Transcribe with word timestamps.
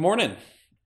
Good 0.00 0.04
morning, 0.04 0.36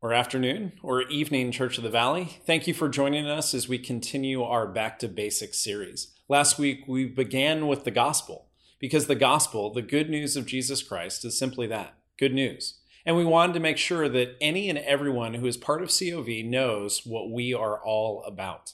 or 0.03 0.13
afternoon, 0.13 0.73
or 0.83 1.03
evening, 1.03 1.53
Church 1.53 1.79
of 1.79 1.85
the 1.85 1.89
Valley. 1.89 2.37
Thank 2.45 2.67
you 2.67 2.75
for 2.75 2.89
joining 2.89 3.29
us 3.29 3.55
as 3.55 3.69
we 3.69 3.79
continue 3.79 4.43
our 4.43 4.67
Back 4.67 4.99
to 4.99 5.09
Basics 5.09 5.63
series. 5.63 6.13
Last 6.29 6.59
week, 6.59 6.89
we 6.89 7.05
began 7.07 7.69
with 7.69 7.85
the 7.85 7.93
gospel, 7.93 8.49
because 8.81 9.07
the 9.07 9.15
gospel, 9.15 9.73
the 9.73 9.83
good 9.83 10.11
news 10.11 10.37
of 10.37 10.47
Jesus 10.47 10.83
Christ, 10.83 11.25
is 11.25 11.39
simply 11.39 11.69
that 11.69 11.95
good 12.19 12.35
news. 12.35 12.81
And 13.07 13.15
we 13.17 13.25
wanted 13.25 13.53
to 13.53 13.61
make 13.61 13.79
sure 13.79 14.09
that 14.09 14.35
any 14.41 14.69
and 14.69 14.81
everyone 14.81 15.35
who 15.35 15.47
is 15.47 15.57
part 15.57 15.81
of 15.81 15.97
COV 15.97 16.45
knows 16.45 17.03
what 17.07 17.31
we 17.31 17.55
are 17.55 17.79
all 17.79 18.25
about. 18.25 18.73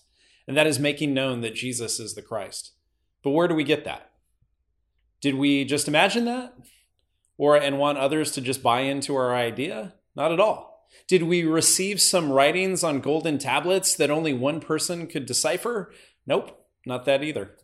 And 0.49 0.57
that 0.57 0.67
is 0.67 0.79
making 0.79 1.13
known 1.13 1.43
that 1.43 1.55
Jesus 1.55 2.01
is 2.01 2.15
the 2.15 2.23
Christ. 2.23 2.73
But 3.23 3.33
where 3.33 3.47
do 3.47 3.55
we 3.55 3.63
get 3.63 3.85
that? 3.85 4.11
Did 5.21 5.35
we 5.35 5.67
just 5.67 5.87
imagine 5.87 6.25
that? 6.25 6.55
Or 7.37 7.59
and 7.59 7.79
want 7.79 7.99
others 7.99 8.31
to 8.33 8.41
just 8.41 8.63
buy 8.63 8.81
into 8.81 9.15
our 9.15 9.35
idea? 9.37 9.93
Not 10.15 10.33
at 10.33 10.41
all. 10.41 10.89
Did 11.07 11.25
we 11.25 11.45
receive 11.45 12.01
some 12.01 12.33
writings 12.33 12.83
on 12.83 13.01
golden 13.01 13.39
tablets 13.39 13.95
that 13.95 14.11
only 14.11 14.33
one 14.33 14.61
person 14.61 15.07
could 15.07 15.27
decipher? 15.27 15.93
Nope, 16.27 16.67
not 16.85 17.05
that 17.05 17.23
either. 17.23 17.57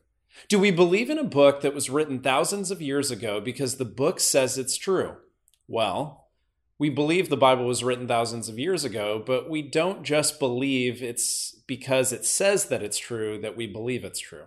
Do 0.49 0.59
we 0.59 0.71
believe 0.71 1.11
in 1.11 1.19
a 1.19 1.25
book 1.25 1.63
that 1.63 1.75
was 1.75 1.91
written 1.91 2.21
thousands 2.21 2.71
of 2.71 2.83
years 2.83 3.11
ago 3.11 3.41
because 3.41 3.77
the 3.77 3.85
book 3.85 4.21
says 4.21 4.59
it's 4.59 4.77
true? 4.77 5.17
Well, 5.67 6.29
we 6.79 6.91
believe 6.91 7.29
the 7.29 7.37
Bible 7.37 7.67
was 7.67 7.83
written 7.83 8.07
thousands 8.07 8.49
of 8.49 8.59
years 8.59 8.85
ago, 8.85 9.23
but 9.25 9.49
we 9.49 9.63
don't 9.63 10.05
just 10.05 10.39
believe 10.39 11.03
it's 11.03 11.57
because 11.67 12.13
it 12.13 12.25
says 12.25 12.67
that 12.67 12.83
it's 12.83 12.99
true 12.99 13.41
that 13.41 13.57
we 13.57 13.67
believe 13.67 14.05
it's 14.05 14.21
true. 14.21 14.45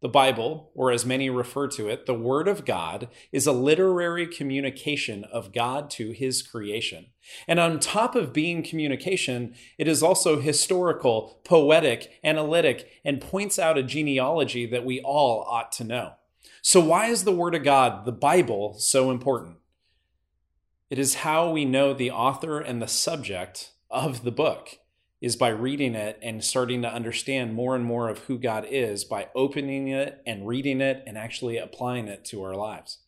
The 0.00 0.08
Bible, 0.08 0.70
or 0.74 0.90
as 0.90 1.04
many 1.04 1.28
refer 1.28 1.68
to 1.68 1.88
it, 1.88 2.06
the 2.06 2.14
Word 2.14 2.48
of 2.48 2.64
God, 2.64 3.08
is 3.32 3.46
a 3.46 3.52
literary 3.52 4.26
communication 4.26 5.24
of 5.24 5.52
God 5.52 5.90
to 5.90 6.12
His 6.12 6.40
creation. 6.40 7.06
And 7.46 7.60
on 7.60 7.80
top 7.80 8.14
of 8.14 8.32
being 8.32 8.62
communication, 8.62 9.54
it 9.76 9.86
is 9.86 10.02
also 10.02 10.40
historical, 10.40 11.40
poetic, 11.44 12.18
analytic, 12.24 12.88
and 13.04 13.20
points 13.20 13.58
out 13.58 13.76
a 13.76 13.82
genealogy 13.82 14.64
that 14.64 14.86
we 14.86 15.02
all 15.02 15.42
ought 15.42 15.70
to 15.72 15.84
know. 15.84 16.14
So, 16.62 16.80
why 16.80 17.06
is 17.06 17.24
the 17.24 17.32
Word 17.32 17.54
of 17.54 17.62
God, 17.62 18.06
the 18.06 18.12
Bible, 18.12 18.78
so 18.78 19.10
important? 19.10 19.56
It 20.88 20.98
is 20.98 21.16
how 21.16 21.50
we 21.50 21.66
know 21.66 21.92
the 21.92 22.10
author 22.10 22.58
and 22.58 22.80
the 22.80 22.88
subject 22.88 23.72
of 23.90 24.24
the 24.24 24.32
book 24.32 24.79
is 25.20 25.36
by 25.36 25.48
reading 25.48 25.94
it 25.94 26.18
and 26.22 26.42
starting 26.42 26.82
to 26.82 26.92
understand 26.92 27.54
more 27.54 27.76
and 27.76 27.84
more 27.84 28.08
of 28.08 28.20
who 28.20 28.38
God 28.38 28.66
is 28.68 29.04
by 29.04 29.28
opening 29.34 29.88
it 29.88 30.22
and 30.26 30.46
reading 30.46 30.80
it 30.80 31.02
and 31.06 31.18
actually 31.18 31.58
applying 31.58 32.08
it 32.08 32.24
to 32.26 32.42
our 32.42 32.54
lives. 32.54 32.98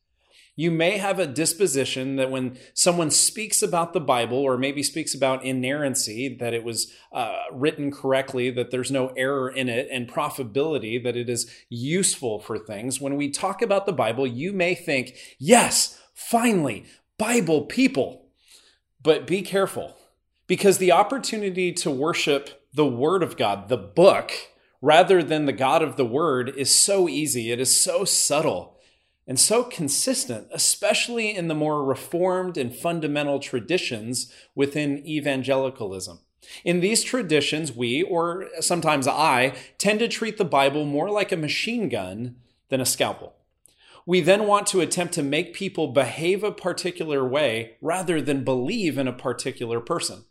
You 0.55 0.71
may 0.71 0.99
have 0.99 1.19
a 1.19 1.27
disposition 1.27 2.17
that 2.17 2.31
when 2.31 2.59
someone 2.75 3.11
speaks 3.11 3.63
about 3.63 3.95
the 3.95 4.01
Bible 4.01 4.37
or 4.37 4.59
maybe 4.59 4.83
speaks 4.83 5.15
about 5.15 5.47
inerrancy, 5.47 6.37
that 6.41 6.53
it 6.53 6.63
was 6.63 6.93
uh, 7.11 7.39
written 7.51 7.91
correctly, 7.91 8.51
that 8.51 8.71
there's 8.71 8.91
no 8.91 9.09
error 9.17 9.49
in 9.49 9.71
it, 9.71 9.89
and 9.91 10.07
profitability, 10.07 11.03
that 11.03 11.17
it 11.17 11.31
is 11.31 11.51
useful 11.71 12.39
for 12.39 12.59
things. 12.59 13.01
When 13.01 13.17
we 13.17 13.31
talk 13.31 13.63
about 13.63 13.87
the 13.87 13.95
Bible, 13.95 14.27
you 14.27 14.53
may 14.53 14.75
think, 14.75 15.17
yes, 15.39 15.99
finally, 16.13 16.85
Bible 17.17 17.63
people. 17.63 18.27
But 19.03 19.27
be 19.27 19.41
careful 19.41 19.97
because 20.53 20.77
the 20.77 20.93
opportunity 20.93 21.73
to 21.73 21.91
worship 21.91 22.69
the 22.75 22.85
Word 22.85 23.23
of 23.23 23.39
God, 23.39 23.71
the 23.71 23.77
book, 23.79 24.33
rather 24.83 25.23
than 25.23 25.47
the 25.47 25.53
God 25.55 25.81
of 25.81 25.97
the 25.97 26.05
Word 26.05 26.51
is 26.59 26.71
so 26.71 27.09
easy. 27.09 27.51
It 27.51 27.59
is 27.59 27.75
so 27.75 28.05
subtle 28.05 28.77
and 29.27 29.41
so 29.41 29.65
consistent, 29.65 30.49
especially 30.53 31.35
in 31.35 31.49
the 31.49 31.55
more 31.55 31.83
reformed 31.83 32.59
and 32.59 32.77
fundamental 32.77 33.39
traditions 33.39 34.31
within 34.55 34.99
evangelicalism. 35.07 36.21
In 36.67 36.81
these 36.81 37.03
traditions, 37.03 37.73
we, 37.73 38.03
or 38.03 38.49
sometimes 38.61 39.09
I, 39.09 39.55
tend 39.79 40.01
to 40.01 40.07
treat 40.07 40.37
the 40.37 40.45
Bible 40.45 40.85
more 40.85 41.09
like 41.09 41.33
a 41.33 41.37
machine 41.39 41.89
gun 41.89 42.37
than 42.69 42.83
a 42.83 42.85
scalpel. 42.85 43.37
We 44.05 44.21
then 44.21 44.47
want 44.47 44.67
to 44.67 44.83
attempt 44.83 45.15
to 45.15 45.23
make 45.23 45.55
people 45.55 45.89
behave 45.89 46.45
a 46.45 46.53
particular 46.53 47.27
way 47.27 47.77
rather 47.81 48.21
than 48.21 48.45
believe 48.45 48.99
in 48.99 49.09
a 49.09 49.15
particular 49.15 49.81
person. 49.81 50.27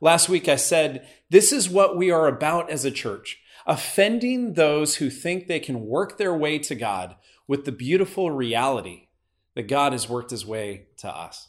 Last 0.00 0.28
week 0.28 0.48
I 0.48 0.56
said, 0.56 1.06
this 1.30 1.52
is 1.52 1.68
what 1.68 1.96
we 1.96 2.10
are 2.10 2.26
about 2.26 2.70
as 2.70 2.84
a 2.84 2.90
church 2.90 3.40
offending 3.66 4.52
those 4.52 4.96
who 4.96 5.08
think 5.08 5.46
they 5.46 5.60
can 5.60 5.86
work 5.86 6.18
their 6.18 6.34
way 6.34 6.58
to 6.58 6.74
God 6.74 7.16
with 7.46 7.64
the 7.64 7.72
beautiful 7.72 8.30
reality 8.30 9.08
that 9.54 9.68
God 9.68 9.92
has 9.92 10.08
worked 10.08 10.30
his 10.30 10.44
way 10.44 10.86
to 10.98 11.08
us. 11.08 11.48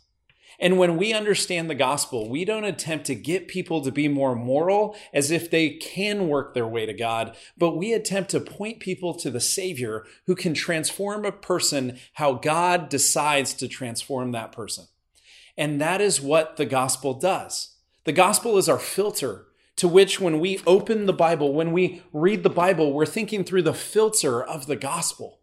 And 0.57 0.78
when 0.78 0.95
we 0.95 1.11
understand 1.11 1.69
the 1.69 1.75
gospel, 1.75 2.29
we 2.29 2.45
don't 2.45 2.63
attempt 2.63 3.06
to 3.07 3.16
get 3.16 3.50
people 3.50 3.81
to 3.81 3.91
be 3.91 4.07
more 4.07 4.35
moral 4.35 4.95
as 5.13 5.29
if 5.29 5.51
they 5.51 5.72
can 5.72 6.29
work 6.29 6.53
their 6.53 6.67
way 6.67 6.85
to 6.85 6.94
God, 6.94 7.35
but 7.57 7.75
we 7.75 7.91
attempt 7.91 8.31
to 8.31 8.39
point 8.39 8.79
people 8.79 9.13
to 9.16 9.29
the 9.29 9.41
Savior 9.41 10.06
who 10.27 10.35
can 10.35 10.53
transform 10.53 11.25
a 11.25 11.31
person 11.33 12.00
how 12.13 12.33
God 12.33 12.88
decides 12.88 13.53
to 13.56 13.67
transform 13.67 14.31
that 14.31 14.53
person. 14.53 14.85
And 15.57 15.81
that 15.81 16.00
is 16.00 16.22
what 16.22 16.56
the 16.56 16.66
gospel 16.66 17.13
does. 17.13 17.75
The 18.06 18.14
gospel 18.14 18.58
is 18.60 18.70
our 18.70 18.80
filter 18.80 19.48
to 19.78 19.88
which, 19.88 20.22
when 20.22 20.40
we 20.40 20.62
open 20.66 21.06
the 21.06 21.14
Bible, 21.14 21.54
when 21.54 21.74
we 21.74 22.04
read 22.14 22.44
the 22.44 22.50
Bible, 22.50 22.94
we're 22.94 23.06
thinking 23.06 23.44
through 23.44 23.64
the 23.64 23.74
filter 23.74 24.42
of 24.42 24.68
the 24.68 24.76
gospel. 24.76 25.40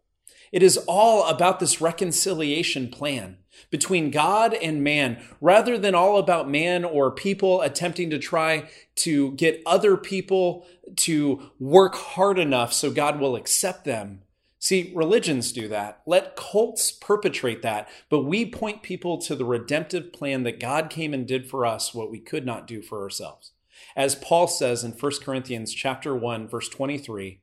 It 0.51 0.63
is 0.63 0.77
all 0.87 1.27
about 1.27 1.59
this 1.59 1.81
reconciliation 1.81 2.89
plan 2.89 3.37
between 3.69 4.11
God 4.11 4.53
and 4.53 4.83
man, 4.83 5.21
rather 5.41 5.77
than 5.77 5.93
all 5.93 6.17
about 6.17 6.49
man 6.49 6.85
or 6.85 7.11
people 7.11 7.61
attempting 7.61 8.09
to 8.09 8.17
try 8.17 8.69
to 8.95 9.33
get 9.33 9.61
other 9.65 9.97
people 9.97 10.65
to 10.95 11.51
work 11.59 11.95
hard 11.95 12.39
enough 12.39 12.73
so 12.73 12.89
God 12.89 13.19
will 13.19 13.35
accept 13.35 13.83
them. 13.83 14.22
See, 14.63 14.93
religions 14.95 15.51
do 15.51 15.67
that. 15.67 16.01
Let 16.05 16.37
cults 16.37 16.89
perpetrate 16.89 17.63
that, 17.63 17.89
but 18.07 18.21
we 18.21 18.45
point 18.45 18.81
people 18.81 19.17
to 19.17 19.35
the 19.35 19.43
redemptive 19.43 20.13
plan 20.13 20.43
that 20.43 20.61
God 20.61 20.89
came 20.89 21.13
and 21.13 21.27
did 21.27 21.49
for 21.49 21.65
us 21.65 21.93
what 21.93 22.09
we 22.09 22.17
could 22.21 22.45
not 22.45 22.65
do 22.65 22.81
for 22.81 23.01
ourselves. 23.01 23.51
As 23.93 24.15
Paul 24.15 24.47
says 24.47 24.85
in 24.85 24.93
1 24.93 25.21
Corinthians 25.21 25.73
chapter 25.73 26.15
1 26.15 26.47
verse 26.47 26.69
23, 26.69 27.41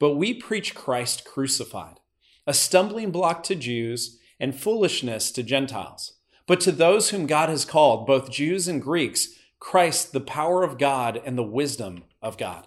"But 0.00 0.16
we 0.16 0.34
preach 0.34 0.74
Christ 0.74 1.24
crucified, 1.24 2.00
a 2.48 2.52
stumbling 2.52 3.12
block 3.12 3.44
to 3.44 3.54
Jews 3.54 4.18
and 4.40 4.58
foolishness 4.58 5.30
to 5.30 5.44
Gentiles. 5.44 6.14
But 6.48 6.60
to 6.62 6.72
those 6.72 7.10
whom 7.10 7.28
God 7.28 7.48
has 7.48 7.64
called, 7.64 8.08
both 8.08 8.28
Jews 8.28 8.66
and 8.66 8.82
Greeks, 8.82 9.28
Christ 9.60 10.10
the 10.12 10.20
power 10.20 10.64
of 10.64 10.78
God 10.78 11.22
and 11.24 11.38
the 11.38 11.44
wisdom 11.44 12.02
of 12.20 12.36
God." 12.36 12.66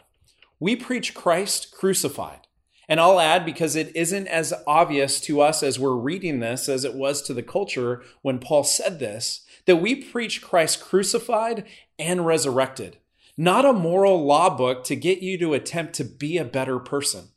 We 0.58 0.78
preach 0.78 1.14
Christ 1.14 1.72
crucified. 1.72 2.48
And 2.90 3.00
I'll 3.00 3.20
add, 3.20 3.46
because 3.46 3.76
it 3.76 3.96
isn't 3.96 4.28
as 4.28 4.52
obvious 4.66 5.22
to 5.22 5.42
us 5.42 5.62
as 5.62 5.78
we're 5.78 5.96
reading 5.96 6.40
this 6.40 6.68
as 6.68 6.84
it 6.84 6.96
was 6.96 7.22
to 7.22 7.36
the 7.36 7.44
culture 7.44 8.02
when 8.24 8.40
Paul 8.40 8.64
said 8.64 8.98
this, 8.98 9.46
that 9.66 9.76
we 9.76 9.94
preach 9.94 10.42
Christ 10.42 10.82
crucified 10.82 11.66
and 12.00 12.26
resurrected, 12.26 12.98
not 13.38 13.64
a 13.64 13.74
moral 13.74 14.26
law 14.26 14.50
book 14.50 14.84
to 14.86 14.96
get 14.96 15.22
you 15.22 15.38
to 15.38 15.54
attempt 15.54 15.94
to 15.94 16.04
be 16.04 16.40
a 16.40 16.44
better 16.44 16.80
person. 16.80 17.30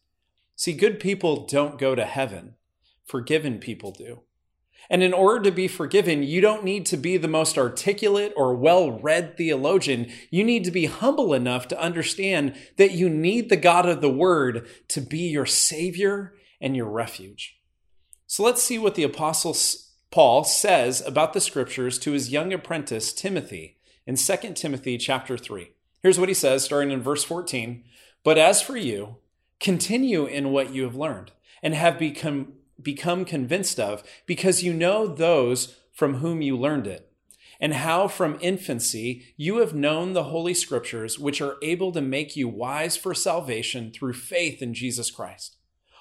See, 0.56 0.72
good 0.72 0.98
people 0.98 1.44
don't 1.44 1.78
go 1.78 1.94
to 1.94 2.06
heaven, 2.06 2.54
forgiven 3.04 3.58
people 3.58 3.90
do. 3.90 4.22
And 4.90 5.02
in 5.02 5.12
order 5.12 5.42
to 5.44 5.50
be 5.50 5.68
forgiven, 5.68 6.22
you 6.22 6.40
don't 6.40 6.64
need 6.64 6.86
to 6.86 6.96
be 6.96 7.16
the 7.16 7.28
most 7.28 7.56
articulate 7.56 8.32
or 8.36 8.54
well 8.54 8.90
read 8.90 9.36
theologian. 9.36 10.10
You 10.30 10.44
need 10.44 10.64
to 10.64 10.70
be 10.70 10.86
humble 10.86 11.32
enough 11.32 11.68
to 11.68 11.80
understand 11.80 12.54
that 12.76 12.92
you 12.92 13.08
need 13.08 13.48
the 13.48 13.56
God 13.56 13.86
of 13.86 14.00
the 14.00 14.10
Word 14.10 14.68
to 14.88 15.00
be 15.00 15.28
your 15.28 15.46
Savior 15.46 16.34
and 16.60 16.76
your 16.76 16.90
refuge. 16.90 17.58
So 18.26 18.42
let's 18.42 18.62
see 18.62 18.78
what 18.78 18.94
the 18.94 19.02
Apostle 19.02 19.56
Paul 20.10 20.44
says 20.44 21.00
about 21.06 21.32
the 21.32 21.40
Scriptures 21.40 21.98
to 22.00 22.12
his 22.12 22.30
young 22.30 22.52
apprentice 22.52 23.12
Timothy 23.12 23.78
in 24.06 24.16
2 24.16 24.36
Timothy 24.54 24.98
chapter 24.98 25.38
3. 25.38 25.70
Here's 26.02 26.18
what 26.18 26.28
he 26.28 26.34
says, 26.34 26.64
starting 26.64 26.90
in 26.90 27.00
verse 27.00 27.24
14 27.24 27.84
But 28.24 28.38
as 28.38 28.60
for 28.60 28.76
you, 28.76 29.16
continue 29.60 30.26
in 30.26 30.50
what 30.50 30.74
you 30.74 30.82
have 30.82 30.96
learned 30.96 31.32
and 31.62 31.74
have 31.74 31.98
become 31.98 32.54
become 32.80 33.24
convinced 33.24 33.78
of 33.80 34.02
because 34.26 34.62
you 34.62 34.72
know 34.72 35.06
those 35.06 35.76
from 35.92 36.16
whom 36.16 36.42
you 36.42 36.56
learned 36.56 36.86
it, 36.86 37.12
and 37.60 37.74
how 37.74 38.08
from 38.08 38.38
infancy 38.40 39.34
you 39.36 39.58
have 39.58 39.74
known 39.74 40.12
the 40.12 40.24
Holy 40.24 40.54
Scriptures, 40.54 41.18
which 41.18 41.40
are 41.40 41.56
able 41.62 41.92
to 41.92 42.00
make 42.00 42.34
you 42.36 42.48
wise 42.48 42.96
for 42.96 43.14
salvation 43.14 43.92
through 43.92 44.14
faith 44.14 44.62
in 44.62 44.74
Jesus 44.74 45.10
Christ. 45.10 45.56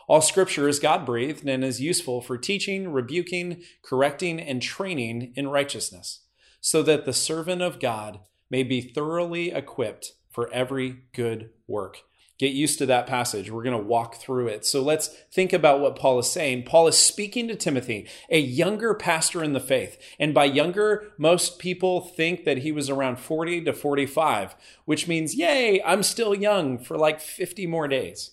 All 0.07 0.21
Scripture 0.21 0.67
is 0.67 0.79
God 0.79 1.05
breathed 1.05 1.47
and 1.47 1.63
is 1.63 1.79
useful 1.79 2.21
for 2.21 2.37
teaching, 2.37 2.91
rebuking, 2.91 3.61
correcting, 3.83 4.39
and 4.39 4.61
training 4.61 5.33
in 5.35 5.47
righteousness, 5.47 6.21
so 6.59 6.81
that 6.83 7.05
the 7.05 7.13
servant 7.13 7.61
of 7.61 7.79
God 7.79 8.19
may 8.49 8.63
be 8.63 8.81
thoroughly 8.81 9.51
equipped 9.51 10.13
for 10.29 10.51
every 10.51 11.03
good 11.13 11.51
work. 11.67 11.99
Get 12.41 12.53
used 12.53 12.79
to 12.79 12.87
that 12.87 13.05
passage. 13.05 13.51
We're 13.51 13.61
going 13.61 13.77
to 13.77 13.87
walk 13.87 14.15
through 14.15 14.47
it. 14.47 14.65
So 14.65 14.81
let's 14.81 15.09
think 15.31 15.53
about 15.53 15.79
what 15.79 15.95
Paul 15.95 16.17
is 16.17 16.27
saying. 16.27 16.63
Paul 16.63 16.87
is 16.87 16.97
speaking 16.97 17.47
to 17.47 17.55
Timothy, 17.55 18.07
a 18.31 18.39
younger 18.39 18.95
pastor 18.95 19.43
in 19.43 19.53
the 19.53 19.59
faith. 19.59 20.01
And 20.19 20.33
by 20.33 20.45
younger, 20.45 21.13
most 21.19 21.59
people 21.59 22.01
think 22.01 22.43
that 22.45 22.57
he 22.57 22.71
was 22.71 22.89
around 22.89 23.19
40 23.19 23.65
to 23.65 23.73
45, 23.73 24.55
which 24.85 25.07
means, 25.07 25.35
yay, 25.35 25.83
I'm 25.83 26.01
still 26.01 26.33
young 26.33 26.79
for 26.79 26.97
like 26.97 27.21
50 27.21 27.67
more 27.67 27.87
days. 27.87 28.31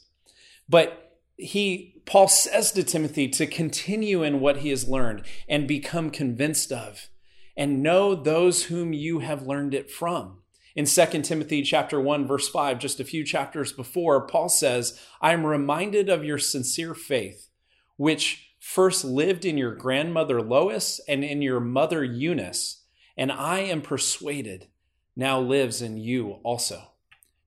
But 0.71 1.19
he, 1.37 2.01
Paul 2.07 2.29
says 2.29 2.73
to 2.73 2.85
Timothy 2.85 3.29
to 3.29 3.47
continue 3.47 4.23
in 4.23 4.41
what 4.41 4.59
he 4.59 4.71
has 4.71 4.89
learned 4.89 5.23
and 5.51 5.69
become 5.69 6.09
convinced 6.09 6.73
of 6.73 7.11
and 7.59 7.83
know 7.83 8.15
those 8.15 8.65
whom 8.65 8.95
you 8.95 9.19
have 9.19 9.47
learned 9.47 9.75
it 9.75 9.91
from. 9.91 10.38
In 10.79 10.87
2 10.87 11.23
Timothy 11.23 11.63
chapter 11.63 12.01
1 12.01 12.25
verse 12.25 12.49
5, 12.49 12.79
just 12.79 13.01
a 13.01 13.05
few 13.05 13.25
chapters 13.25 13.73
before, 13.73 14.29
Paul 14.29 14.49
says, 14.49 14.97
"I 15.21 15.33
am 15.33 15.45
reminded 15.45 16.09
of 16.09 16.25
your 16.25 16.39
sincere 16.39 16.95
faith, 16.95 17.49
which 17.97 18.53
first 18.61 19.05
lived 19.05 19.45
in 19.45 19.59
your 19.59 19.75
grandmother 19.75 20.41
Lois 20.41 21.01
and 21.09 21.25
in 21.25 21.43
your 21.43 21.59
mother 21.59 22.05
Eunice, 22.05 22.85
and 23.17 23.33
I 23.33 23.59
am 23.59 23.83
persuaded 23.83 24.69
now 25.17 25.41
lives 25.41 25.83
in 25.83 25.97
you 25.97 26.39
also." 26.45 26.93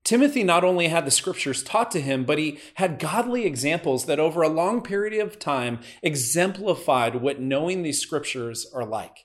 Timothy 0.04 0.44
not 0.44 0.62
only 0.62 0.88
had 0.88 1.06
the 1.06 1.10
scriptures 1.10 1.62
taught 1.62 1.90
to 1.92 2.02
him, 2.02 2.26
but 2.26 2.36
he 2.36 2.58
had 2.74 2.98
godly 2.98 3.46
examples 3.46 4.04
that 4.04 4.20
over 4.20 4.42
a 4.42 4.48
long 4.50 4.82
period 4.82 5.18
of 5.18 5.38
time 5.38 5.80
exemplified 6.02 7.22
what 7.22 7.40
knowing 7.40 7.82
these 7.82 7.98
scriptures 7.98 8.70
are 8.74 8.84
like 8.84 9.24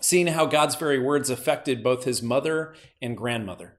seeing 0.00 0.28
how 0.28 0.46
God's 0.46 0.74
very 0.74 0.98
words 0.98 1.30
affected 1.30 1.82
both 1.82 2.04
his 2.04 2.22
mother 2.22 2.74
and 3.00 3.16
grandmother. 3.16 3.78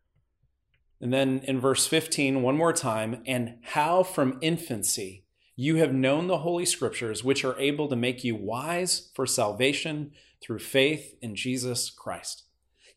And 1.00 1.12
then 1.12 1.42
in 1.46 1.60
verse 1.60 1.88
15, 1.88 2.44
one 2.44 2.56
more 2.56 2.74
time, 2.74 3.24
and 3.26 3.56
how 3.64 4.04
from 4.04 4.38
infancy 4.42 5.26
you 5.56 5.78
have 5.78 5.94
known 5.94 6.28
the 6.28 6.40
Holy 6.40 6.66
Scriptures, 6.66 7.24
which 7.24 7.44
are 7.44 7.60
able 7.60 7.88
to 7.88 7.96
make 7.96 8.24
you 8.24 8.36
wise 8.36 9.10
for 9.14 9.26
salvation 9.26 10.12
through 10.42 10.60
faith 10.60 11.16
in 11.22 11.36
Jesus 11.36 11.90
Christ. 11.90 12.44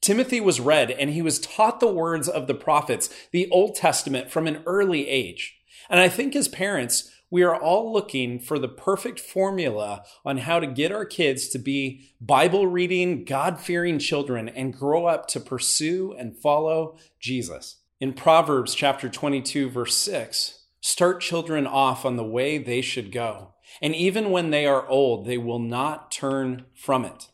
Timothy 0.00 0.40
was 0.40 0.60
read 0.60 0.90
and 0.90 1.10
he 1.10 1.22
was 1.22 1.38
taught 1.38 1.80
the 1.80 1.92
words 1.92 2.28
of 2.28 2.46
the 2.46 2.54
prophets, 2.54 3.08
the 3.32 3.48
Old 3.50 3.74
Testament, 3.74 4.30
from 4.30 4.46
an 4.46 4.62
early 4.66 5.08
age. 5.08 5.56
And 5.88 5.98
I 5.98 6.08
think 6.08 6.36
as 6.36 6.48
parents, 6.48 7.10
we 7.30 7.42
are 7.42 7.56
all 7.56 7.92
looking 7.92 8.38
for 8.38 8.58
the 8.58 8.68
perfect 8.68 9.18
formula 9.18 10.04
on 10.24 10.38
how 10.38 10.60
to 10.60 10.66
get 10.66 10.92
our 10.92 11.04
kids 11.04 11.48
to 11.48 11.58
be 11.58 12.10
Bible 12.20 12.66
reading, 12.66 13.24
God 13.24 13.60
fearing 13.60 13.98
children 13.98 14.48
and 14.48 14.72
grow 14.72 15.06
up 15.06 15.26
to 15.28 15.40
pursue 15.40 16.14
and 16.18 16.36
follow 16.36 16.96
Jesus. 17.18 17.78
In 18.00 18.12
Proverbs 18.12 18.74
chapter 18.74 19.08
22, 19.08 19.70
verse 19.70 19.96
6, 19.96 20.64
start 20.80 21.20
children 21.20 21.66
off 21.66 22.04
on 22.04 22.16
the 22.16 22.24
way 22.24 22.58
they 22.58 22.80
should 22.80 23.10
go. 23.10 23.54
And 23.80 23.94
even 23.94 24.30
when 24.30 24.50
they 24.50 24.66
are 24.66 24.86
old, 24.88 25.26
they 25.26 25.38
will 25.38 25.58
not 25.58 26.10
turn 26.10 26.66
from 26.74 27.04
it. 27.04 27.28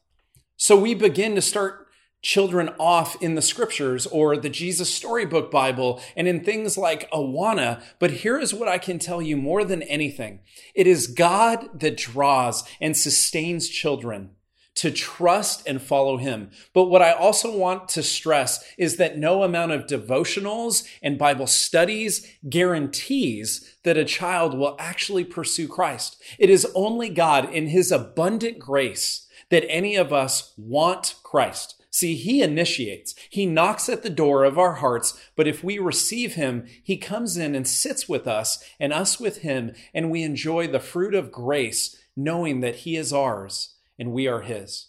So 0.57 0.79
we 0.79 0.95
begin 0.95 1.35
to 1.35 1.43
start 1.43 1.89
children 2.23 2.71
off 2.79 3.21
in 3.23 3.35
the 3.35 3.43
scriptures 3.43 4.07
or 4.07 4.37
the 4.37 4.51
Jesus 4.51 4.93
Storybook 4.93 5.51
Bible 5.51 6.01
and 6.17 6.29
in 6.29 6.45
things 6.45 6.77
like 6.77 7.11
Awana. 7.11 7.83
But 7.99 8.11
here 8.11 8.39
is 8.39 8.53
what 8.53 8.69
I 8.69 8.79
can 8.79 8.99
tell 8.99 9.23
you 9.23 9.37
more 9.37 9.65
than 9.65 9.83
anything. 9.83 10.41
It 10.75 10.87
is 10.87 11.07
God 11.07 11.81
that 11.81 11.97
draws 11.97 12.65
and 12.81 12.97
sustains 12.97 13.69
children 13.69 14.31
to 14.77 14.91
trust 14.91 15.67
and 15.67 15.83
follow 15.83 16.17
him. 16.17 16.51
But 16.73 16.85
what 16.85 17.03
I 17.03 17.13
also 17.13 17.55
want 17.55 17.89
to 17.91 18.03
stress 18.03 18.65
is 18.79 18.97
that 18.97 19.19
no 19.19 19.43
amount 19.43 19.73
of 19.73 19.87
devotionals 19.87 20.87
and 21.03 21.19
Bible 21.19 21.47
studies 21.47 22.27
guarantees 22.49 23.77
that 23.83 23.99
a 23.99 24.05
child 24.05 24.57
will 24.57 24.77
actually 24.79 25.25
pursue 25.25 25.69
Christ. 25.69 26.23
It 26.39 26.51
is 26.51 26.71
only 26.75 27.09
God 27.09 27.53
in 27.53 27.67
his 27.67 27.91
abundant 27.91 28.59
grace 28.59 29.27
that 29.51 29.69
any 29.69 29.97
of 29.97 30.13
us 30.13 30.55
want 30.57 31.17
Christ. 31.23 31.80
See, 31.91 32.15
he 32.15 32.41
initiates. 32.41 33.17
He 33.29 33.47
knocks 33.47 33.89
at 33.89 34.05
the 34.05 34.11
door 34.11 34.45
of 34.45 34.59
our 34.59 34.75
hearts, 34.75 35.21
but 35.35 35.49
if 35.49 35.65
we 35.65 35.79
receive 35.79 36.35
him, 36.35 36.67
he 36.83 36.97
comes 36.97 37.37
in 37.37 37.57
and 37.57 37.67
sits 37.67 38.09
with 38.09 38.29
us 38.29 38.65
and 38.79 38.93
us 38.93 39.19
with 39.19 39.39
him, 39.39 39.73
and 39.93 40.09
we 40.09 40.23
enjoy 40.23 40.69
the 40.69 40.79
fruit 40.79 41.15
of 41.15 41.33
grace, 41.33 41.97
knowing 42.17 42.61
that 42.61 42.77
he 42.77 42.97
is 42.97 43.13
ours 43.13 43.75
and 43.99 44.13
we 44.13 44.29
are 44.29 44.43
his. 44.43 44.87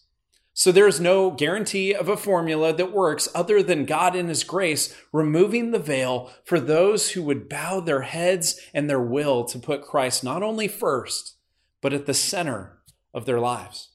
So 0.54 0.72
there 0.72 0.88
is 0.88 1.00
no 1.00 1.32
guarantee 1.32 1.94
of 1.94 2.08
a 2.08 2.18
formula 2.18 2.72
that 2.74 2.92
works 2.92 3.28
other 3.34 3.64
than 3.64 3.86
God 3.86 4.16
in 4.16 4.28
his 4.28 4.44
grace 4.44 4.96
removing 5.12 5.72
the 5.72 5.80
veil 5.80 6.32
for 6.44 6.60
those 6.60 7.12
who 7.12 7.24
would 7.24 7.50
bow 7.50 7.80
their 7.80 8.02
heads 8.02 8.60
and 8.74 8.90
their 8.90 9.02
will 9.02 9.44
to 9.46 9.58
put 9.58 9.82
Christ 9.82 10.24
not 10.24 10.44
only 10.44 10.68
first, 10.68 11.36
but 11.82 11.94
at 11.94 12.06
the 12.06 12.14
center 12.14 12.78
of 13.14 13.26
their 13.26 13.40
lives 13.40 13.92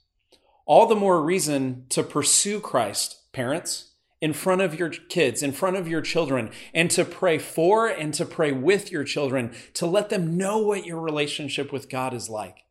all 0.67 0.87
the 0.87 0.97
more 0.97 1.23
reason 1.23 1.87
to 1.89 2.03
pursue 2.03 2.61
Christ, 2.61 3.33
parents, 3.33 3.93
in 4.21 4.33
front 4.33 4.61
of 4.61 4.79
your 4.79 4.91
kids, 4.91 5.43
in 5.43 5.53
front 5.53 5.77
of 5.77 5.89
your 5.89 6.01
children, 6.01 6.51
and 6.75 6.91
to 6.91 7.05
pray 7.05 7.39
for 7.39 7.87
and 7.87 8.13
to 8.15 8.25
pray 8.25 8.51
with 8.51 8.91
your 8.91 9.05
children 9.05 9.55
to 9.75 9.87
let 9.87 10.09
them 10.09 10.37
know 10.37 10.59
what 10.59 10.85
your 10.85 11.01
relationship 11.01 11.73
with 11.73 11.89
God 11.89 12.13
is 12.13 12.29
like. 12.29 12.65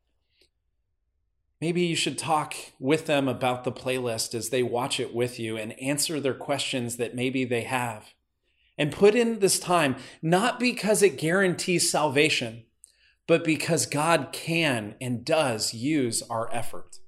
Maybe 1.61 1.85
you 1.85 1.95
should 1.95 2.17
talk 2.17 2.53
with 2.79 3.05
them 3.05 3.27
about 3.27 3.63
the 3.63 3.71
playlist 3.71 4.35
as 4.35 4.49
they 4.49 4.61
watch 4.61 4.99
it 4.99 5.15
with 5.15 5.39
you 5.39 5.55
and 5.55 5.79
answer 5.79 6.19
their 6.19 6.33
questions 6.33 6.97
that 6.97 7.15
maybe 7.15 7.45
they 7.45 7.61
have. 7.61 8.13
And 8.77 8.91
put 8.91 9.15
in 9.15 9.39
this 9.39 9.57
time, 9.57 9.95
not 10.21 10.59
because 10.59 11.01
it 11.01 11.17
guarantees 11.17 11.89
salvation, 11.89 12.65
but 13.25 13.45
because 13.45 13.85
God 13.85 14.29
can 14.33 14.95
and 14.99 15.23
does 15.23 15.73
use 15.73 16.21
our 16.23 16.53
effort. 16.53 16.99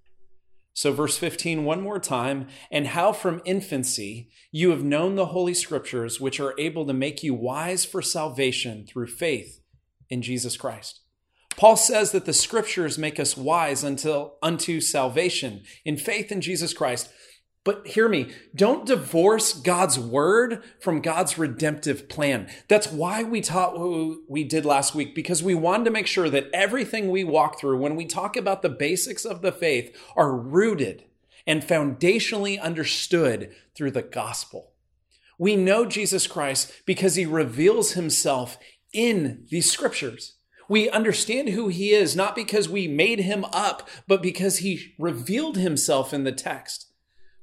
So, 0.77 0.93
verse 0.93 1.17
15, 1.17 1.65
one 1.65 1.81
more 1.81 1.97
time, 1.97 2.49
and 2.69 2.85
how 2.85 3.11
from 3.11 3.41
infancy 3.45 4.29
you 4.51 4.69
have 4.69 4.83
known 4.83 5.15
the 5.15 5.25
Holy 5.25 5.55
Scriptures, 5.55 6.21
which 6.21 6.39
are 6.39 6.53
able 6.59 6.85
to 6.85 6.93
make 6.93 7.23
you 7.23 7.33
wise 7.33 7.83
for 7.83 8.03
salvation 8.03 8.85
through 8.85 9.07
faith 9.07 9.59
in 10.07 10.21
Jesus 10.21 10.55
Christ. 10.55 10.99
Paul 11.55 11.77
says 11.77 12.11
that 12.11 12.25
the 12.25 12.31
Scriptures 12.31 12.99
make 12.99 13.19
us 13.19 13.35
wise 13.35 13.83
until 13.83 14.35
unto 14.43 14.79
salvation 14.79 15.63
in 15.83 15.97
faith 15.97 16.31
in 16.31 16.41
Jesus 16.41 16.75
Christ. 16.75 17.09
But 17.67 17.85
hear 17.85 18.07
me, 18.07 18.29
don't 18.55 18.85
divorce 18.85 19.51
God's 19.51 19.99
word 19.99 20.63
from 20.79 21.01
God's 21.01 21.37
redemptive 21.37 22.07
plan. 22.07 22.47
That's 22.69 22.89
why 22.89 23.23
we 23.23 23.41
taught 23.41 23.77
what 23.77 24.19
we 24.29 24.45
did 24.45 24.63
last 24.63 24.95
week, 24.95 25.13
because 25.13 25.43
we 25.43 25.53
wanted 25.53 25.83
to 25.83 25.91
make 25.91 26.07
sure 26.07 26.29
that 26.29 26.49
everything 26.53 27.11
we 27.11 27.25
walk 27.25 27.59
through 27.59 27.77
when 27.79 27.97
we 27.97 28.05
talk 28.05 28.37
about 28.37 28.61
the 28.61 28.69
basics 28.69 29.25
of 29.25 29.41
the 29.41 29.51
faith 29.51 29.93
are 30.15 30.33
rooted 30.33 31.03
and 31.45 31.61
foundationally 31.61 32.57
understood 32.57 33.53
through 33.75 33.91
the 33.91 34.01
gospel. 34.01 34.71
We 35.37 35.57
know 35.57 35.85
Jesus 35.85 36.25
Christ 36.25 36.71
because 36.85 37.15
he 37.15 37.25
reveals 37.25 37.91
himself 37.91 38.57
in 38.93 39.45
these 39.49 39.69
scriptures. 39.69 40.35
We 40.69 40.89
understand 40.89 41.49
who 41.49 41.67
he 41.67 41.91
is 41.91 42.15
not 42.15 42.33
because 42.33 42.69
we 42.69 42.87
made 42.87 43.19
him 43.19 43.43
up, 43.51 43.89
but 44.07 44.21
because 44.21 44.59
he 44.59 44.95
revealed 44.97 45.57
himself 45.57 46.13
in 46.13 46.23
the 46.23 46.31
text. 46.31 46.85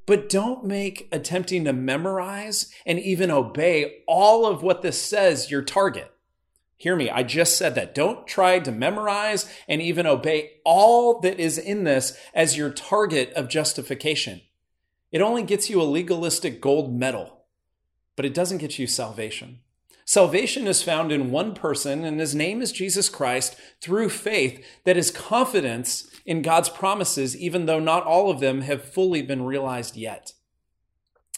But 0.06 0.28
don't 0.28 0.64
make 0.64 1.08
attempting 1.12 1.64
to 1.64 1.72
memorize 1.72 2.70
and 2.84 2.98
even 2.98 3.30
obey 3.30 4.02
all 4.06 4.46
of 4.46 4.62
what 4.62 4.82
this 4.82 5.00
says 5.00 5.50
your 5.50 5.62
target. 5.62 6.10
Hear 6.76 6.96
me, 6.96 7.08
I 7.08 7.22
just 7.22 7.56
said 7.56 7.74
that. 7.76 7.94
Don't 7.94 8.26
try 8.26 8.58
to 8.58 8.70
memorize 8.70 9.50
and 9.68 9.80
even 9.80 10.06
obey 10.06 10.52
all 10.64 11.20
that 11.20 11.40
is 11.40 11.56
in 11.56 11.84
this 11.84 12.18
as 12.34 12.56
your 12.56 12.70
target 12.70 13.32
of 13.32 13.48
justification. 13.48 14.42
It 15.10 15.22
only 15.22 15.44
gets 15.44 15.70
you 15.70 15.80
a 15.80 15.84
legalistic 15.84 16.60
gold 16.60 16.92
medal, 16.92 17.44
but 18.16 18.26
it 18.26 18.34
doesn't 18.34 18.58
get 18.58 18.78
you 18.78 18.86
salvation. 18.86 19.60
Salvation 20.04 20.66
is 20.66 20.82
found 20.82 21.10
in 21.10 21.30
one 21.30 21.54
person, 21.54 22.04
and 22.04 22.20
his 22.20 22.34
name 22.34 22.60
is 22.60 22.72
Jesus 22.72 23.08
Christ 23.08 23.56
through 23.80 24.10
faith 24.10 24.62
that 24.84 24.98
is 24.98 25.10
confidence 25.10 26.13
in 26.24 26.42
God's 26.42 26.68
promises, 26.68 27.36
even 27.36 27.66
though 27.66 27.80
not 27.80 28.04
all 28.04 28.30
of 28.30 28.40
them 28.40 28.62
have 28.62 28.84
fully 28.84 29.22
been 29.22 29.44
realized 29.44 29.96
yet. 29.96 30.32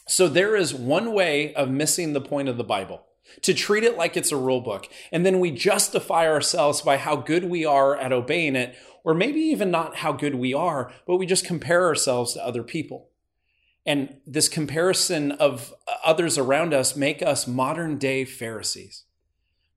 So 0.08 0.28
there 0.28 0.54
is 0.54 0.72
one 0.72 1.12
way 1.12 1.52
of 1.54 1.68
missing 1.68 2.12
the 2.12 2.20
point 2.20 2.48
of 2.48 2.56
the 2.56 2.64
Bible 2.64 3.04
to 3.42 3.52
treat 3.52 3.82
it 3.82 3.96
like 3.96 4.16
it's 4.16 4.30
a 4.30 4.36
rule 4.36 4.60
book. 4.60 4.88
And 5.10 5.26
then 5.26 5.40
we 5.40 5.50
justify 5.50 6.28
ourselves 6.28 6.82
by 6.82 6.96
how 6.96 7.16
good 7.16 7.44
we 7.44 7.64
are 7.64 7.96
at 7.96 8.12
obeying 8.12 8.54
it, 8.54 8.76
or 9.02 9.14
maybe 9.14 9.40
even 9.40 9.70
not 9.70 9.96
how 9.96 10.12
good 10.12 10.36
we 10.36 10.54
are, 10.54 10.92
but 11.06 11.16
we 11.16 11.26
just 11.26 11.44
compare 11.44 11.86
ourselves 11.86 12.34
to 12.34 12.44
other 12.44 12.62
people. 12.62 13.10
And 13.84 14.16
this 14.26 14.48
comparison 14.48 15.32
of 15.32 15.74
others 16.04 16.38
around 16.38 16.74
us 16.74 16.96
make 16.96 17.22
us 17.22 17.46
modern 17.46 17.98
day 17.98 18.24
Pharisees. 18.24 19.05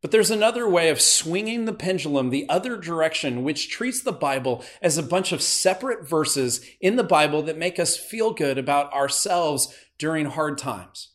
But 0.01 0.12
there's 0.12 0.32
another 0.32 0.68
way 0.68 0.89
of 0.89 1.01
swinging 1.01 1.65
the 1.65 1.74
pendulum 1.74 2.29
the 2.29 2.48
other 2.48 2.77
direction, 2.77 3.44
which 3.44 3.70
treats 3.70 4.01
the 4.01 4.13
Bible 4.13 4.63
as 4.82 4.98
a 4.98 5.03
bunch 5.03 5.32
of 5.32 5.41
separate 5.41 6.08
verses 6.08 6.65
in 6.79 6.96
the 6.96 7.03
Bible 7.03 7.41
that 7.44 7.58
make 7.58 7.79
us 7.79 7.98
feel 7.98 8.32
good 8.32 8.58
about 8.58 8.94
ourselves 8.94 9.74
during 9.98 10.25
hard 10.25 10.58
times. 10.58 11.10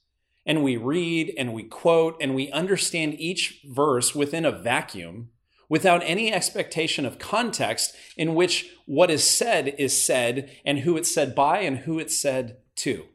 and 0.47 0.63
we 0.63 0.77
read 0.77 1.33
and 1.39 1.53
we 1.55 1.63
quote 1.63 2.17
and 2.21 2.35
we 2.35 2.51
understand 2.53 3.19
each 3.19 3.63
verse 3.65 4.15
within 4.15 4.45
a 4.45 4.53
vacuum 4.53 5.31
without 5.69 6.03
any 6.05 6.33
expectation 6.33 7.07
of 7.07 7.19
context 7.19 7.95
in 8.17 8.35
which 8.35 8.71
what 8.87 9.11
is 9.11 9.29
said 9.29 9.75
is 9.79 10.05
said 10.05 10.51
and 10.65 10.81
who 10.81 10.97
it's 10.97 11.13
said 11.13 11.35
by 11.35 11.61
and 11.61 11.79
who 11.79 11.99
it's 11.99 12.17
said 12.17 12.59
to. 12.77 13.07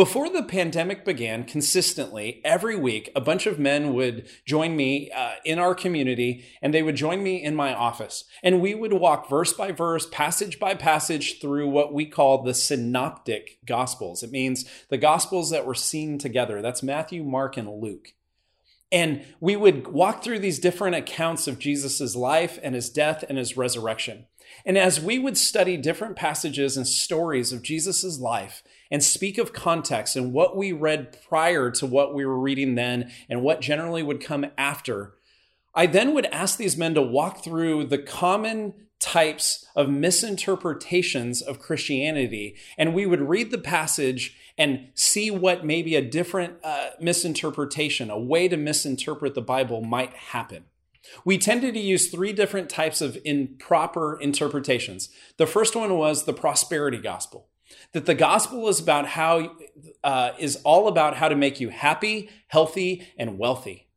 Before 0.00 0.30
the 0.30 0.42
pandemic 0.42 1.04
began, 1.04 1.44
consistently 1.44 2.40
every 2.42 2.74
week, 2.74 3.12
a 3.14 3.20
bunch 3.20 3.46
of 3.46 3.58
men 3.58 3.92
would 3.92 4.26
join 4.46 4.74
me 4.74 5.10
uh, 5.10 5.32
in 5.44 5.58
our 5.58 5.74
community 5.74 6.46
and 6.62 6.72
they 6.72 6.82
would 6.82 6.96
join 6.96 7.22
me 7.22 7.42
in 7.42 7.54
my 7.54 7.74
office. 7.74 8.24
And 8.42 8.62
we 8.62 8.74
would 8.74 8.94
walk 8.94 9.28
verse 9.28 9.52
by 9.52 9.72
verse, 9.72 10.08
passage 10.10 10.58
by 10.58 10.74
passage 10.74 11.38
through 11.38 11.68
what 11.68 11.92
we 11.92 12.06
call 12.06 12.42
the 12.42 12.54
synoptic 12.54 13.58
gospels. 13.66 14.22
It 14.22 14.30
means 14.30 14.64
the 14.88 14.96
gospels 14.96 15.50
that 15.50 15.66
were 15.66 15.74
seen 15.74 16.16
together. 16.16 16.62
That's 16.62 16.82
Matthew, 16.82 17.22
Mark, 17.22 17.58
and 17.58 17.68
Luke. 17.68 18.14
And 18.90 19.22
we 19.38 19.54
would 19.54 19.88
walk 19.88 20.24
through 20.24 20.38
these 20.38 20.58
different 20.58 20.96
accounts 20.96 21.46
of 21.46 21.58
Jesus' 21.58 22.16
life 22.16 22.58
and 22.62 22.74
his 22.74 22.88
death 22.88 23.22
and 23.28 23.36
his 23.36 23.54
resurrection. 23.54 24.28
And 24.64 24.78
as 24.78 24.98
we 24.98 25.18
would 25.18 25.36
study 25.36 25.76
different 25.76 26.16
passages 26.16 26.78
and 26.78 26.86
stories 26.86 27.52
of 27.52 27.60
Jesus' 27.60 28.18
life, 28.18 28.62
and 28.90 29.02
speak 29.02 29.38
of 29.38 29.52
context 29.52 30.16
and 30.16 30.32
what 30.32 30.56
we 30.56 30.72
read 30.72 31.16
prior 31.28 31.70
to 31.70 31.86
what 31.86 32.14
we 32.14 32.26
were 32.26 32.38
reading 32.38 32.74
then 32.74 33.10
and 33.28 33.42
what 33.42 33.60
generally 33.60 34.02
would 34.02 34.22
come 34.22 34.46
after, 34.58 35.14
I 35.74 35.86
then 35.86 36.14
would 36.14 36.26
ask 36.26 36.58
these 36.58 36.76
men 36.76 36.94
to 36.94 37.02
walk 37.02 37.44
through 37.44 37.84
the 37.84 37.98
common 37.98 38.74
types 38.98 39.66
of 39.74 39.88
misinterpretations 39.88 41.40
of 41.40 41.58
Christianity. 41.58 42.56
And 42.76 42.94
we 42.94 43.06
would 43.06 43.22
read 43.22 43.50
the 43.50 43.58
passage 43.58 44.36
and 44.58 44.90
see 44.94 45.30
what 45.30 45.64
maybe 45.64 45.96
a 45.96 46.02
different 46.02 46.54
uh, 46.62 46.90
misinterpretation, 47.00 48.10
a 48.10 48.18
way 48.18 48.46
to 48.46 48.58
misinterpret 48.58 49.34
the 49.34 49.40
Bible 49.40 49.80
might 49.80 50.12
happen. 50.12 50.64
We 51.24 51.38
tended 51.38 51.74
to 51.74 51.80
use 51.80 52.10
three 52.10 52.34
different 52.34 52.68
types 52.68 53.00
of 53.00 53.16
improper 53.24 54.20
interpretations. 54.20 55.08
The 55.38 55.46
first 55.46 55.74
one 55.74 55.96
was 55.96 56.24
the 56.24 56.34
prosperity 56.34 56.98
gospel 56.98 57.49
that 57.92 58.06
the 58.06 58.14
gospel 58.14 58.68
is 58.68 58.80
about 58.80 59.06
how 59.06 59.56
uh, 60.04 60.32
is 60.38 60.56
all 60.64 60.88
about 60.88 61.16
how 61.16 61.28
to 61.28 61.36
make 61.36 61.60
you 61.60 61.68
happy, 61.68 62.30
healthy, 62.48 63.08
and 63.18 63.38
wealthy. 63.38 63.88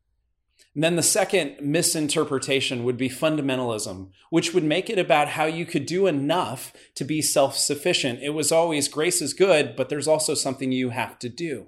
And 0.75 0.83
then 0.83 0.95
the 0.95 1.03
second 1.03 1.57
misinterpretation 1.61 2.83
would 2.83 2.97
be 2.97 3.09
fundamentalism, 3.09 4.09
which 4.31 4.53
would 4.53 4.63
make 4.63 4.89
it 4.89 4.97
about 4.97 5.29
how 5.29 5.45
you 5.45 5.65
could 5.65 5.85
do 5.85 6.07
enough 6.07 6.73
to 6.95 7.03
be 7.03 7.21
self 7.21 7.57
sufficient. 7.57 8.21
It 8.23 8.31
was 8.31 8.51
always 8.51 8.87
grace 8.87 9.21
is 9.21 9.33
good, 9.33 9.75
but 9.75 9.89
there's 9.89 10.07
also 10.07 10.33
something 10.33 10.71
you 10.71 10.89
have 10.89 11.19
to 11.19 11.29
do. 11.29 11.67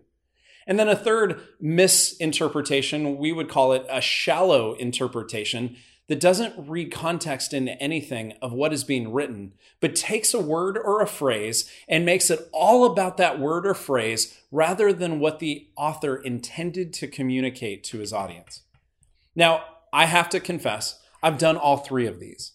And 0.68 0.80
then 0.80 0.90
a 0.90 0.96
third 0.96 1.42
misinterpretation, 1.62 3.18
we 3.18 3.32
would 3.32 3.50
call 3.50 3.74
it 3.74 3.86
a 3.88 4.02
shallow 4.02 4.74
interpretation, 4.74 5.76
that 6.08 6.20
doesn't 6.20 6.70
read 6.70 6.92
context 6.92 7.54
into 7.54 7.82
anything 7.82 8.34
of 8.42 8.54
what 8.54 8.74
is 8.74 8.84
being 8.84 9.12
written, 9.12 9.54
but 9.80 9.96
takes 9.96 10.34
a 10.34 10.40
word 10.40 10.78
or 10.78 11.02
a 11.02 11.08
phrase 11.08 11.70
and 11.88 12.06
makes 12.06 12.30
it 12.30 12.48
all 12.52 12.86
about 12.86 13.18
that 13.18 13.40
word 13.40 13.66
or 13.66 13.74
phrase 13.74 14.40
rather 14.52 14.94
than 14.94 15.20
what 15.20 15.40
the 15.40 15.68
author 15.76 16.16
intended 16.16 16.94
to 16.94 17.08
communicate 17.08 17.84
to 17.84 18.00
his 18.00 18.14
audience. 18.14 18.62
Now, 19.36 19.64
I 19.92 20.06
have 20.06 20.30
to 20.30 20.40
confess, 20.40 21.00
I've 21.24 21.38
done 21.38 21.58
all 21.58 21.78
three 21.78 22.06
of 22.06 22.20
these. 22.20 22.52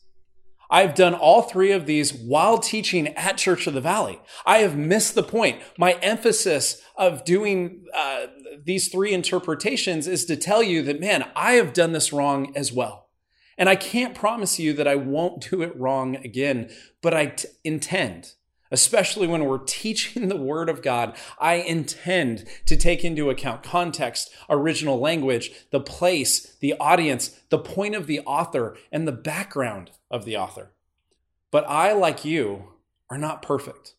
I've 0.70 0.94
done 0.94 1.14
all 1.14 1.42
three 1.42 1.72
of 1.72 1.86
these 1.86 2.14
while 2.14 2.58
teaching 2.58 3.08
at 3.08 3.36
Church 3.36 3.66
of 3.66 3.74
the 3.74 3.80
Valley. 3.80 4.20
I 4.46 4.58
have 4.58 4.76
missed 4.76 5.16
the 5.16 5.24
point. 5.24 5.60
My 5.76 5.94
emphasis 5.94 6.80
of 6.96 7.24
doing 7.24 7.86
uh, 7.92 8.26
these 8.64 8.88
three 8.88 9.12
interpretations 9.12 10.06
is 10.06 10.24
to 10.26 10.36
tell 10.36 10.62
you 10.62 10.82
that, 10.82 11.00
man, 11.00 11.28
I 11.34 11.54
have 11.54 11.72
done 11.72 11.90
this 11.90 12.12
wrong 12.12 12.52
as 12.54 12.72
well. 12.72 13.09
And 13.60 13.68
I 13.68 13.76
can't 13.76 14.14
promise 14.14 14.58
you 14.58 14.72
that 14.72 14.88
I 14.88 14.96
won't 14.96 15.50
do 15.50 15.60
it 15.60 15.78
wrong 15.78 16.16
again, 16.16 16.70
but 17.02 17.12
I 17.12 17.26
t- 17.26 17.46
intend, 17.62 18.32
especially 18.70 19.26
when 19.26 19.44
we're 19.44 19.58
teaching 19.66 20.28
the 20.28 20.36
Word 20.36 20.70
of 20.70 20.80
God, 20.80 21.14
I 21.38 21.56
intend 21.56 22.46
to 22.64 22.74
take 22.74 23.04
into 23.04 23.28
account 23.28 23.62
context, 23.62 24.30
original 24.48 24.98
language, 24.98 25.52
the 25.72 25.80
place, 25.80 26.56
the 26.60 26.72
audience, 26.80 27.38
the 27.50 27.58
point 27.58 27.94
of 27.94 28.06
the 28.06 28.20
author, 28.20 28.78
and 28.90 29.06
the 29.06 29.12
background 29.12 29.90
of 30.10 30.24
the 30.24 30.38
author. 30.38 30.72
But 31.50 31.68
I, 31.68 31.92
like 31.92 32.24
you, 32.24 32.64
are 33.10 33.18
not 33.18 33.42
perfect, 33.42 33.94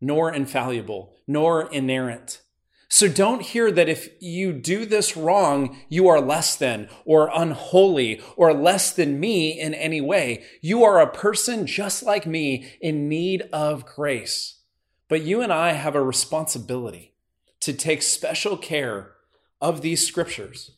nor 0.00 0.32
infallible, 0.32 1.14
nor 1.28 1.70
inerrant. 1.70 2.40
So 2.88 3.08
don't 3.08 3.42
hear 3.42 3.72
that 3.72 3.88
if 3.88 4.10
you 4.20 4.52
do 4.52 4.84
this 4.86 5.16
wrong, 5.16 5.76
you 5.88 6.08
are 6.08 6.20
less 6.20 6.56
than 6.56 6.88
or 7.04 7.30
unholy 7.34 8.20
or 8.36 8.52
less 8.52 8.92
than 8.92 9.18
me 9.18 9.58
in 9.58 9.74
any 9.74 10.00
way. 10.00 10.44
You 10.60 10.84
are 10.84 11.00
a 11.00 11.10
person 11.10 11.66
just 11.66 12.02
like 12.02 12.26
me 12.26 12.76
in 12.80 13.08
need 13.08 13.42
of 13.52 13.86
grace. 13.86 14.60
But 15.08 15.22
you 15.22 15.40
and 15.40 15.52
I 15.52 15.72
have 15.72 15.94
a 15.94 16.02
responsibility 16.02 17.14
to 17.60 17.72
take 17.72 18.02
special 18.02 18.56
care 18.56 19.12
of 19.60 19.80
these 19.80 20.06
scriptures 20.06 20.72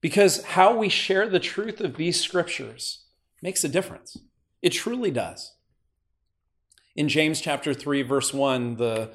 because 0.00 0.42
how 0.44 0.76
we 0.76 0.88
share 0.88 1.28
the 1.28 1.40
truth 1.40 1.80
of 1.80 1.96
these 1.96 2.20
scriptures 2.20 3.06
makes 3.42 3.64
a 3.64 3.68
difference. 3.68 4.16
It 4.62 4.70
truly 4.70 5.10
does. 5.10 5.54
In 6.96 7.08
James 7.08 7.40
chapter 7.40 7.72
3 7.72 8.02
verse 8.02 8.34
1, 8.34 8.76
the 8.76 9.10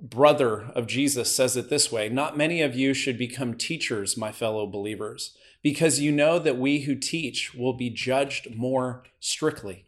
brother 0.00 0.70
of 0.74 0.86
Jesus 0.86 1.34
says 1.34 1.56
it 1.56 1.70
this 1.70 1.90
way 1.92 2.08
Not 2.08 2.36
many 2.36 2.62
of 2.62 2.74
you 2.74 2.94
should 2.94 3.18
become 3.18 3.54
teachers, 3.54 4.16
my 4.16 4.32
fellow 4.32 4.66
believers, 4.66 5.36
because 5.62 6.00
you 6.00 6.12
know 6.12 6.38
that 6.38 6.58
we 6.58 6.80
who 6.80 6.94
teach 6.94 7.54
will 7.54 7.72
be 7.72 7.90
judged 7.90 8.54
more 8.54 9.04
strictly. 9.20 9.86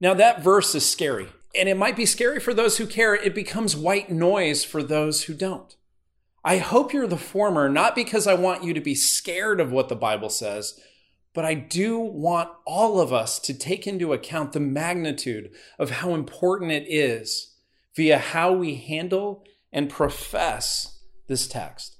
Now, 0.00 0.14
that 0.14 0.42
verse 0.42 0.74
is 0.74 0.88
scary, 0.88 1.28
and 1.54 1.68
it 1.68 1.76
might 1.76 1.96
be 1.96 2.06
scary 2.06 2.38
for 2.38 2.54
those 2.54 2.78
who 2.78 2.86
care. 2.86 3.14
It 3.14 3.34
becomes 3.34 3.76
white 3.76 4.10
noise 4.10 4.64
for 4.64 4.82
those 4.82 5.24
who 5.24 5.34
don't. 5.34 5.74
I 6.44 6.58
hope 6.58 6.92
you're 6.92 7.08
the 7.08 7.16
former, 7.16 7.68
not 7.68 7.94
because 7.94 8.26
I 8.26 8.34
want 8.34 8.62
you 8.62 8.72
to 8.74 8.80
be 8.80 8.94
scared 8.94 9.60
of 9.60 9.72
what 9.72 9.88
the 9.88 9.96
Bible 9.96 10.30
says, 10.30 10.78
but 11.34 11.44
I 11.44 11.54
do 11.54 11.98
want 11.98 12.50
all 12.64 13.00
of 13.00 13.12
us 13.12 13.38
to 13.40 13.54
take 13.54 13.86
into 13.86 14.12
account 14.12 14.52
the 14.52 14.60
magnitude 14.60 15.50
of 15.78 15.90
how 15.90 16.14
important 16.14 16.70
it 16.70 16.86
is 16.88 17.56
via 17.98 18.16
how 18.16 18.52
we 18.52 18.76
handle 18.76 19.42
and 19.72 19.90
profess 19.90 21.00
this 21.26 21.48
text. 21.48 21.96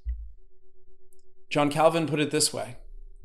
John 1.50 1.70
Calvin 1.70 2.06
put 2.06 2.20
it 2.20 2.30
this 2.30 2.54
way 2.54 2.76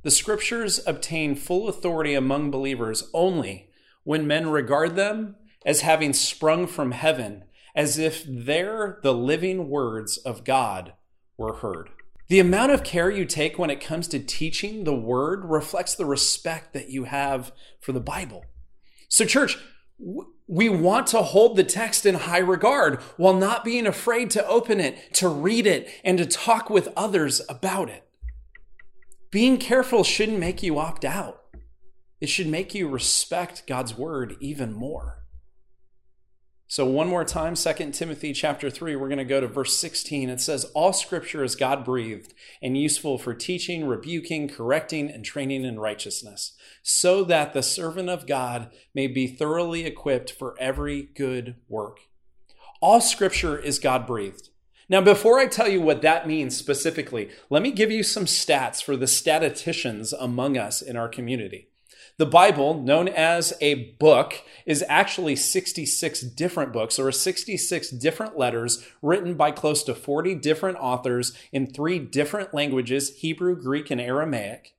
The 0.01 0.09
scriptures 0.09 0.81
obtain 0.87 1.35
full 1.35 1.69
authority 1.69 2.15
among 2.15 2.49
believers 2.49 3.03
only 3.13 3.69
when 4.03 4.25
men 4.25 4.49
regard 4.49 4.95
them 4.95 5.35
as 5.63 5.81
having 5.81 6.13
sprung 6.13 6.65
from 6.65 6.93
heaven, 6.93 7.43
as 7.75 7.99
if 7.99 8.25
there 8.27 8.99
the 9.03 9.13
living 9.13 9.69
words 9.69 10.17
of 10.17 10.43
God 10.43 10.93
were 11.37 11.57
heard. 11.57 11.91
The 12.27 12.39
amount 12.39 12.71
of 12.71 12.83
care 12.83 13.11
you 13.11 13.25
take 13.25 13.59
when 13.59 13.69
it 13.69 13.81
comes 13.81 14.07
to 14.07 14.19
teaching 14.19 14.83
the 14.83 14.95
word 14.95 15.45
reflects 15.45 15.93
the 15.93 16.07
respect 16.07 16.73
that 16.73 16.89
you 16.89 17.03
have 17.03 17.51
for 17.79 17.91
the 17.91 17.99
Bible. 17.99 18.45
So, 19.09 19.25
church, 19.25 19.59
we 20.47 20.69
want 20.69 21.07
to 21.07 21.21
hold 21.21 21.55
the 21.55 21.63
text 21.63 22.05
in 22.05 22.15
high 22.15 22.39
regard 22.39 22.99
while 23.17 23.33
not 23.33 23.63
being 23.63 23.87
afraid 23.87 24.29
to 24.31 24.45
open 24.47 24.79
it, 24.79 25.13
to 25.15 25.27
read 25.27 25.65
it, 25.65 25.89
and 26.03 26.17
to 26.17 26.25
talk 26.25 26.69
with 26.69 26.89
others 26.95 27.41
about 27.47 27.89
it. 27.89 28.03
Being 29.31 29.57
careful 29.57 30.03
shouldn't 30.03 30.39
make 30.39 30.61
you 30.61 30.77
opt 30.77 31.05
out. 31.05 31.43
It 32.21 32.29
should 32.29 32.47
make 32.47 32.75
you 32.75 32.87
respect 32.87 33.67
God's 33.67 33.97
word 33.97 34.35
even 34.39 34.73
more. 34.73 35.22
So 36.73 36.87
one 36.87 37.07
more 37.07 37.23
time, 37.23 37.53
2 37.53 37.91
Timothy 37.91 38.33
chapter 38.33 38.67
3, 38.67 38.95
we're 38.95 39.07
going 39.07 39.19
to 39.19 39.23
go 39.23 39.39
to 39.39 39.47
verse 39.47 39.77
16. 39.77 40.27
It 40.27 40.41
says, 40.41 40.65
All 40.73 40.91
scripture 40.91 41.43
is 41.43 41.55
God 41.55 41.85
breathed 41.85 42.33
and 42.63 42.75
useful 42.75 43.19
for 43.19 43.35
teaching, 43.35 43.85
rebuking, 43.85 44.47
correcting, 44.47 45.11
and 45.11 45.23
training 45.23 45.65
in 45.65 45.79
righteousness, 45.79 46.53
so 46.81 47.23
that 47.25 47.53
the 47.53 47.61
servant 47.61 48.09
of 48.09 48.25
God 48.25 48.71
may 48.95 49.05
be 49.05 49.27
thoroughly 49.27 49.85
equipped 49.85 50.31
for 50.31 50.55
every 50.59 51.09
good 51.15 51.57
work. 51.69 51.99
All 52.81 53.01
scripture 53.01 53.55
is 53.55 53.77
God 53.77 54.07
breathed. 54.07 54.49
Now, 54.89 55.01
before 55.01 55.37
I 55.37 55.45
tell 55.45 55.67
you 55.67 55.79
what 55.79 56.01
that 56.01 56.27
means 56.27 56.57
specifically, 56.57 57.29
let 57.51 57.61
me 57.61 57.69
give 57.69 57.91
you 57.91 58.01
some 58.01 58.25
stats 58.25 58.81
for 58.81 58.97
the 58.97 59.05
statisticians 59.05 60.11
among 60.11 60.57
us 60.57 60.81
in 60.81 60.97
our 60.97 61.07
community. 61.07 61.67
The 62.17 62.25
Bible, 62.27 62.75
known 62.75 63.07
as 63.07 63.53
a 63.59 63.95
book, 63.95 64.43
is 64.67 64.83
actually 64.87 65.35
66 65.35 66.21
different 66.21 66.71
books 66.71 66.99
or 66.99 67.11
66 67.11 67.89
different 67.89 68.37
letters 68.37 68.87
written 69.01 69.33
by 69.33 69.49
close 69.49 69.81
to 69.83 69.95
40 69.95 70.35
different 70.35 70.77
authors 70.77 71.35
in 71.51 71.65
three 71.65 71.97
different 71.97 72.53
languages 72.53 73.15
Hebrew, 73.17 73.59
Greek, 73.59 73.89
and 73.89 73.99
Aramaic 73.99 74.75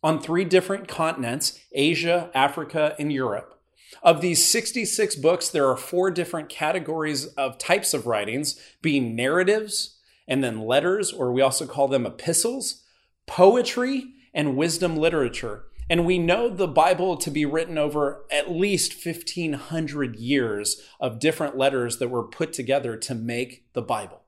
on 0.00 0.20
three 0.20 0.44
different 0.44 0.86
continents 0.86 1.58
Asia, 1.72 2.30
Africa, 2.32 2.94
and 3.00 3.12
Europe. 3.12 3.58
Of 4.02 4.20
these 4.20 4.44
66 4.44 5.16
books, 5.16 5.48
there 5.48 5.68
are 5.68 5.76
four 5.76 6.12
different 6.12 6.48
categories 6.48 7.26
of 7.34 7.58
types 7.58 7.94
of 7.94 8.06
writings 8.06 8.60
being 8.80 9.16
narratives, 9.16 9.96
and 10.28 10.44
then 10.44 10.60
letters, 10.60 11.12
or 11.12 11.32
we 11.32 11.42
also 11.42 11.66
call 11.66 11.88
them 11.88 12.06
epistles, 12.06 12.84
poetry, 13.26 14.12
and 14.32 14.56
wisdom 14.56 14.96
literature. 14.96 15.64
And 15.88 16.04
we 16.04 16.18
know 16.18 16.48
the 16.48 16.66
Bible 16.66 17.16
to 17.18 17.30
be 17.30 17.44
written 17.44 17.78
over 17.78 18.24
at 18.30 18.50
least 18.50 19.04
1500 19.04 20.16
years 20.16 20.82
of 20.98 21.20
different 21.20 21.56
letters 21.56 21.98
that 21.98 22.08
were 22.08 22.24
put 22.24 22.52
together 22.52 22.96
to 22.96 23.14
make 23.14 23.72
the 23.72 23.82
Bible. 23.82 24.22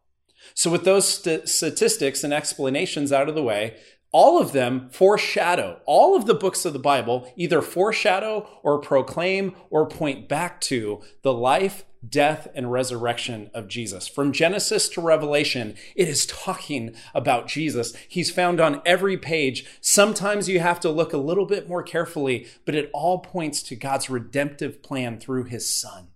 So, 0.55 0.71
with 0.71 0.85
those 0.85 1.09
st- 1.09 1.49
statistics 1.49 2.23
and 2.23 2.33
explanations 2.33 3.13
out 3.13 3.29
of 3.29 3.35
the 3.35 3.43
way, 3.43 3.77
all 4.13 4.41
of 4.41 4.53
them 4.53 4.89
foreshadow, 4.91 5.81
all 5.85 6.17
of 6.17 6.27
the 6.27 6.35
books 6.35 6.65
of 6.65 6.73
the 6.73 6.79
Bible 6.79 7.31
either 7.37 7.61
foreshadow 7.61 8.49
or 8.63 8.81
proclaim 8.81 9.55
or 9.69 9.87
point 9.87 10.29
back 10.29 10.61
to 10.63 11.03
the 11.23 11.33
life, 11.33 11.85
death, 12.07 12.49
and 12.55 12.71
resurrection 12.71 13.51
of 13.55 13.69
Jesus. 13.69 14.09
From 14.09 14.33
Genesis 14.33 14.89
to 14.91 15.01
Revelation, 15.01 15.75
it 15.97 16.09
is 16.09 16.27
talking 16.27 16.95
about 17.15 17.49
Jesus. 17.49 17.95
He's 18.09 18.31
found 18.31 18.61
on 18.61 18.83
every 18.85 19.17
page. 19.17 19.67
Sometimes 19.81 20.49
you 20.49 20.61
have 20.61 20.81
to 20.81 20.91
look 20.91 21.13
a 21.13 21.19
little 21.19 21.47
bit 21.47 21.69
more 21.69 21.83
carefully, 21.83 22.47
but 22.65 22.75
it 22.75 22.91
all 22.93 23.19
points 23.19 23.63
to 23.65 23.77
God's 23.77 24.11
redemptive 24.11 24.83
plan 24.83 25.19
through 25.19 25.45
his 25.45 25.69
Son. 25.69 26.09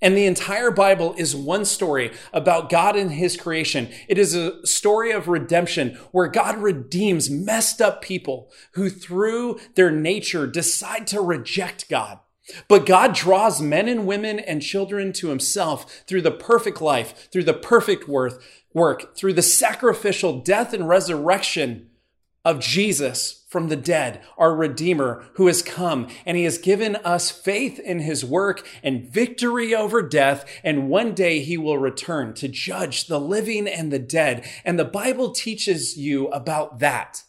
And 0.00 0.16
the 0.16 0.26
entire 0.26 0.70
Bible 0.70 1.14
is 1.18 1.34
one 1.34 1.64
story 1.64 2.12
about 2.32 2.70
God 2.70 2.94
and 2.94 3.10
his 3.10 3.36
creation. 3.36 3.88
It 4.06 4.16
is 4.16 4.34
a 4.34 4.64
story 4.64 5.10
of 5.10 5.26
redemption 5.26 5.98
where 6.12 6.28
God 6.28 6.58
redeems 6.58 7.28
messed 7.28 7.80
up 7.80 8.00
people 8.00 8.50
who 8.72 8.90
through 8.90 9.58
their 9.74 9.90
nature 9.90 10.46
decide 10.46 11.08
to 11.08 11.20
reject 11.20 11.88
God. 11.88 12.20
But 12.68 12.86
God 12.86 13.14
draws 13.14 13.60
men 13.60 13.88
and 13.88 14.06
women 14.06 14.38
and 14.38 14.62
children 14.62 15.12
to 15.14 15.28
himself 15.28 16.02
through 16.06 16.22
the 16.22 16.30
perfect 16.30 16.80
life, 16.80 17.28
through 17.30 17.44
the 17.44 17.54
perfect 17.54 18.08
worth, 18.08 18.38
work, 18.72 19.16
through 19.16 19.34
the 19.34 19.42
sacrificial 19.42 20.40
death 20.40 20.72
and 20.72 20.88
resurrection 20.88 21.90
of 22.44 22.60
Jesus 22.60 23.44
from 23.48 23.68
the 23.68 23.76
dead, 23.76 24.22
our 24.36 24.54
Redeemer 24.54 25.26
who 25.34 25.46
has 25.48 25.62
come, 25.62 26.06
and 26.24 26.36
he 26.36 26.44
has 26.44 26.58
given 26.58 26.96
us 26.96 27.30
faith 27.30 27.78
in 27.78 28.00
his 28.00 28.24
work 28.24 28.66
and 28.82 29.06
victory 29.06 29.74
over 29.74 30.02
death. 30.02 30.44
And 30.62 30.88
one 30.88 31.14
day 31.14 31.40
he 31.40 31.58
will 31.58 31.78
return 31.78 32.34
to 32.34 32.48
judge 32.48 33.06
the 33.06 33.20
living 33.20 33.66
and 33.66 33.92
the 33.92 33.98
dead. 33.98 34.48
And 34.64 34.78
the 34.78 34.84
Bible 34.84 35.30
teaches 35.30 35.96
you 35.96 36.28
about 36.28 36.78
that. 36.78 37.24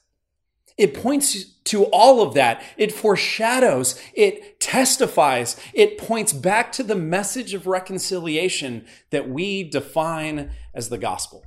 It 0.80 0.94
points 0.94 1.44
to 1.66 1.84
all 1.88 2.22
of 2.22 2.34
that. 2.36 2.64
It 2.78 2.94
foreshadows, 2.94 4.02
it 4.14 4.62
testifies, 4.62 5.58
it 5.74 5.98
points 5.98 6.32
back 6.32 6.72
to 6.72 6.84
the 6.84 6.96
message 6.96 7.54
of 7.54 7.68
reconciliation 7.68 8.86
that 9.10 9.30
we 9.30 9.64
define 9.64 10.52
as 10.74 10.88
the 10.88 10.98
gospel. 10.98 11.44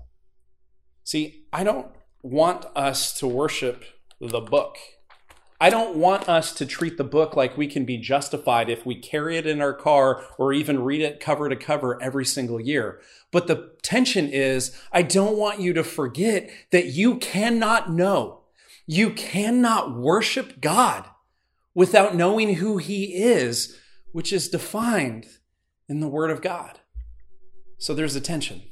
See, 1.03 1.47
I 1.51 1.65
don't 1.65 1.89
want 2.23 2.67
us 2.77 3.15
to 3.21 3.27
worship 3.27 3.85
the 4.21 4.41
book. 4.41 4.77
I 5.59 5.71
don't 5.71 5.97
want 5.97 6.28
us 6.28 6.52
to 6.54 6.67
treat 6.67 6.99
the 6.99 7.04
book 7.04 7.35
like 7.35 7.56
we 7.56 7.69
can 7.69 7.87
be 7.87 7.97
justified 7.97 8.69
if 8.69 8.85
we 8.85 8.97
carry 8.97 9.39
it 9.39 9.47
in 9.47 9.63
our 9.63 9.73
car 9.73 10.23
or 10.37 10.52
even 10.52 10.85
read 10.85 11.00
it 11.00 11.21
cover 11.21 11.49
to 11.49 11.56
cover 11.56 12.02
every 12.02 12.26
single 12.26 12.61
year. 12.61 13.00
But 13.30 13.47
the 13.47 13.71
tension 13.80 14.28
is, 14.28 14.78
I 14.93 15.00
don't 15.00 15.39
want 15.39 15.61
you 15.61 15.73
to 15.73 15.85
forget 15.85 16.50
that 16.71 16.89
you 16.89 17.17
cannot 17.17 17.91
know, 17.91 18.42
you 18.86 19.10
cannot 19.10 19.97
worship 19.97 20.60
God 20.60 21.06
without 21.75 22.14
knowing 22.14 22.54
who 22.56 22.78
He 22.78 23.14
is, 23.14 23.78
which 24.12 24.32
is 24.32 24.49
defined 24.49 25.26
in 25.88 26.00
the 26.00 26.08
Word 26.08 26.30
of 26.30 26.42
God. 26.42 26.80
So 27.78 27.95
there's 27.95 28.16
a 28.16 28.21
tension. 28.21 28.62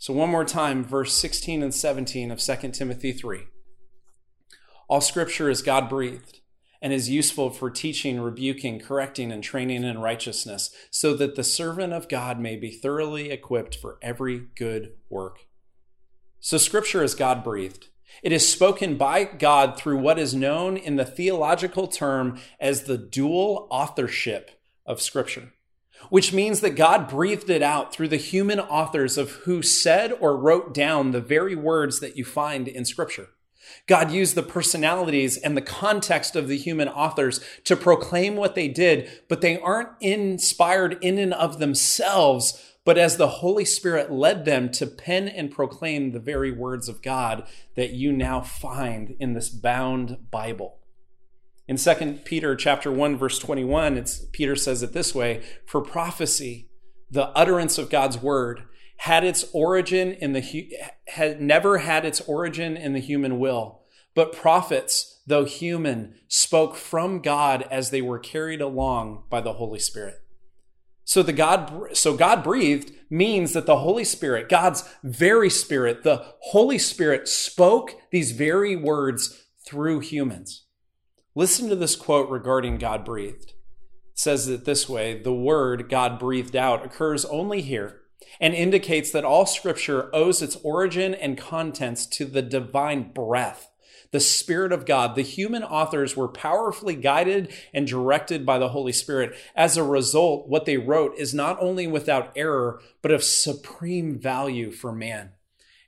So, 0.00 0.14
one 0.14 0.30
more 0.30 0.46
time, 0.46 0.82
verse 0.82 1.12
16 1.12 1.62
and 1.62 1.74
17 1.74 2.30
of 2.30 2.40
2 2.40 2.70
Timothy 2.70 3.12
3. 3.12 3.40
All 4.88 5.02
scripture 5.02 5.50
is 5.50 5.60
God 5.60 5.90
breathed 5.90 6.40
and 6.80 6.90
is 6.90 7.10
useful 7.10 7.50
for 7.50 7.68
teaching, 7.68 8.18
rebuking, 8.18 8.80
correcting, 8.80 9.30
and 9.30 9.44
training 9.44 9.84
in 9.84 9.98
righteousness, 9.98 10.74
so 10.90 11.12
that 11.12 11.36
the 11.36 11.44
servant 11.44 11.92
of 11.92 12.08
God 12.08 12.40
may 12.40 12.56
be 12.56 12.70
thoroughly 12.70 13.30
equipped 13.30 13.76
for 13.76 13.98
every 14.00 14.46
good 14.56 14.94
work. 15.10 15.40
So, 16.40 16.56
scripture 16.56 17.04
is 17.04 17.14
God 17.14 17.44
breathed. 17.44 17.89
It 18.22 18.32
is 18.32 18.48
spoken 18.48 18.96
by 18.96 19.24
God 19.24 19.76
through 19.76 19.98
what 19.98 20.18
is 20.18 20.34
known 20.34 20.76
in 20.76 20.96
the 20.96 21.04
theological 21.04 21.86
term 21.86 22.38
as 22.58 22.84
the 22.84 22.98
dual 22.98 23.66
authorship 23.70 24.50
of 24.84 25.00
scripture 25.00 25.52
which 26.08 26.32
means 26.32 26.60
that 26.60 26.76
God 26.76 27.08
breathed 27.08 27.50
it 27.50 27.62
out 27.62 27.92
through 27.92 28.08
the 28.08 28.16
human 28.16 28.58
authors 28.58 29.18
of 29.18 29.30
who 29.30 29.62
said 29.62 30.12
or 30.18 30.36
wrote 30.36 30.72
down 30.72 31.10
the 31.10 31.20
very 31.20 31.54
words 31.54 32.00
that 32.00 32.16
you 32.16 32.24
find 32.24 32.66
in 32.66 32.84
Scripture. 32.84 33.28
God 33.86 34.10
used 34.10 34.34
the 34.34 34.42
personalities 34.42 35.36
and 35.36 35.56
the 35.56 35.62
context 35.62 36.34
of 36.34 36.48
the 36.48 36.56
human 36.56 36.88
authors 36.88 37.40
to 37.64 37.76
proclaim 37.76 38.34
what 38.34 38.54
they 38.54 38.66
did, 38.66 39.08
but 39.28 39.42
they 39.42 39.60
aren't 39.60 39.90
inspired 40.00 40.98
in 41.02 41.18
and 41.18 41.34
of 41.34 41.58
themselves, 41.58 42.69
but 42.84 42.98
as 42.98 43.16
the 43.16 43.28
Holy 43.28 43.64
Spirit 43.64 44.10
led 44.10 44.44
them 44.44 44.70
to 44.72 44.86
pen 44.86 45.28
and 45.28 45.50
proclaim 45.50 46.12
the 46.12 46.20
very 46.20 46.50
words 46.50 46.88
of 46.88 47.02
God 47.02 47.46
that 47.76 47.92
you 47.92 48.12
now 48.12 48.40
find 48.40 49.16
in 49.20 49.34
this 49.34 49.48
bound 49.48 50.30
Bible. 50.30 50.78
In 51.68 51.76
2 51.76 52.20
Peter 52.24 52.56
chapter 52.56 52.90
1 52.90 53.16
verse 53.16 53.38
21, 53.38 53.96
it's 53.96 54.24
Peter 54.32 54.56
says 54.56 54.82
it 54.82 54.92
this 54.92 55.14
way, 55.14 55.42
for 55.66 55.80
prophecy, 55.80 56.68
the 57.10 57.28
utterance 57.28 57.78
of 57.78 57.90
God's 57.90 58.18
word 58.18 58.64
had 58.98 59.24
its 59.24 59.44
origin 59.52 60.12
in 60.12 60.32
the 60.32 60.74
had 61.08 61.40
never 61.40 61.78
had 61.78 62.04
its 62.04 62.20
origin 62.22 62.76
in 62.76 62.92
the 62.92 62.98
human 62.98 63.38
will, 63.38 63.82
but 64.14 64.32
prophets, 64.32 65.20
though 65.26 65.44
human, 65.44 66.14
spoke 66.28 66.76
from 66.76 67.20
God 67.20 67.66
as 67.70 67.90
they 67.90 68.02
were 68.02 68.18
carried 68.18 68.60
along 68.60 69.24
by 69.30 69.40
the 69.40 69.54
Holy 69.54 69.78
Spirit. 69.78 70.16
So 71.10 71.24
the 71.24 71.32
God 71.32 71.88
so 71.94 72.16
God 72.16 72.44
breathed 72.44 72.92
means 73.10 73.52
that 73.54 73.66
the 73.66 73.78
Holy 73.78 74.04
Spirit, 74.04 74.48
God's 74.48 74.88
very 75.02 75.50
spirit, 75.50 76.04
the 76.04 76.24
Holy 76.38 76.78
Spirit 76.78 77.26
spoke 77.26 77.96
these 78.12 78.30
very 78.30 78.76
words 78.76 79.46
through 79.66 79.98
humans. 79.98 80.66
Listen 81.34 81.68
to 81.68 81.74
this 81.74 81.96
quote 81.96 82.30
regarding 82.30 82.78
God 82.78 83.04
breathed. 83.04 83.54
It 84.12 84.18
says 84.20 84.46
it 84.46 84.66
this 84.66 84.88
way 84.88 85.20
The 85.20 85.34
word 85.34 85.88
God 85.88 86.20
breathed 86.20 86.54
out 86.54 86.84
occurs 86.84 87.24
only 87.24 87.60
here 87.60 88.02
and 88.40 88.54
indicates 88.54 89.10
that 89.10 89.24
all 89.24 89.46
scripture 89.46 90.14
owes 90.14 90.40
its 90.40 90.58
origin 90.62 91.12
and 91.12 91.36
contents 91.36 92.06
to 92.06 92.24
the 92.24 92.40
divine 92.40 93.12
breath, 93.12 93.69
the 94.12 94.20
Spirit 94.20 94.72
of 94.72 94.86
God. 94.86 95.14
The 95.14 95.22
human 95.22 95.62
authors 95.62 96.16
were 96.16 96.28
powerfully 96.28 96.96
guided 96.96 97.52
and 97.72 97.86
directed 97.86 98.44
by 98.44 98.58
the 98.58 98.70
Holy 98.70 98.92
Spirit. 98.92 99.36
As 99.54 99.76
a 99.76 99.84
result, 99.84 100.48
what 100.48 100.64
they 100.64 100.76
wrote 100.76 101.14
is 101.16 101.32
not 101.32 101.58
only 101.60 101.86
without 101.86 102.32
error, 102.34 102.80
but 103.02 103.12
of 103.12 103.22
supreme 103.22 104.18
value 104.18 104.70
for 104.72 104.92
man. 104.92 105.30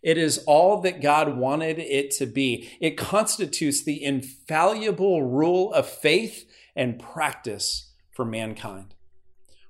It 0.02 0.18
is 0.18 0.42
all 0.46 0.80
that 0.80 1.00
God 1.00 1.37
wanted 1.37 1.78
it 1.78 2.11
to 2.12 2.26
be. 2.26 2.76
It 2.80 2.96
constitutes 2.96 3.82
the 3.82 4.02
infallible 4.02 5.22
rule 5.22 5.72
of 5.72 5.88
faith 5.88 6.48
and 6.74 6.98
practice 6.98 7.92
for 8.11 8.24
mankind. 8.24 8.94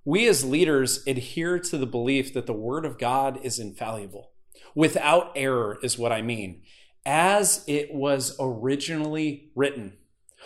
We 0.04 0.26
as 0.26 0.44
leaders 0.44 1.06
adhere 1.06 1.58
to 1.60 1.78
the 1.78 1.86
belief 1.86 2.32
that 2.34 2.46
the 2.46 2.52
Word 2.52 2.84
of 2.84 2.98
God 2.98 3.38
is 3.42 3.58
infallible. 3.58 4.30
Without 4.74 5.32
error, 5.36 5.78
is 5.82 5.98
what 5.98 6.12
I 6.12 6.22
mean, 6.22 6.62
as 7.04 7.64
it 7.66 7.92
was 7.94 8.36
originally 8.38 9.50
written. 9.54 9.94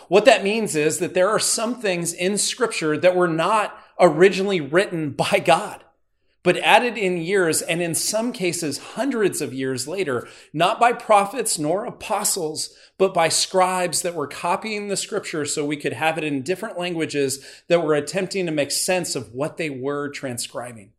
What 0.07 0.25
that 0.25 0.43
means 0.43 0.75
is 0.75 0.99
that 0.99 1.13
there 1.13 1.29
are 1.29 1.39
some 1.39 1.81
things 1.81 2.13
in 2.13 2.37
Scripture 2.37 2.97
that 2.97 3.15
were 3.15 3.27
not 3.27 3.77
originally 3.99 4.61
written 4.61 5.11
by 5.31 5.39
God 5.43 5.83
but 6.47 6.55
added 6.59 6.97
in 6.97 7.17
years 7.17 7.61
and 7.61 7.81
in 7.81 7.93
some 7.93 8.31
cases 8.31 8.77
hundreds 8.95 9.41
of 9.41 9.53
years 9.53 9.85
later, 9.85 10.25
not 10.53 10.79
by 10.79 10.93
prophets 10.93 11.59
nor 11.59 11.83
apostles, 11.83 12.73
but 12.97 13.13
by 13.13 13.27
scribes 13.27 14.01
that 14.01 14.15
were 14.15 14.27
copying 14.27 14.87
the 14.87 14.95
scripture 14.95 15.43
so 15.43 15.65
we 15.65 15.75
could 15.75 15.91
have 15.91 16.17
it 16.17 16.23
in 16.23 16.41
different 16.41 16.79
languages 16.79 17.45
that 17.67 17.83
were 17.83 17.95
attempting 17.95 18.45
to 18.45 18.51
make 18.53 18.71
sense 18.71 19.13
of 19.13 19.33
what 19.33 19.57
they 19.57 19.69
were 19.69 20.07
transcribing. 20.07 20.93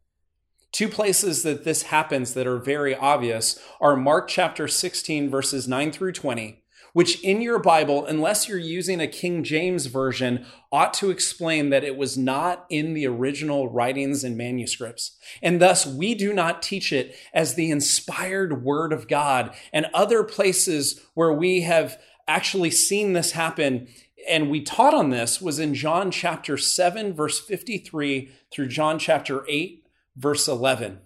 Two 0.73 0.89
places 0.89 1.43
that 1.43 1.65
this 1.65 1.85
happens 1.85 2.35
that 2.35 2.47
are 2.47 2.59
very 2.59 2.95
obvious 2.95 3.59
are 3.81 3.97
Mark 3.97 4.29
chapter 4.29 4.69
16, 4.69 5.31
verses 5.31 5.67
9 5.67 5.93
through 5.93 6.13
20, 6.13 6.63
which 6.93 7.23
in 7.25 7.41
your 7.41 7.59
Bible, 7.59 8.05
unless 8.05 8.49
you're 8.49 8.59
using 8.59 9.01
a 9.01 9.09
King 9.09 9.43
James 9.43 9.87
version, 9.87 10.45
ought 10.71 10.93
to 10.95 11.11
explain 11.11 11.71
that 11.71 11.85
it 11.85 11.97
was 11.97 12.19
not 12.19 12.67
in 12.69 12.93
the 12.93 13.07
original 13.07 13.69
writings 13.69 14.25
and 14.25 14.37
manuscripts. 14.37 15.17
And 15.43 15.61
thus, 15.61 15.87
we 15.87 16.15
do 16.15 16.35
not 16.35 16.63
teach 16.63 16.93
it 16.93 17.17
as 17.33 17.55
the 17.55 17.71
inspired 17.71 18.63
word 18.63 18.93
of 18.93 19.09
God. 19.09 19.55
And 19.73 19.87
other 19.95 20.23
places 20.23 21.01
where 21.15 21.33
we 21.33 21.63
have 21.63 21.99
actually 22.27 22.71
seen 22.71 23.15
this 23.15 23.33
happen 23.33 23.89
and 24.29 24.51
we 24.51 24.61
taught 24.61 24.93
on 24.95 25.09
this 25.09 25.41
was 25.41 25.59
in 25.59 25.75
John 25.75 26.11
chapter 26.11 26.59
7, 26.59 27.15
verse 27.15 27.41
53 27.41 28.31
through 28.53 28.69
John 28.69 28.99
chapter 28.99 29.45
8, 29.49 29.85
verse 30.19 30.49
11 30.49 31.01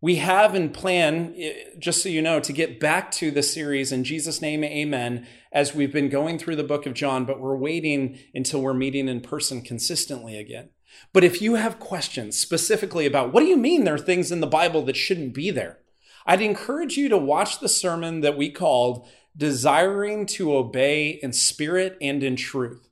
We 0.00 0.16
have 0.16 0.54
in 0.54 0.70
plan, 0.70 1.34
eh, 1.36 1.54
just 1.78 2.02
so 2.02 2.08
you 2.08 2.22
know, 2.22 2.38
to 2.40 2.52
get 2.52 2.78
back 2.78 3.10
to 3.12 3.30
the 3.30 3.42
series 3.42 3.90
in 3.90 4.04
Jesus' 4.04 4.42
name, 4.42 4.62
amen, 4.62 5.26
as 5.50 5.74
we've 5.74 5.92
been 5.92 6.10
going 6.10 6.38
through 6.38 6.56
the 6.56 6.64
book 6.64 6.86
of 6.86 6.94
John, 6.94 7.24
but 7.24 7.40
we're 7.40 7.56
waiting 7.56 8.18
until 8.34 8.60
we're 8.60 8.74
meeting 8.74 9.08
in 9.08 9.20
person 9.20 9.62
consistently 9.62 10.38
again. 10.38 10.70
But 11.12 11.24
if 11.24 11.42
you 11.42 11.54
have 11.54 11.78
questions 11.78 12.38
specifically 12.38 13.06
about 13.06 13.32
what 13.32 13.40
do 13.40 13.46
you 13.46 13.56
mean 13.56 13.84
there 13.84 13.94
are 13.94 13.98
things 13.98 14.30
in 14.30 14.40
the 14.40 14.46
Bible 14.46 14.82
that 14.82 14.96
shouldn't 14.96 15.34
be 15.34 15.50
there, 15.50 15.78
I'd 16.26 16.42
encourage 16.42 16.96
you 16.96 17.08
to 17.08 17.18
watch 17.18 17.60
the 17.60 17.68
sermon 17.68 18.20
that 18.20 18.36
we 18.36 18.50
called 18.50 19.06
Desiring 19.36 20.26
to 20.26 20.54
Obey 20.54 21.10
in 21.22 21.32
Spirit 21.32 21.96
and 22.00 22.22
in 22.22 22.36
Truth. 22.36 22.87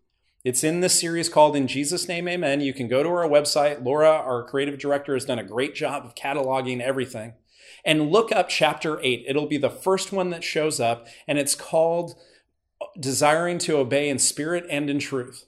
It's 0.46 0.62
in 0.62 0.78
this 0.78 1.00
series 1.00 1.28
called 1.28 1.56
In 1.56 1.66
Jesus' 1.66 2.06
Name, 2.06 2.28
Amen. 2.28 2.60
You 2.60 2.72
can 2.72 2.86
go 2.86 3.02
to 3.02 3.08
our 3.08 3.26
website. 3.26 3.84
Laura, 3.84 4.10
our 4.10 4.44
creative 4.44 4.78
director, 4.78 5.14
has 5.14 5.24
done 5.24 5.40
a 5.40 5.44
great 5.44 5.74
job 5.74 6.04
of 6.04 6.14
cataloging 6.14 6.80
everything. 6.80 7.32
And 7.84 8.12
look 8.12 8.30
up 8.30 8.48
chapter 8.48 9.00
8. 9.02 9.24
It'll 9.26 9.48
be 9.48 9.58
the 9.58 9.68
first 9.68 10.12
one 10.12 10.30
that 10.30 10.44
shows 10.44 10.78
up, 10.78 11.08
and 11.26 11.36
it's 11.36 11.56
called 11.56 12.14
Desiring 12.96 13.58
to 13.58 13.78
Obey 13.78 14.08
in 14.08 14.20
Spirit 14.20 14.64
and 14.70 14.88
in 14.88 15.00
Truth. 15.00 15.46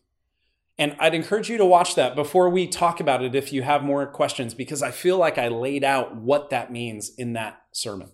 And 0.76 0.96
I'd 0.98 1.14
encourage 1.14 1.48
you 1.48 1.58
to 1.58 1.64
watch 1.64 1.94
that 1.94 2.16
before 2.16 2.50
we 2.50 2.66
talk 2.66 2.98
about 2.98 3.22
it 3.22 3.36
if 3.36 3.52
you 3.52 3.62
have 3.62 3.84
more 3.84 4.04
questions, 4.04 4.52
because 4.52 4.82
I 4.82 4.90
feel 4.90 5.16
like 5.16 5.38
I 5.38 5.46
laid 5.46 5.84
out 5.84 6.16
what 6.16 6.50
that 6.50 6.72
means 6.72 7.10
in 7.10 7.34
that 7.34 7.62
sermon. 7.70 8.10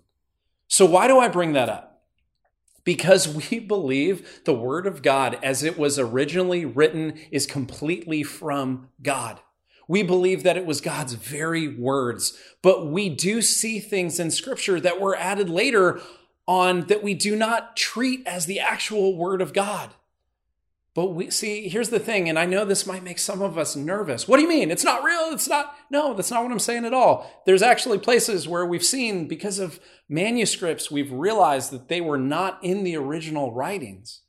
So, 0.68 0.84
why 0.84 1.08
do 1.08 1.18
I 1.18 1.28
bring 1.28 1.54
that 1.54 1.70
up? 1.70 1.93
Because 2.84 3.28
we 3.28 3.58
believe 3.66 4.44
the 4.44 4.54
Word 4.54 4.86
of 4.86 5.02
God, 5.02 5.38
as 5.42 5.62
it 5.62 5.78
was 5.78 5.98
originally 5.98 6.64
written, 6.64 7.18
is 7.30 7.46
completely 7.46 8.22
from 8.22 8.88
God. 9.02 9.40
We 9.86 10.02
believe 10.02 10.42
that 10.44 10.56
it 10.56 10.64
was 10.64 10.80
God's 10.80 11.14
very 11.14 11.68
words, 11.68 12.38
but 12.62 12.86
we 12.86 13.10
do 13.10 13.42
see 13.42 13.80
things 13.80 14.18
in 14.18 14.30
Scripture 14.30 14.80
that 14.80 15.00
were 15.00 15.16
added 15.16 15.50
later 15.50 16.00
on 16.46 16.86
that 16.86 17.02
we 17.02 17.14
do 17.14 17.36
not 17.36 17.76
treat 17.76 18.26
as 18.26 18.46
the 18.46 18.60
actual 18.60 19.16
Word 19.16 19.42
of 19.42 19.52
God. 19.52 19.90
But 20.94 21.06
we 21.06 21.28
see, 21.30 21.68
here's 21.68 21.88
the 21.88 21.98
thing, 21.98 22.28
and 22.28 22.38
I 22.38 22.46
know 22.46 22.64
this 22.64 22.86
might 22.86 23.02
make 23.02 23.18
some 23.18 23.42
of 23.42 23.58
us 23.58 23.74
nervous. 23.74 24.28
What 24.28 24.36
do 24.36 24.44
you 24.44 24.48
mean? 24.48 24.70
It's 24.70 24.84
not 24.84 25.02
real. 25.02 25.32
It's 25.32 25.48
not. 25.48 25.74
No, 25.90 26.14
that's 26.14 26.30
not 26.30 26.44
what 26.44 26.52
I'm 26.52 26.60
saying 26.60 26.84
at 26.84 26.94
all. 26.94 27.42
There's 27.46 27.62
actually 27.62 27.98
places 27.98 28.46
where 28.46 28.64
we've 28.64 28.84
seen, 28.84 29.26
because 29.26 29.58
of 29.58 29.80
manuscripts, 30.08 30.92
we've 30.92 31.10
realized 31.10 31.72
that 31.72 31.88
they 31.88 32.00
were 32.00 32.18
not 32.18 32.62
in 32.62 32.84
the 32.84 32.96
original 32.96 33.52
writings. 33.52 34.22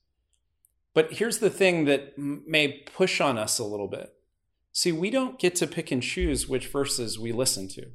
But 0.95 1.13
here's 1.13 1.37
the 1.37 1.51
thing 1.51 1.85
that 1.85 2.17
may 2.17 2.83
push 2.95 3.21
on 3.21 3.37
us 3.37 3.59
a 3.59 3.63
little 3.63 3.87
bit. 3.87 4.15
See, 4.71 4.91
we 4.91 5.11
don't 5.11 5.37
get 5.37 5.55
to 5.57 5.67
pick 5.67 5.91
and 5.91 6.01
choose 6.01 6.49
which 6.49 6.67
verses 6.67 7.19
we 7.19 7.31
listen 7.31 7.67
to. 7.69 7.91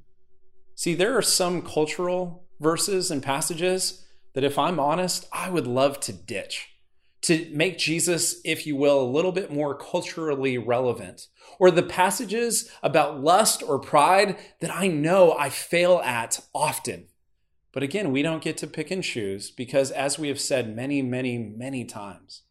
See, 0.76 0.94
there 0.94 1.16
are 1.16 1.22
some 1.22 1.60
cultural 1.60 2.44
verses 2.60 3.10
and 3.10 3.20
passages 3.20 4.06
that, 4.34 4.44
if 4.44 4.56
I'm 4.58 4.78
honest, 4.78 5.26
I 5.32 5.50
would 5.50 5.66
love 5.66 5.98
to 6.00 6.12
ditch 6.12 6.68
to 7.22 7.50
make 7.52 7.78
Jesus, 7.78 8.40
if 8.44 8.66
you 8.66 8.76
will, 8.76 9.00
a 9.00 9.10
little 9.10 9.32
bit 9.32 9.52
more 9.52 9.76
culturally 9.76 10.56
relevant. 10.56 11.26
Or 11.58 11.70
the 11.70 11.82
passages 11.82 12.70
about 12.82 13.22
lust 13.22 13.62
or 13.62 13.78
pride 13.78 14.38
that 14.60 14.74
I 14.74 14.86
know 14.86 15.36
I 15.36 15.50
fail 15.50 16.00
at 16.04 16.40
often. 16.54 17.08
But 17.72 17.82
again, 17.82 18.10
we 18.10 18.22
don't 18.22 18.42
get 18.42 18.56
to 18.58 18.66
pick 18.66 18.90
and 18.90 19.04
choose 19.04 19.50
because, 19.50 19.90
as 19.90 20.18
we 20.18 20.28
have 20.28 20.40
said 20.40 20.74
many, 20.74 21.02
many, 21.02 21.38
many 21.38 21.84
times, 21.84 22.42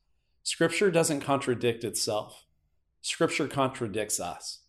Scripture 0.43 0.91
doesn't 0.91 1.21
contradict 1.21 1.83
itself. 1.83 2.45
Scripture 3.01 3.47
contradicts 3.47 4.19
us. 4.19 4.59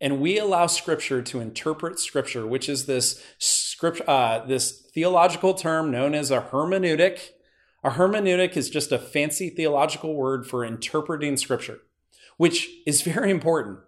And 0.00 0.20
we 0.20 0.38
allow 0.38 0.66
Scripture 0.66 1.22
to 1.22 1.40
interpret 1.40 1.98
Scripture, 1.98 2.46
which 2.46 2.68
is 2.68 2.86
this, 2.86 3.22
script, 3.38 4.00
uh, 4.08 4.44
this 4.46 4.88
theological 4.94 5.54
term 5.54 5.90
known 5.90 6.14
as 6.14 6.30
a 6.30 6.40
hermeneutic 6.40 7.30
a 7.84 7.90
hermeneutic 7.90 8.56
is 8.56 8.70
just 8.70 8.92
a 8.92 8.98
fancy 8.98 9.50
theological 9.50 10.14
word 10.14 10.46
for 10.46 10.64
interpreting 10.64 11.36
scripture, 11.36 11.78
which 12.36 12.68
is 12.86 13.02
very 13.02 13.30
important 13.30 13.78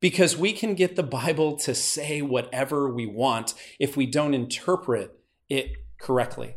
because 0.00 0.36
we 0.36 0.52
can 0.52 0.74
get 0.74 0.96
the 0.96 1.02
Bible 1.02 1.56
to 1.56 1.74
say 1.74 2.22
whatever 2.22 2.92
we 2.92 3.06
want 3.06 3.54
if 3.78 3.96
we 3.96 4.06
don't 4.06 4.34
interpret 4.34 5.18
it 5.48 5.72
correctly. 5.98 6.56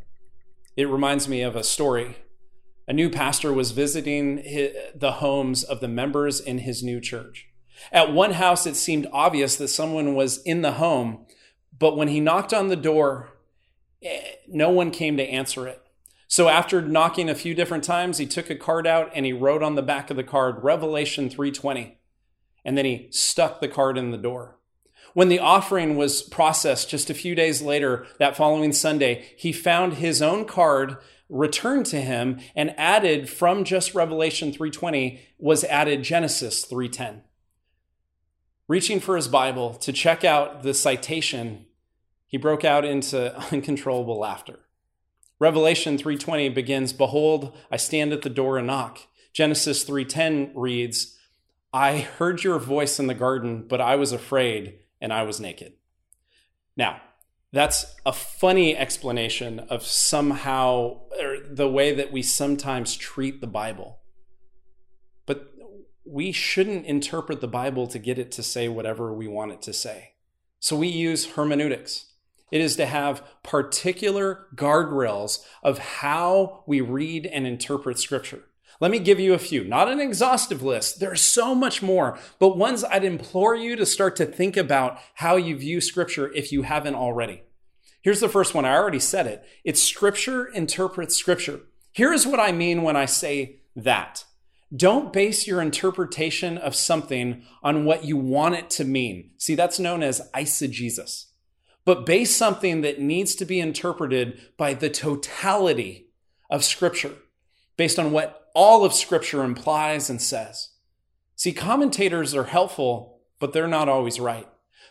It 0.76 0.90
reminds 0.90 1.28
me 1.28 1.42
of 1.42 1.56
a 1.56 1.64
story. 1.64 2.18
A 2.88 2.94
new 2.94 3.10
pastor 3.10 3.54
was 3.54 3.72
visiting 3.72 4.36
the 4.96 5.14
homes 5.14 5.64
of 5.64 5.80
the 5.80 5.88
members 5.88 6.40
in 6.40 6.60
his 6.60 6.84
new 6.84 7.00
church. 7.00 7.48
At 7.92 8.14
one 8.14 8.34
house, 8.34 8.66
it 8.68 8.76
seemed 8.76 9.08
obvious 9.12 9.56
that 9.56 9.70
someone 9.70 10.14
was 10.14 10.42
in 10.44 10.62
the 10.62 10.74
home, 10.74 11.26
but 11.78 11.98
when 11.98 12.10
he 12.10 12.20
knocked 12.20 12.54
on 12.54 12.68
the 12.68 12.76
door, 12.76 13.30
eh, 14.04 14.22
no 14.48 14.70
one 14.70 14.92
came 14.92 15.18
to 15.18 15.24
answer 15.24 15.68
it. 15.68 15.82
So 16.32 16.48
after 16.48 16.82
knocking 16.82 17.30
a 17.30 17.36
few 17.36 17.54
different 17.54 17.84
times, 17.84 18.18
he 18.18 18.26
took 18.26 18.50
a 18.50 18.56
card 18.56 18.88
out 18.88 19.12
and 19.14 19.26
he 19.26 19.34
wrote 19.34 19.62
on 19.62 19.76
the 19.76 19.82
back 19.82 20.10
of 20.10 20.16
the 20.16 20.24
card 20.24 20.64
Revelation 20.64 21.30
3:20. 21.30 21.98
And 22.64 22.78
then 22.78 22.86
he 22.86 23.10
stuck 23.12 23.60
the 23.60 23.68
card 23.68 23.98
in 23.98 24.12
the 24.12 24.18
door. 24.18 24.58
When 25.14 25.28
the 25.28 25.40
offering 25.40 25.98
was 25.98 26.22
processed 26.22 26.90
just 26.90 27.10
a 27.10 27.14
few 27.14 27.36
days 27.36 27.62
later, 27.62 28.08
that 28.18 28.38
following 28.38 28.72
Sunday, 28.72 29.26
he 29.36 29.52
found 29.52 29.96
his 29.96 30.22
own 30.22 30.46
card 30.46 30.96
returned 31.28 31.86
to 31.88 32.00
him 32.00 32.40
and 32.56 32.80
added 32.80 33.30
from 33.30 33.66
just 33.66 33.94
Revelation 33.94 34.54
3:20 34.54 35.20
was 35.38 35.66
added 35.66 36.02
Genesis 36.02 36.64
3:10. 36.64 37.24
Reaching 38.70 39.02
for 39.02 39.18
his 39.18 39.28
Bible 39.28 39.74
to 39.74 39.92
check 39.92 40.24
out 40.24 40.64
the 40.64 40.74
citation, 40.74 41.66
he 42.26 42.38
broke 42.38 42.64
out 42.64 42.86
into 42.86 43.38
uncontrollable 43.52 44.18
laughter. 44.18 44.60
Revelation 45.42 45.98
3:20 45.98 46.50
begins, 46.50 46.94
"Behold, 46.94 47.58
I 47.72 47.76
stand 47.76 48.14
at 48.14 48.22
the 48.22 48.30
door 48.30 48.60
and 48.60 48.68
knock." 48.68 49.08
Genesis 49.34 49.84
3:10 49.84 50.52
reads, 50.54 51.18
"I 51.74 51.98
heard 51.98 52.44
your 52.44 52.60
voice 52.60 53.00
in 53.00 53.08
the 53.08 53.16
garden, 53.16 53.68
but 53.68 53.82
I 53.82 53.96
was 53.96 54.12
afraid 54.12 54.78
and 55.02 55.12
I 55.12 55.24
was 55.24 55.40
naked." 55.40 55.74
Now, 56.78 57.02
that's 57.52 57.96
a 58.06 58.14
funny 58.14 58.78
explanation 58.78 59.62
of 59.62 59.84
somehow 59.84 61.08
the 61.50 61.68
way 61.68 61.92
that 61.92 62.12
we 62.12 62.22
sometimes 62.22 62.96
treat 62.96 63.42
the 63.42 63.48
Bible. 63.48 64.00
But 65.26 65.54
we 66.06 66.32
shouldn't 66.32 66.86
interpret 66.86 67.42
the 67.42 67.48
Bible 67.48 67.88
to 67.88 67.98
get 67.98 68.20
it 68.20 68.32
to 68.34 68.44
say 68.44 68.68
whatever 68.68 69.12
we 69.12 69.28
want 69.28 69.54
it 69.54 69.64
to 69.64 69.74
say. 69.74 70.14
So 70.60 70.76
we 70.76 70.88
use 70.88 71.32
hermeneutics. 71.32 72.11
It 72.52 72.60
is 72.60 72.76
to 72.76 72.86
have 72.86 73.24
particular 73.44 74.48
guardrails 74.56 75.40
of 75.64 75.80
how 75.80 76.64
we 76.68 76.82
read 76.82 77.26
and 77.26 77.48
interpret 77.48 77.98
Scripture. 77.98 78.44
Let 78.82 78.92
me 78.92 79.00
give 79.00 79.20
you 79.20 79.34
a 79.34 79.40
few, 79.40 79.64
not 79.64 79.90
an 79.90 80.00
exhaustive 80.00 80.62
list. 80.62 81.00
There's 81.00 81.22
so 81.22 81.56
much 81.56 81.82
more, 81.82 82.20
but 82.40 82.58
ones 82.58 82.84
I'd 82.84 83.06
implore 83.06 83.56
you 83.56 83.76
to 83.76 83.86
start 83.86 84.16
to 84.18 84.26
think 84.26 84.58
about 84.58 85.00
how 85.16 85.38
you 85.38 85.56
view 85.56 85.80
Scripture 85.80 86.34
if 86.34 86.52
you 86.52 86.64
haven't 86.64 86.96
already. 86.96 87.44
Here's 88.02 88.20
the 88.20 88.28
first 88.28 88.54
one. 88.54 88.66
I 88.66 88.76
already 88.76 89.00
said 89.00 89.28
it. 89.28 89.46
It's 89.64 89.82
Scripture 89.82 90.48
interprets 90.48 91.16
Scripture. 91.16 91.62
Here 91.94 92.12
is 92.12 92.28
what 92.28 92.40
I 92.40 92.52
mean 92.52 92.82
when 92.82 92.98
I 92.98 93.06
say 93.06 93.62
that. 93.76 94.26
Don't 94.76 95.14
base 95.14 95.48
your 95.48 95.62
interpretation 95.62 96.58
of 96.58 96.76
something 96.76 97.44
on 97.62 97.86
what 97.86 98.06
you 98.06 98.18
want 98.18 98.56
it 98.56 98.70
to 98.72 98.86
mean. 98.86 99.32
See, 99.38 99.54
that's 99.54 99.80
known 99.80 100.02
as 100.02 100.30
eisegesis 100.34 101.26
but 101.86 102.06
base 102.06 102.36
something 102.36 102.82
that 102.82 103.00
needs 103.00 103.36
to 103.36 103.46
be 103.46 103.60
interpreted 103.60 104.40
by 104.58 104.74
the 104.74 104.90
totality 104.90 106.08
of 106.50 106.64
Scripture, 106.64 107.16
based 107.78 107.98
on 107.98 108.12
what 108.12 108.50
all 108.54 108.84
of 108.86 108.94
Scripture 108.94 109.44
implies 109.44 110.10
and 110.10 110.22
says. 110.22 110.70
See, 111.36 111.54
commentators 111.54 112.36
are 112.36 112.44
helpful, 112.44 113.22
but 113.40 113.54
they're 113.54 113.68
not 113.68 113.90
always 113.90 114.20
right. 114.20 114.48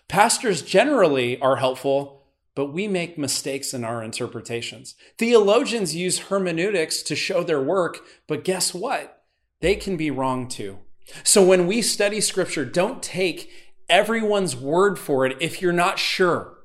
Pastors 0.09 0.63
generally 0.63 1.41
are 1.41 1.57
helpful, 1.57 2.27
but 2.57 2.73
we 2.73 2.89
make 2.89 3.17
mistakes 3.17 3.73
in 3.73 3.85
our 3.85 4.03
interpretations. 4.03 4.97
Theologians 5.19 5.95
use 5.95 6.19
hermeneutics 6.19 7.03
to 7.05 7.15
show 7.15 7.45
their 7.45 7.63
work, 7.63 8.01
but 8.27 8.43
guess 8.43 8.75
what? 8.75 9.23
They 9.61 9.77
can 9.77 9.97
be 9.97 10.11
wrong 10.11 10.49
too. 10.49 10.79
So 11.23 11.45
when 11.45 11.67
we 11.67 11.83
study 11.83 12.21
Scripture, 12.21 12.65
don't 12.65 13.03
take 13.03 13.51
everyone's 13.89 14.57
word 14.57 14.99
for 14.99 15.27
it 15.27 15.37
if 15.41 15.63
you're 15.63 15.73
not 15.73 15.99
sure. 15.99 16.57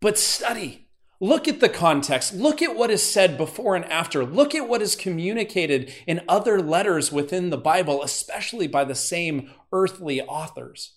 But 0.00 0.18
study. 0.18 0.88
Look 1.22 1.46
at 1.46 1.60
the 1.60 1.68
context. 1.68 2.34
Look 2.34 2.62
at 2.62 2.74
what 2.74 2.90
is 2.90 3.02
said 3.02 3.36
before 3.36 3.76
and 3.76 3.84
after. 3.84 4.24
Look 4.24 4.54
at 4.54 4.66
what 4.66 4.80
is 4.80 4.96
communicated 4.96 5.92
in 6.06 6.22
other 6.26 6.62
letters 6.62 7.12
within 7.12 7.50
the 7.50 7.58
Bible, 7.58 8.02
especially 8.02 8.66
by 8.66 8.84
the 8.84 8.94
same 8.94 9.50
earthly 9.70 10.22
authors. 10.22 10.94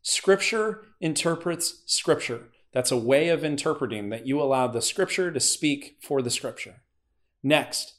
Scripture 0.00 0.84
interprets 1.00 1.82
Scripture. 1.84 2.48
That's 2.72 2.90
a 2.90 2.96
way 2.96 3.28
of 3.28 3.44
interpreting 3.44 4.08
that 4.08 4.26
you 4.26 4.40
allow 4.40 4.66
the 4.66 4.80
Scripture 4.80 5.30
to 5.30 5.40
speak 5.40 5.98
for 6.00 6.22
the 6.22 6.30
Scripture. 6.30 6.82
Next, 7.42 7.94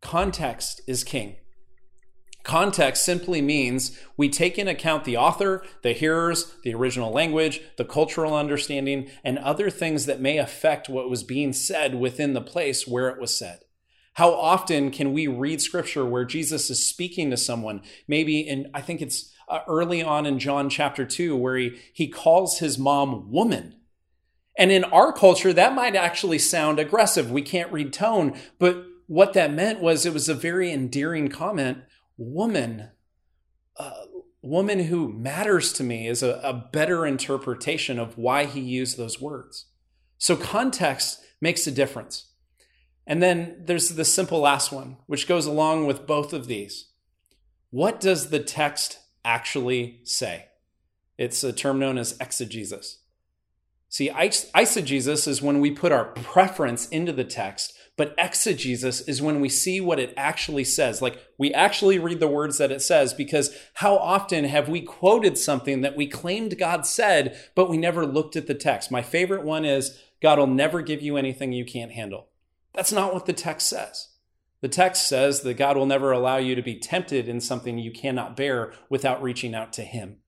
context 0.00 0.80
is 0.86 1.04
king. 1.04 1.36
Context 2.48 3.04
simply 3.04 3.42
means 3.42 4.00
we 4.16 4.30
take 4.30 4.56
in 4.56 4.68
account 4.68 5.04
the 5.04 5.18
author, 5.18 5.62
the 5.82 5.92
hearers, 5.92 6.54
the 6.64 6.72
original 6.72 7.12
language, 7.12 7.60
the 7.76 7.84
cultural 7.84 8.34
understanding, 8.34 9.10
and 9.22 9.38
other 9.38 9.68
things 9.68 10.06
that 10.06 10.22
may 10.22 10.38
affect 10.38 10.88
what 10.88 11.10
was 11.10 11.22
being 11.22 11.52
said 11.52 11.96
within 11.96 12.32
the 12.32 12.40
place 12.40 12.88
where 12.88 13.10
it 13.10 13.20
was 13.20 13.36
said. 13.36 13.64
How 14.14 14.32
often 14.32 14.90
can 14.90 15.12
we 15.12 15.26
read 15.26 15.60
scripture 15.60 16.06
where 16.06 16.24
Jesus 16.24 16.70
is 16.70 16.88
speaking 16.88 17.28
to 17.28 17.36
someone? 17.36 17.82
Maybe 18.08 18.40
in, 18.40 18.70
I 18.72 18.80
think 18.80 19.02
it's 19.02 19.30
uh, 19.46 19.60
early 19.68 20.02
on 20.02 20.24
in 20.24 20.38
John 20.38 20.70
chapter 20.70 21.04
2, 21.04 21.36
where 21.36 21.58
he, 21.58 21.78
he 21.92 22.08
calls 22.08 22.60
his 22.60 22.78
mom 22.78 23.30
woman. 23.30 23.74
And 24.56 24.72
in 24.72 24.84
our 24.84 25.12
culture, 25.12 25.52
that 25.52 25.74
might 25.74 25.94
actually 25.94 26.38
sound 26.38 26.78
aggressive. 26.78 27.30
We 27.30 27.42
can't 27.42 27.70
read 27.70 27.92
tone, 27.92 28.38
but 28.58 28.86
what 29.06 29.34
that 29.34 29.52
meant 29.52 29.80
was 29.80 30.06
it 30.06 30.14
was 30.14 30.30
a 30.30 30.34
very 30.34 30.72
endearing 30.72 31.28
comment. 31.28 31.82
Woman, 32.18 32.90
uh, 33.78 34.02
woman 34.42 34.80
who 34.80 35.10
matters 35.10 35.72
to 35.74 35.82
me 35.82 36.06
is 36.06 36.22
a, 36.22 36.40
a 36.44 36.52
better 36.52 37.06
interpretation 37.06 37.98
of 37.98 38.18
why 38.18 38.44
he 38.44 38.60
used 38.60 38.98
those 38.98 39.20
words. 39.20 39.66
So 40.18 40.36
context 40.36 41.20
makes 41.40 41.66
a 41.66 41.70
difference. 41.70 42.26
And 43.06 43.22
then 43.22 43.62
there's 43.64 43.90
the 43.90 44.04
simple 44.04 44.40
last 44.40 44.70
one, 44.70 44.98
which 45.06 45.26
goes 45.26 45.46
along 45.46 45.86
with 45.86 46.06
both 46.06 46.34
of 46.34 46.46
these. 46.46 46.90
What 47.70 48.00
does 48.00 48.28
the 48.28 48.40
text 48.40 48.98
actually 49.24 50.00
say? 50.04 50.46
It's 51.16 51.42
a 51.42 51.52
term 51.52 51.78
known 51.78 51.96
as 51.96 52.16
exegesis. 52.20 52.98
See, 53.88 54.10
eisegesis 54.10 55.26
is 55.26 55.40
when 55.40 55.60
we 55.60 55.70
put 55.70 55.92
our 55.92 56.06
preference 56.06 56.88
into 56.88 57.12
the 57.12 57.24
text, 57.24 57.77
but 57.98 58.14
exegesis 58.16 59.00
is 59.02 59.20
when 59.20 59.40
we 59.40 59.48
see 59.48 59.80
what 59.80 59.98
it 59.98 60.14
actually 60.16 60.64
says. 60.64 61.02
Like 61.02 61.18
we 61.36 61.52
actually 61.52 61.98
read 61.98 62.20
the 62.20 62.28
words 62.28 62.56
that 62.56 62.70
it 62.70 62.80
says, 62.80 63.12
because 63.12 63.54
how 63.74 63.96
often 63.96 64.44
have 64.44 64.68
we 64.68 64.80
quoted 64.80 65.36
something 65.36 65.82
that 65.82 65.96
we 65.96 66.06
claimed 66.06 66.58
God 66.58 66.86
said, 66.86 67.36
but 67.56 67.68
we 67.68 67.76
never 67.76 68.06
looked 68.06 68.36
at 68.36 68.46
the 68.46 68.54
text? 68.54 68.92
My 68.92 69.02
favorite 69.02 69.44
one 69.44 69.64
is 69.64 70.00
God 70.22 70.38
will 70.38 70.46
never 70.46 70.80
give 70.80 71.02
you 71.02 71.16
anything 71.16 71.52
you 71.52 71.64
can't 71.64 71.92
handle. 71.92 72.28
That's 72.72 72.92
not 72.92 73.12
what 73.12 73.26
the 73.26 73.32
text 73.32 73.66
says. 73.66 74.08
The 74.60 74.68
text 74.68 75.08
says 75.08 75.42
that 75.42 75.54
God 75.54 75.76
will 75.76 75.86
never 75.86 76.12
allow 76.12 76.36
you 76.36 76.54
to 76.54 76.62
be 76.62 76.78
tempted 76.78 77.28
in 77.28 77.40
something 77.40 77.78
you 77.78 77.90
cannot 77.90 78.36
bear 78.36 78.72
without 78.88 79.22
reaching 79.22 79.54
out 79.54 79.72
to 79.74 79.82
Him. 79.82 80.18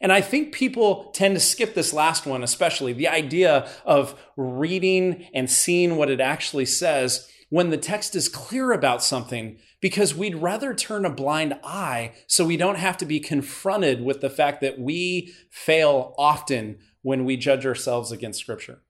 And 0.00 0.12
I 0.12 0.22
think 0.22 0.52
people 0.52 1.10
tend 1.12 1.34
to 1.34 1.40
skip 1.40 1.74
this 1.74 1.92
last 1.92 2.24
one, 2.24 2.42
especially 2.42 2.92
the 2.92 3.08
idea 3.08 3.68
of 3.84 4.18
reading 4.36 5.26
and 5.34 5.50
seeing 5.50 5.96
what 5.96 6.10
it 6.10 6.20
actually 6.20 6.66
says 6.66 7.28
when 7.50 7.70
the 7.70 7.76
text 7.76 8.14
is 8.14 8.28
clear 8.28 8.72
about 8.72 9.02
something, 9.02 9.58
because 9.80 10.14
we'd 10.14 10.36
rather 10.36 10.72
turn 10.72 11.04
a 11.04 11.10
blind 11.10 11.58
eye 11.64 12.12
so 12.28 12.46
we 12.46 12.56
don't 12.56 12.78
have 12.78 12.96
to 12.96 13.04
be 13.04 13.18
confronted 13.18 14.02
with 14.02 14.20
the 14.20 14.30
fact 14.30 14.60
that 14.60 14.78
we 14.78 15.34
fail 15.50 16.14
often 16.16 16.78
when 17.02 17.24
we 17.24 17.36
judge 17.36 17.66
ourselves 17.66 18.12
against 18.12 18.40
Scripture. 18.40 18.80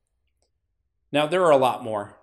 Now, 1.10 1.26
there 1.26 1.44
are 1.44 1.52
a 1.52 1.56
lot 1.56 1.82
more. 1.82 2.19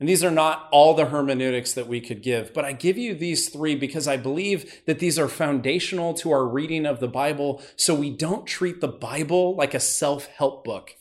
And 0.00 0.08
these 0.08 0.24
are 0.24 0.30
not 0.30 0.66
all 0.72 0.94
the 0.94 1.04
hermeneutics 1.04 1.74
that 1.74 1.86
we 1.86 2.00
could 2.00 2.22
give, 2.22 2.54
but 2.54 2.64
I 2.64 2.72
give 2.72 2.96
you 2.96 3.14
these 3.14 3.50
three 3.50 3.74
because 3.76 4.08
I 4.08 4.16
believe 4.16 4.80
that 4.86 4.98
these 4.98 5.18
are 5.18 5.28
foundational 5.28 6.14
to 6.14 6.30
our 6.30 6.46
reading 6.46 6.86
of 6.86 7.00
the 7.00 7.08
Bible 7.08 7.62
so 7.76 7.94
we 7.94 8.08
don't 8.08 8.46
treat 8.46 8.80
the 8.80 8.88
Bible 8.88 9.54
like 9.54 9.74
a 9.74 9.80
self 9.80 10.26
help 10.26 10.64
book 10.64 10.96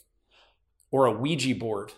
or 0.91 1.05
a 1.05 1.13
Ouija 1.13 1.55
board 1.55 1.93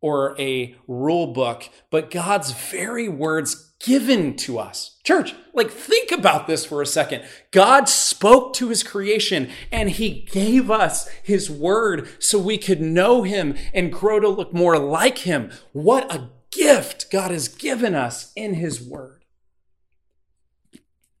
or 0.00 0.38
a 0.40 0.74
rule 0.86 1.28
book, 1.28 1.68
but 1.90 2.10
God's 2.10 2.52
very 2.52 3.08
words 3.08 3.72
given 3.80 4.36
to 4.36 4.58
us. 4.58 4.98
Church, 5.04 5.34
like 5.54 5.70
think 5.70 6.10
about 6.10 6.46
this 6.46 6.64
for 6.64 6.82
a 6.82 6.86
second. 6.86 7.24
God 7.50 7.88
spoke 7.88 8.52
to 8.54 8.68
his 8.68 8.82
creation 8.82 9.50
and 9.70 9.90
he 9.90 10.26
gave 10.30 10.70
us 10.70 11.08
his 11.22 11.50
word 11.50 12.08
so 12.18 12.38
we 12.38 12.58
could 12.58 12.80
know 12.80 13.22
him 13.22 13.56
and 13.72 13.92
grow 13.92 14.20
to 14.20 14.28
look 14.28 14.52
more 14.52 14.78
like 14.78 15.18
him. 15.18 15.50
What 15.72 16.12
a 16.12 16.30
gift 16.50 17.10
God 17.10 17.30
has 17.30 17.48
given 17.48 17.94
us 17.94 18.32
in 18.34 18.54
his 18.54 18.82
word. 18.82 19.24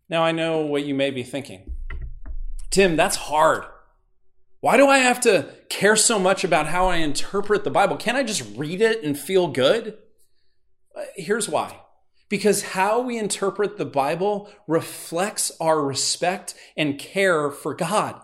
Now 0.08 0.24
I 0.24 0.32
know 0.32 0.60
what 0.60 0.84
you 0.84 0.94
may 0.94 1.10
be 1.10 1.22
thinking. 1.22 1.72
Tim, 2.70 2.96
that's 2.96 3.16
hard. 3.16 3.64
Why 4.60 4.76
do 4.76 4.88
I 4.88 4.98
have 4.98 5.20
to 5.20 5.54
care 5.68 5.96
so 5.96 6.18
much 6.18 6.42
about 6.42 6.66
how 6.66 6.86
I 6.86 6.96
interpret 6.96 7.64
the 7.64 7.70
Bible? 7.70 7.96
Can't 7.96 8.16
I 8.16 8.24
just 8.24 8.56
read 8.56 8.80
it 8.80 9.04
and 9.04 9.16
feel 9.16 9.48
good? 9.48 9.98
Uh, 10.96 11.02
here's 11.14 11.48
why. 11.48 11.80
Because 12.28 12.62
how 12.62 13.00
we 13.00 13.18
interpret 13.18 13.78
the 13.78 13.86
Bible 13.86 14.50
reflects 14.66 15.52
our 15.60 15.82
respect 15.82 16.54
and 16.76 16.98
care 16.98 17.50
for 17.50 17.74
God. 17.74 18.20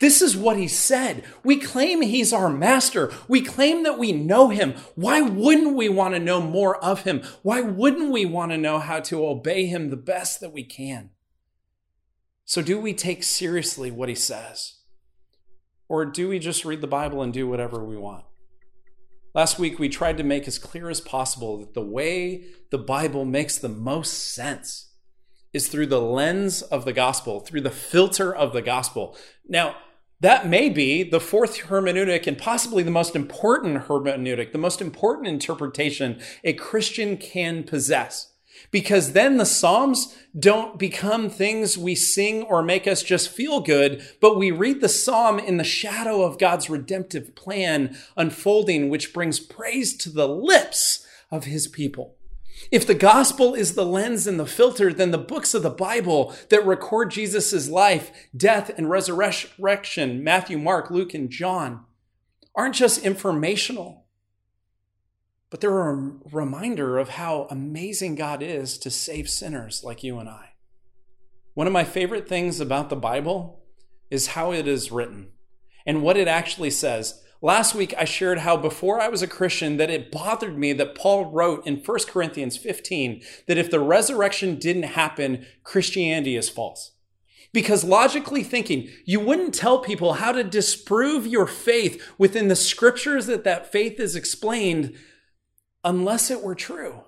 This 0.00 0.20
is 0.20 0.36
what 0.36 0.56
he 0.56 0.68
said. 0.68 1.22
We 1.44 1.56
claim 1.56 2.02
he's 2.02 2.32
our 2.32 2.50
master. 2.50 3.12
We 3.28 3.42
claim 3.42 3.84
that 3.84 3.98
we 3.98 4.10
know 4.10 4.48
him. 4.48 4.74
Why 4.96 5.20
wouldn't 5.20 5.76
we 5.76 5.88
want 5.88 6.14
to 6.14 6.20
know 6.20 6.40
more 6.40 6.82
of 6.82 7.02
him? 7.04 7.22
Why 7.42 7.60
wouldn't 7.60 8.10
we 8.10 8.24
want 8.24 8.50
to 8.52 8.58
know 8.58 8.80
how 8.80 9.00
to 9.00 9.24
obey 9.24 9.66
him 9.66 9.90
the 9.90 9.96
best 9.96 10.40
that 10.40 10.52
we 10.52 10.64
can? 10.64 11.10
So, 12.44 12.60
do 12.60 12.78
we 12.78 12.92
take 12.92 13.22
seriously 13.22 13.90
what 13.90 14.08
he 14.08 14.14
says? 14.14 14.74
Or 15.88 16.04
do 16.04 16.28
we 16.28 16.38
just 16.38 16.64
read 16.64 16.80
the 16.80 16.86
Bible 16.86 17.22
and 17.22 17.32
do 17.32 17.48
whatever 17.48 17.84
we 17.84 17.96
want? 17.96 18.24
Last 19.34 19.58
week, 19.58 19.78
we 19.78 19.88
tried 19.88 20.16
to 20.18 20.24
make 20.24 20.46
as 20.46 20.58
clear 20.58 20.88
as 20.88 21.00
possible 21.00 21.58
that 21.58 21.74
the 21.74 21.84
way 21.84 22.44
the 22.70 22.78
Bible 22.78 23.24
makes 23.24 23.58
the 23.58 23.68
most 23.68 24.32
sense 24.32 24.92
is 25.52 25.68
through 25.68 25.86
the 25.86 26.00
lens 26.00 26.62
of 26.62 26.84
the 26.84 26.92
gospel, 26.92 27.40
through 27.40 27.62
the 27.62 27.70
filter 27.70 28.34
of 28.34 28.52
the 28.52 28.62
gospel. 28.62 29.16
Now, 29.48 29.76
that 30.20 30.48
may 30.48 30.68
be 30.68 31.02
the 31.02 31.20
fourth 31.20 31.58
hermeneutic 31.64 32.26
and 32.26 32.38
possibly 32.38 32.82
the 32.82 32.90
most 32.90 33.16
important 33.16 33.88
hermeneutic, 33.88 34.52
the 34.52 34.58
most 34.58 34.80
important 34.80 35.26
interpretation 35.26 36.20
a 36.42 36.52
Christian 36.52 37.16
can 37.16 37.64
possess 37.64 38.33
because 38.70 39.12
then 39.12 39.36
the 39.36 39.46
Psalms 39.46 40.16
don't 40.38 40.78
become 40.78 41.30
things 41.30 41.78
we 41.78 41.94
sing 41.94 42.42
or 42.42 42.62
make 42.62 42.86
us 42.86 43.02
just 43.02 43.28
feel 43.28 43.60
good, 43.60 44.04
but 44.20 44.36
we 44.36 44.50
read 44.50 44.80
the 44.80 44.88
Psalm 44.88 45.38
in 45.38 45.56
the 45.56 45.64
shadow 45.64 46.22
of 46.22 46.38
God's 46.38 46.68
redemptive 46.68 47.34
plan 47.34 47.96
unfolding, 48.16 48.88
which 48.88 49.12
brings 49.12 49.40
praise 49.40 49.96
to 49.98 50.10
the 50.10 50.28
lips 50.28 51.06
of 51.30 51.44
his 51.44 51.68
people. 51.68 52.16
If 52.70 52.86
the 52.86 52.94
gospel 52.94 53.54
is 53.54 53.74
the 53.74 53.84
lens 53.84 54.26
and 54.26 54.38
the 54.38 54.46
filter, 54.46 54.92
then 54.92 55.10
the 55.10 55.18
books 55.18 55.54
of 55.54 55.62
the 55.62 55.70
Bible 55.70 56.34
that 56.48 56.64
record 56.64 57.10
Jesus' 57.10 57.68
life, 57.68 58.10
death, 58.36 58.70
and 58.76 58.88
resurrection, 58.88 60.24
Matthew, 60.24 60.58
Mark, 60.58 60.90
Luke, 60.90 61.14
and 61.14 61.30
John, 61.30 61.84
aren't 62.54 62.76
just 62.76 63.04
informational 63.04 64.03
but 65.54 65.60
they're 65.60 65.88
a 65.88 66.10
reminder 66.32 66.98
of 66.98 67.10
how 67.10 67.46
amazing 67.48 68.16
God 68.16 68.42
is 68.42 68.76
to 68.78 68.90
save 68.90 69.30
sinners 69.30 69.84
like 69.84 70.02
you 70.02 70.18
and 70.18 70.28
I. 70.28 70.54
One 71.52 71.68
of 71.68 71.72
my 71.72 71.84
favorite 71.84 72.28
things 72.28 72.58
about 72.58 72.90
the 72.90 72.96
Bible 72.96 73.62
is 74.10 74.26
how 74.26 74.52
it 74.52 74.66
is 74.66 74.90
written 74.90 75.28
and 75.86 76.02
what 76.02 76.16
it 76.16 76.26
actually 76.26 76.70
says. 76.70 77.22
Last 77.40 77.72
week 77.72 77.94
I 77.96 78.04
shared 78.04 78.38
how 78.38 78.56
before 78.56 79.00
I 79.00 79.06
was 79.06 79.22
a 79.22 79.28
Christian 79.28 79.76
that 79.76 79.90
it 79.90 80.10
bothered 80.10 80.58
me 80.58 80.72
that 80.72 80.96
Paul 80.96 81.26
wrote 81.26 81.64
in 81.64 81.76
1 81.76 81.98
Corinthians 82.08 82.56
15 82.56 83.22
that 83.46 83.56
if 83.56 83.70
the 83.70 83.78
resurrection 83.78 84.56
didn't 84.56 84.82
happen, 84.82 85.46
Christianity 85.62 86.34
is 86.34 86.48
false. 86.48 86.96
Because 87.52 87.84
logically 87.84 88.42
thinking, 88.42 88.88
you 89.04 89.20
wouldn't 89.20 89.54
tell 89.54 89.78
people 89.78 90.14
how 90.14 90.32
to 90.32 90.42
disprove 90.42 91.28
your 91.28 91.46
faith 91.46 92.02
within 92.18 92.48
the 92.48 92.56
scriptures 92.56 93.26
that 93.26 93.44
that 93.44 93.70
faith 93.70 94.00
is 94.00 94.16
explained 94.16 94.96
unless 95.84 96.30
it 96.30 96.42
were 96.42 96.54
true. 96.54 97.02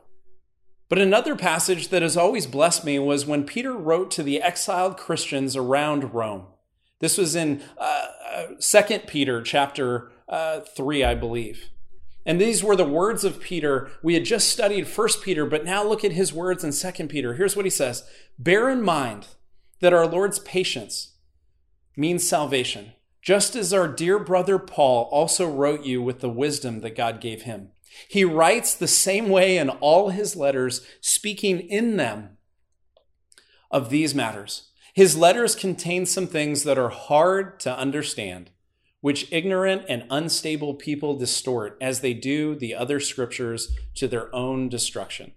But 0.88 0.98
another 0.98 1.34
passage 1.34 1.88
that 1.88 2.02
has 2.02 2.16
always 2.16 2.46
blessed 2.46 2.84
me 2.84 2.98
was 2.98 3.26
when 3.26 3.44
Peter 3.44 3.72
wrote 3.72 4.10
to 4.12 4.22
the 4.22 4.40
exiled 4.40 4.96
Christians 4.96 5.56
around 5.56 6.14
Rome. 6.14 6.46
This 7.00 7.18
was 7.18 7.34
in 7.34 7.62
uh, 7.76 8.06
2 8.60 8.78
uh, 8.78 8.98
Peter 9.06 9.42
chapter 9.42 10.12
uh, 10.28 10.60
3, 10.60 11.02
I 11.02 11.14
believe. 11.14 11.70
And 12.24 12.40
these 12.40 12.62
were 12.62 12.76
the 12.76 12.84
words 12.84 13.24
of 13.24 13.40
Peter. 13.40 13.90
We 14.02 14.14
had 14.14 14.24
just 14.24 14.48
studied 14.48 14.86
1 14.86 15.08
Peter, 15.22 15.46
but 15.46 15.64
now 15.64 15.84
look 15.84 16.04
at 16.04 16.12
his 16.12 16.32
words 16.32 16.64
in 16.64 16.72
2 16.72 17.06
Peter. 17.08 17.34
Here's 17.34 17.56
what 17.56 17.66
he 17.66 17.70
says 17.70 18.08
Bear 18.38 18.70
in 18.70 18.82
mind 18.82 19.28
that 19.80 19.92
our 19.92 20.06
Lord's 20.06 20.38
patience 20.38 21.14
means 21.96 22.28
salvation, 22.28 22.92
just 23.22 23.56
as 23.56 23.72
our 23.72 23.88
dear 23.88 24.18
brother 24.18 24.58
Paul 24.58 25.08
also 25.12 25.48
wrote 25.48 25.84
you 25.84 26.02
with 26.02 26.20
the 26.20 26.28
wisdom 26.28 26.80
that 26.80 26.96
God 26.96 27.20
gave 27.20 27.42
him. 27.42 27.70
He 28.08 28.24
writes 28.24 28.74
the 28.74 28.88
same 28.88 29.28
way 29.28 29.58
in 29.58 29.68
all 29.68 30.10
his 30.10 30.36
letters, 30.36 30.86
speaking 31.00 31.60
in 31.60 31.96
them 31.96 32.36
of 33.70 33.90
these 33.90 34.14
matters. 34.14 34.70
His 34.94 35.16
letters 35.16 35.54
contain 35.54 36.06
some 36.06 36.26
things 36.26 36.62
that 36.62 36.78
are 36.78 36.88
hard 36.88 37.60
to 37.60 37.76
understand, 37.76 38.50
which 39.00 39.30
ignorant 39.30 39.82
and 39.88 40.06
unstable 40.10 40.74
people 40.74 41.16
distort 41.16 41.76
as 41.80 42.00
they 42.00 42.14
do 42.14 42.54
the 42.54 42.74
other 42.74 42.98
scriptures 42.98 43.76
to 43.96 44.08
their 44.08 44.34
own 44.34 44.68
destruction. 44.68 45.32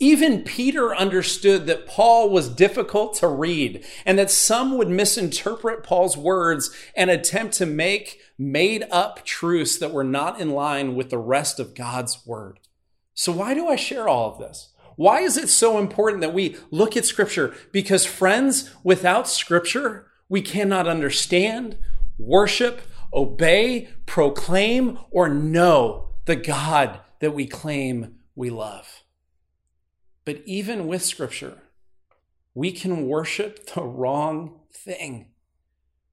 Even 0.00 0.42
Peter 0.44 0.94
understood 0.94 1.66
that 1.66 1.86
Paul 1.86 2.30
was 2.30 2.48
difficult 2.48 3.14
to 3.14 3.26
read 3.26 3.84
and 4.06 4.16
that 4.16 4.30
some 4.30 4.78
would 4.78 4.88
misinterpret 4.88 5.82
Paul's 5.82 6.16
words 6.16 6.70
and 6.94 7.10
attempt 7.10 7.54
to 7.54 7.66
make 7.66 8.20
made 8.38 8.84
up 8.92 9.24
truths 9.24 9.76
that 9.78 9.92
were 9.92 10.04
not 10.04 10.40
in 10.40 10.50
line 10.50 10.94
with 10.94 11.10
the 11.10 11.18
rest 11.18 11.58
of 11.58 11.74
God's 11.74 12.24
word. 12.24 12.60
So, 13.12 13.32
why 13.32 13.54
do 13.54 13.66
I 13.66 13.74
share 13.74 14.08
all 14.08 14.30
of 14.30 14.38
this? 14.38 14.72
Why 14.94 15.20
is 15.20 15.36
it 15.36 15.48
so 15.48 15.78
important 15.78 16.20
that 16.20 16.34
we 16.34 16.56
look 16.70 16.96
at 16.96 17.04
Scripture? 17.04 17.54
Because, 17.72 18.06
friends, 18.06 18.70
without 18.84 19.28
Scripture, 19.28 20.06
we 20.28 20.42
cannot 20.42 20.86
understand, 20.86 21.76
worship, 22.18 22.82
obey, 23.12 23.88
proclaim, 24.06 24.98
or 25.10 25.28
know 25.28 26.10
the 26.26 26.36
God 26.36 27.00
that 27.18 27.34
we 27.34 27.46
claim 27.46 28.16
we 28.36 28.50
love. 28.50 29.02
But 30.28 30.42
even 30.44 30.86
with 30.86 31.02
Scripture, 31.02 31.62
we 32.52 32.70
can 32.70 33.06
worship 33.06 33.64
the 33.64 33.80
wrong 33.80 34.60
thing. 34.70 35.28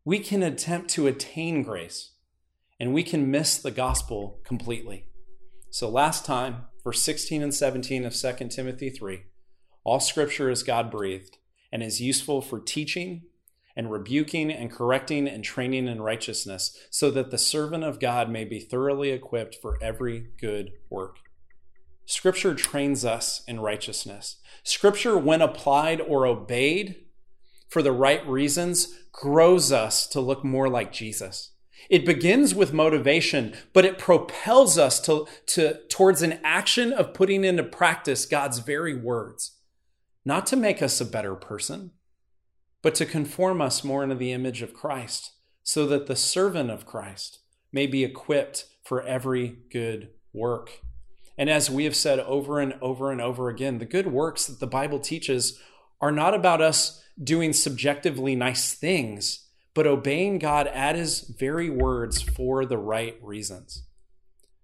We 0.06 0.20
can 0.20 0.42
attempt 0.42 0.90
to 0.92 1.08
attain 1.08 1.64
grace, 1.64 2.12
and 2.80 2.94
we 2.94 3.04
can 3.04 3.30
miss 3.30 3.58
the 3.58 3.72
gospel 3.72 4.40
completely. 4.46 5.08
So, 5.70 5.90
last 5.90 6.26
time, 6.26 6.68
verse 6.82 7.02
16 7.02 7.44
and 7.44 7.54
17 7.54 8.06
of 8.06 8.16
2 8.16 8.48
Timothy 8.48 8.90
3 8.90 9.24
all 9.84 10.00
scripture 10.00 10.50
is 10.50 10.64
God 10.64 10.90
breathed 10.90 11.38
and 11.70 11.84
is 11.84 12.00
useful 12.00 12.42
for 12.42 12.62
teaching 12.62 13.24
and 13.76 13.92
rebuking 13.92 14.50
and 14.50 14.72
correcting 14.72 15.28
and 15.28 15.44
training 15.44 15.90
in 15.90 16.02
righteousness, 16.02 16.88
so 16.90 17.12
that 17.12 17.32
the 17.32 17.38
servant 17.38 17.84
of 17.84 18.00
God 18.00 18.30
may 18.30 18.46
be 18.46 18.62
thoroughly 18.62 19.10
equipped 19.10 19.58
for 19.62 19.78
every 19.84 20.30
good 20.40 20.72
work. 20.90 21.18
Scripture 22.06 22.54
trains 22.54 23.04
us 23.04 23.44
in 23.48 23.60
righteousness. 23.60 24.38
Scripture, 24.64 25.18
when 25.18 25.42
applied 25.42 26.02
or 26.02 26.26
obeyed 26.26 26.96
for 27.68 27.82
the 27.82 27.92
right 27.92 28.26
reasons, 28.28 28.94
grows 29.12 29.72
us 29.72 30.08
to 30.08 30.20
look 30.20 30.44
more 30.44 30.70
like 30.70 30.92
Jesus. 30.92 31.52
It 31.90 32.06
begins 32.06 32.56
with 32.56 32.74
motivation, 32.74 33.54
but 33.74 33.86
it 33.86 34.00
propels 34.00 34.78
us 34.78 35.00
to, 35.02 35.28
to, 35.48 35.80
towards 35.88 36.22
an 36.22 36.40
action 36.44 36.92
of 36.92 37.14
putting 37.14 37.44
into 37.44 37.64
practice 37.64 38.26
God's 38.26 38.60
very 38.60 38.96
words, 38.96 39.60
not 40.24 40.46
to 40.48 40.56
make 40.56 40.82
us 40.82 41.00
a 41.00 41.06
better 41.06 41.36
person, 41.36 41.92
but 42.82 42.96
to 42.96 43.06
conform 43.06 43.62
us 43.62 43.84
more 43.84 44.04
into 44.04 44.16
the 44.16 44.32
image 44.32 44.62
of 44.62 44.74
Christ, 44.74 45.32
so 45.64 45.86
that 45.88 46.08
the 46.08 46.16
servant 46.16 46.70
of 46.70 46.86
Christ 46.86 47.40
may 47.72 47.88
be 47.88 48.04
equipped 48.04 48.66
for 48.84 49.04
every 49.04 49.58
good 49.72 50.10
work. 50.34 50.85
And 51.38 51.50
as 51.50 51.70
we 51.70 51.84
have 51.84 51.96
said 51.96 52.20
over 52.20 52.60
and 52.60 52.74
over 52.82 53.12
and 53.12 53.22
over 53.22 53.50
again, 53.50 53.78
the 53.78 53.86
good 53.86 54.08
works 54.08 54.48
that 54.48 54.60
the 54.60 54.68
Bible 54.68 55.00
teaches 55.00 55.60
are 56.00 56.12
not 56.12 56.34
about 56.34 56.62
us 56.62 57.04
doing 57.22 57.54
subjectively 57.54 58.36
nice 58.36 58.74
things 58.74 59.46
but 59.76 59.86
obeying 59.86 60.40
God 60.40 60.68
at 60.68 60.96
his 60.96 61.20
very 61.20 61.70
words 61.70 62.22
for 62.22 62.66
the 62.66 62.78
right 62.78 63.20
reasons. 63.22 63.84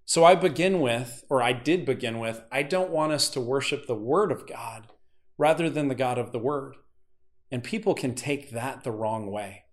So 0.05 0.23
I 0.23 0.35
begin 0.35 0.79
with, 0.79 1.23
or 1.29 1.43
I 1.43 1.53
did 1.53 1.85
begin 1.85 2.17
with, 2.17 2.41
I 2.51 2.63
don't 2.63 2.89
want 2.89 3.11
us 3.11 3.29
to 3.31 3.41
worship 3.41 3.85
the 3.85 3.93
Word 3.93 4.31
of 4.31 4.47
God 4.47 4.87
rather 5.37 5.69
than 5.69 5.89
the 5.89 5.95
God 5.95 6.17
of 6.17 6.31
the 6.31 6.39
Word. 6.39 6.75
And 7.51 7.63
people 7.63 7.93
can 7.93 8.15
take 8.15 8.51
that 8.51 8.83
the 8.83 8.91
wrong 8.91 9.29
way. 9.29 9.65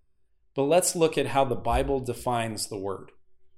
But 0.55 0.63
let's 0.63 0.95
look 0.95 1.17
at 1.17 1.27
how 1.27 1.45
the 1.45 1.55
Bible 1.55 2.01
defines 2.01 2.67
the 2.67 2.77
Word. 2.77 3.13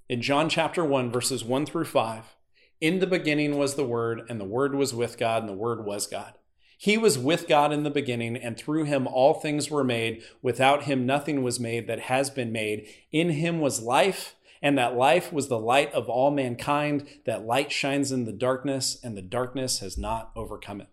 In 0.07 0.21
John 0.21 0.49
chapter 0.49 0.85
1, 0.85 1.11
verses 1.11 1.43
1 1.43 1.65
through 1.65 1.85
5, 1.85 2.35
in 2.81 2.99
the 2.99 3.07
beginning 3.07 3.57
was 3.57 3.75
the 3.75 3.85
Word, 3.85 4.23
and 4.27 4.41
the 4.41 4.45
Word 4.45 4.75
was 4.75 4.93
with 4.93 5.17
God, 5.17 5.43
and 5.43 5.49
the 5.49 5.53
Word 5.53 5.85
was 5.85 6.07
God. 6.07 6.33
He 6.77 6.97
was 6.97 7.15
with 7.19 7.47
God 7.47 7.71
in 7.71 7.83
the 7.83 7.91
beginning, 7.91 8.35
and 8.35 8.57
through 8.57 8.85
him 8.85 9.05
all 9.05 9.35
things 9.35 9.69
were 9.69 9.83
made. 9.83 10.23
Without 10.41 10.83
him 10.83 11.05
nothing 11.05 11.43
was 11.43 11.59
made 11.59 11.85
that 11.85 11.99
has 11.99 12.31
been 12.31 12.51
made. 12.51 12.87
In 13.11 13.29
him 13.29 13.59
was 13.59 13.83
life, 13.83 14.35
and 14.63 14.79
that 14.79 14.95
life 14.95 15.31
was 15.31 15.47
the 15.47 15.59
light 15.59 15.93
of 15.93 16.09
all 16.09 16.31
mankind. 16.31 17.07
That 17.27 17.45
light 17.45 17.71
shines 17.71 18.11
in 18.11 18.25
the 18.25 18.33
darkness, 18.33 18.99
and 19.03 19.15
the 19.15 19.21
darkness 19.21 19.77
has 19.79 19.95
not 19.95 20.31
overcome 20.35 20.81
it. 20.81 20.87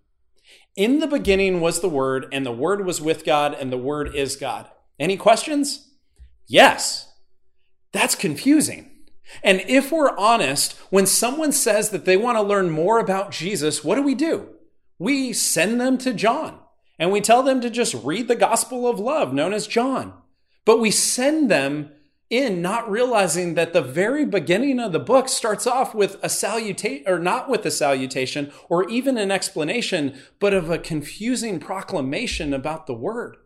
In 0.76 0.98
the 0.98 1.06
beginning 1.06 1.62
was 1.62 1.80
the 1.80 1.88
Word, 1.88 2.26
and 2.32 2.44
the 2.44 2.52
Word 2.52 2.84
was 2.84 3.00
with 3.00 3.24
God, 3.24 3.56
and 3.58 3.72
the 3.72 3.78
Word 3.78 4.14
is 4.14 4.36
God. 4.36 4.68
Any 5.00 5.16
questions? 5.16 5.88
Yes. 6.46 7.10
That's 7.92 8.14
confusing. 8.14 8.90
And 9.42 9.62
if 9.66 9.92
we're 9.92 10.16
honest, 10.16 10.72
when 10.90 11.06
someone 11.06 11.52
says 11.52 11.90
that 11.90 12.04
they 12.04 12.16
want 12.16 12.36
to 12.36 12.42
learn 12.42 12.70
more 12.70 12.98
about 12.98 13.30
Jesus, 13.30 13.84
what 13.84 13.96
do 13.96 14.02
we 14.02 14.14
do? 14.14 14.48
we 14.98 15.32
send 15.32 15.80
them 15.80 15.96
to 15.98 16.12
John 16.12 16.58
and 16.98 17.12
we 17.12 17.20
tell 17.20 17.42
them 17.42 17.60
to 17.60 17.70
just 17.70 17.94
read 17.94 18.28
the 18.28 18.36
gospel 18.36 18.88
of 18.88 18.98
love 18.98 19.32
known 19.32 19.52
as 19.52 19.66
John. 19.66 20.12
But 20.64 20.80
we 20.80 20.90
send 20.90 21.50
them 21.50 21.90
in 22.28 22.60
not 22.60 22.90
realizing 22.90 23.54
that 23.54 23.72
the 23.72 23.80
very 23.80 24.26
beginning 24.26 24.78
of 24.80 24.92
the 24.92 24.98
book 24.98 25.28
starts 25.28 25.66
off 25.66 25.94
with 25.94 26.18
a 26.22 26.28
salutation 26.28 27.04
or 27.06 27.18
not 27.18 27.48
with 27.48 27.64
a 27.64 27.70
salutation 27.70 28.52
or 28.68 28.88
even 28.90 29.16
an 29.16 29.30
explanation, 29.30 30.18
but 30.38 30.52
of 30.52 30.68
a 30.68 30.78
confusing 30.78 31.58
proclamation 31.58 32.52
about 32.52 32.86
the 32.86 32.92
word. 32.92 33.36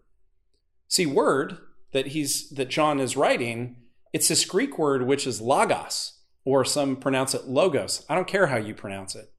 See, 0.89 1.07
word 1.07 1.59
that 1.93 2.09
he's 2.09 2.49
that 2.51 2.71
John 2.71 2.99
is 2.99 3.17
writing, 3.17 3.77
it's 4.13 4.29
this 4.29 4.45
Greek 4.45 4.79
word 4.79 5.07
which 5.07 5.27
is 5.27 5.41
logos, 5.41 6.21
or 6.45 6.65
some 6.65 6.97
pronounce 6.97 7.35
it 7.35 7.47
logos. 7.47 8.05
I 8.09 8.15
don't 8.15 8.29
care 8.29 8.49
how 8.49 8.57
you 8.57 8.75
pronounce 8.75 9.15
it 9.15 9.33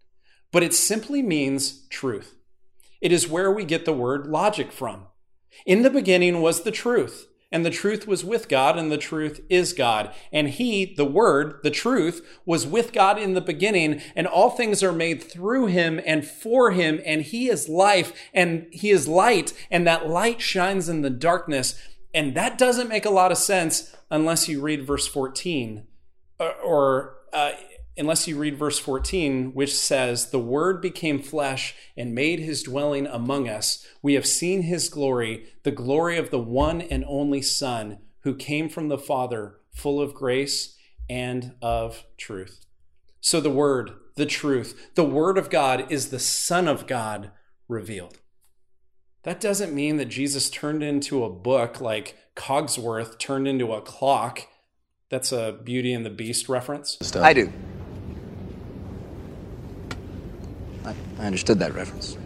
but 0.54 0.64
it 0.64 0.74
simply 0.74 1.22
means 1.22 1.86
truth. 1.90 2.36
It 3.02 3.12
is 3.12 3.28
where 3.28 3.52
we 3.52 3.66
get 3.66 3.84
the 3.84 3.92
word 3.92 4.28
logic 4.28 4.72
from. 4.72 5.08
In 5.66 5.82
the 5.82 5.90
beginning 5.90 6.42
was 6.42 6.62
the 6.62 6.72
truth, 6.72 7.28
and 7.52 7.66
the 7.66 7.72
truth 7.72 8.08
was 8.08 8.24
with 8.24 8.48
God, 8.48 8.78
and 8.78 8.92
the 8.92 8.98
truth 8.98 9.42
is 9.50 9.74
God. 9.74 10.14
And 10.32 10.50
He, 10.50 10.94
the 10.96 11.06
Word, 11.06 11.60
the 11.62 11.70
truth, 11.70 12.40
was 12.46 12.66
with 12.66 12.94
God 12.94 13.20
in 13.20 13.34
the 13.34 13.42
beginning, 13.42 14.02
and 14.16 14.26
all 14.26 14.50
things 14.50 14.82
are 14.82 14.92
made 14.92 15.22
through 15.22 15.68
Him 15.68 16.00
and 16.06 16.26
for 16.26 16.72
Him, 16.72 17.00
and 17.06 17.22
He 17.22 17.50
is 17.50 17.70
life, 17.70 18.12
and 18.34 18.66
He 18.72 18.90
is 18.90 19.08
light, 19.08 19.54
and 19.70 19.86
that 19.86 20.08
light 20.08 20.42
shines 20.42 20.90
in 20.90 21.02
the 21.02 21.12
darkness. 21.12 21.80
And 22.14 22.36
that 22.36 22.58
doesn't 22.58 22.90
make 22.90 23.06
a 23.06 23.10
lot 23.10 23.32
of 23.32 23.38
sense 23.38 23.96
unless 24.12 24.48
you 24.48 24.62
read 24.62 24.86
verse 24.86 25.08
14 25.08 25.88
or, 26.40 26.54
or 26.56 27.16
uh, 27.34 27.54
unless 27.98 28.28
you 28.28 28.38
read 28.38 28.58
verse 28.58 28.80
14, 28.80 29.54
which 29.54 29.76
says, 29.76 30.30
The 30.30 30.40
Word 30.40 30.82
became 30.82 31.20
flesh 31.20 31.76
and 31.98 32.16
made 32.16 32.40
his 32.40 32.64
dwelling 32.64 33.08
among 33.08 33.48
us. 33.48 33.86
We 34.02 34.14
have 34.14 34.26
seen 34.26 34.64
his 34.64 34.90
glory, 34.90 35.48
the 35.64 35.72
glory 35.72 36.18
of 36.18 36.30
the 36.30 36.40
one 36.40 36.82
and 36.82 37.06
only 37.08 37.42
Son, 37.42 38.00
who 38.22 38.36
came 38.36 38.70
from 38.70 38.88
the 38.88 38.98
Father, 38.98 39.60
full 39.72 40.00
of 40.00 40.14
grace 40.14 40.78
and 41.10 41.54
of 41.62 42.06
truth. 42.18 42.66
So 43.22 43.40
the 43.40 43.50
Word, 43.50 43.92
the 44.16 44.26
truth, 44.26 44.92
the 44.96 45.04
Word 45.04 45.38
of 45.38 45.50
God 45.50 45.92
is 45.92 46.10
the 46.10 46.20
Son 46.20 46.68
of 46.68 46.88
God 46.88 47.32
revealed. 47.68 48.20
That 49.24 49.40
doesn't 49.40 49.74
mean 49.74 49.96
that 49.98 50.10
Jesus 50.10 50.50
turned 50.50 50.84
into 50.84 51.24
a 51.24 51.30
book 51.30 51.80
like 51.80 52.18
Cogsworth 52.36 53.18
turned 53.18 53.48
into 53.48 53.72
a 53.72 53.82
clock. 53.82 54.48
That's 55.10 55.32
a 55.32 55.58
Beauty 55.64 55.94
and 55.94 56.06
the 56.06 56.10
Beast 56.10 56.50
reference. 56.50 56.98
I 57.16 57.34
do. 57.34 57.52
I, 60.84 60.94
I 61.20 61.26
understood 61.26 61.60
that 61.60 61.74
reference. 61.74 62.18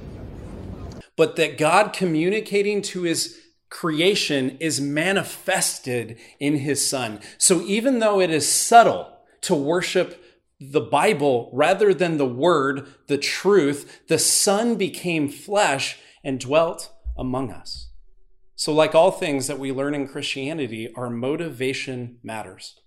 But 1.16 1.36
that 1.36 1.58
God 1.60 1.94
communicating 1.94 2.82
to 2.84 3.04
his 3.04 3.38
creation 3.70 4.58
is 4.60 4.82
manifested 4.82 6.18
in 6.40 6.58
his 6.58 6.88
son. 6.88 7.20
So 7.38 7.62
even 7.62 8.00
though 8.00 8.20
it 8.20 8.32
is 8.32 8.52
subtle 8.52 9.14
to 9.42 9.54
worship 9.54 10.24
the 10.60 10.82
Bible 10.82 11.52
rather 11.54 11.94
than 11.94 12.18
the 12.18 12.26
word, 12.26 12.88
the 13.06 13.20
truth, 13.20 14.08
the 14.08 14.18
son 14.18 14.76
became 14.76 15.30
flesh 15.30 16.00
and 16.24 16.40
dwelt 16.40 16.92
among 17.18 17.52
us. 17.52 17.90
So, 18.56 18.74
like 18.74 18.96
all 18.96 19.12
things 19.12 19.48
that 19.48 19.60
we 19.60 19.72
learn 19.72 19.94
in 19.94 20.08
Christianity, 20.08 20.92
our 20.96 21.10
motivation 21.10 22.18
matters. 22.24 22.80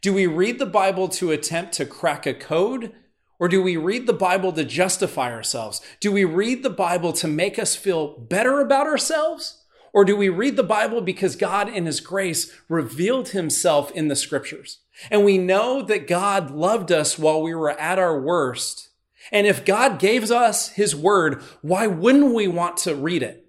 Do 0.00 0.12
we 0.12 0.26
read 0.26 0.58
the 0.58 0.66
Bible 0.66 1.08
to 1.10 1.30
attempt 1.32 1.72
to 1.74 1.86
crack 1.86 2.26
a 2.26 2.34
code 2.34 2.92
or 3.38 3.48
do 3.48 3.62
we 3.62 3.76
read 3.76 4.06
the 4.06 4.12
Bible 4.12 4.52
to 4.52 4.64
justify 4.64 5.32
ourselves? 5.32 5.80
Do 6.00 6.10
we 6.10 6.24
read 6.24 6.62
the 6.62 6.70
Bible 6.70 7.12
to 7.14 7.28
make 7.28 7.58
us 7.58 7.76
feel 7.76 8.18
better 8.18 8.60
about 8.60 8.86
ourselves? 8.86 9.62
Or 9.92 10.04
do 10.04 10.16
we 10.16 10.28
read 10.28 10.56
the 10.56 10.62
Bible 10.62 11.00
because 11.00 11.36
God, 11.36 11.68
in 11.68 11.86
His 11.86 12.00
grace, 12.00 12.52
revealed 12.68 13.30
Himself 13.30 13.90
in 13.92 14.08
the 14.08 14.16
scriptures? 14.16 14.80
And 15.10 15.24
we 15.24 15.38
know 15.38 15.82
that 15.82 16.08
God 16.08 16.50
loved 16.50 16.90
us 16.90 17.18
while 17.18 17.40
we 17.40 17.54
were 17.54 17.70
at 17.70 17.98
our 17.98 18.20
worst. 18.20 18.90
And 19.30 19.46
if 19.46 19.64
God 19.64 19.98
gave 19.98 20.30
us 20.30 20.70
His 20.70 20.94
word, 20.94 21.42
why 21.62 21.86
wouldn't 21.86 22.34
we 22.34 22.48
want 22.48 22.76
to 22.78 22.94
read 22.94 23.22
it, 23.22 23.46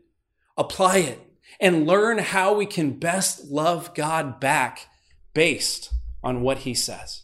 apply 0.59 0.97
it, 0.97 1.19
and 1.59 1.87
learn 1.87 2.19
how 2.19 2.53
we 2.53 2.67
can 2.67 2.91
best 2.91 3.45
love 3.45 3.95
God 3.95 4.39
back 4.39 4.87
based 5.33 5.91
on 6.21 6.41
what 6.41 6.59
He 6.59 6.75
says? 6.75 7.23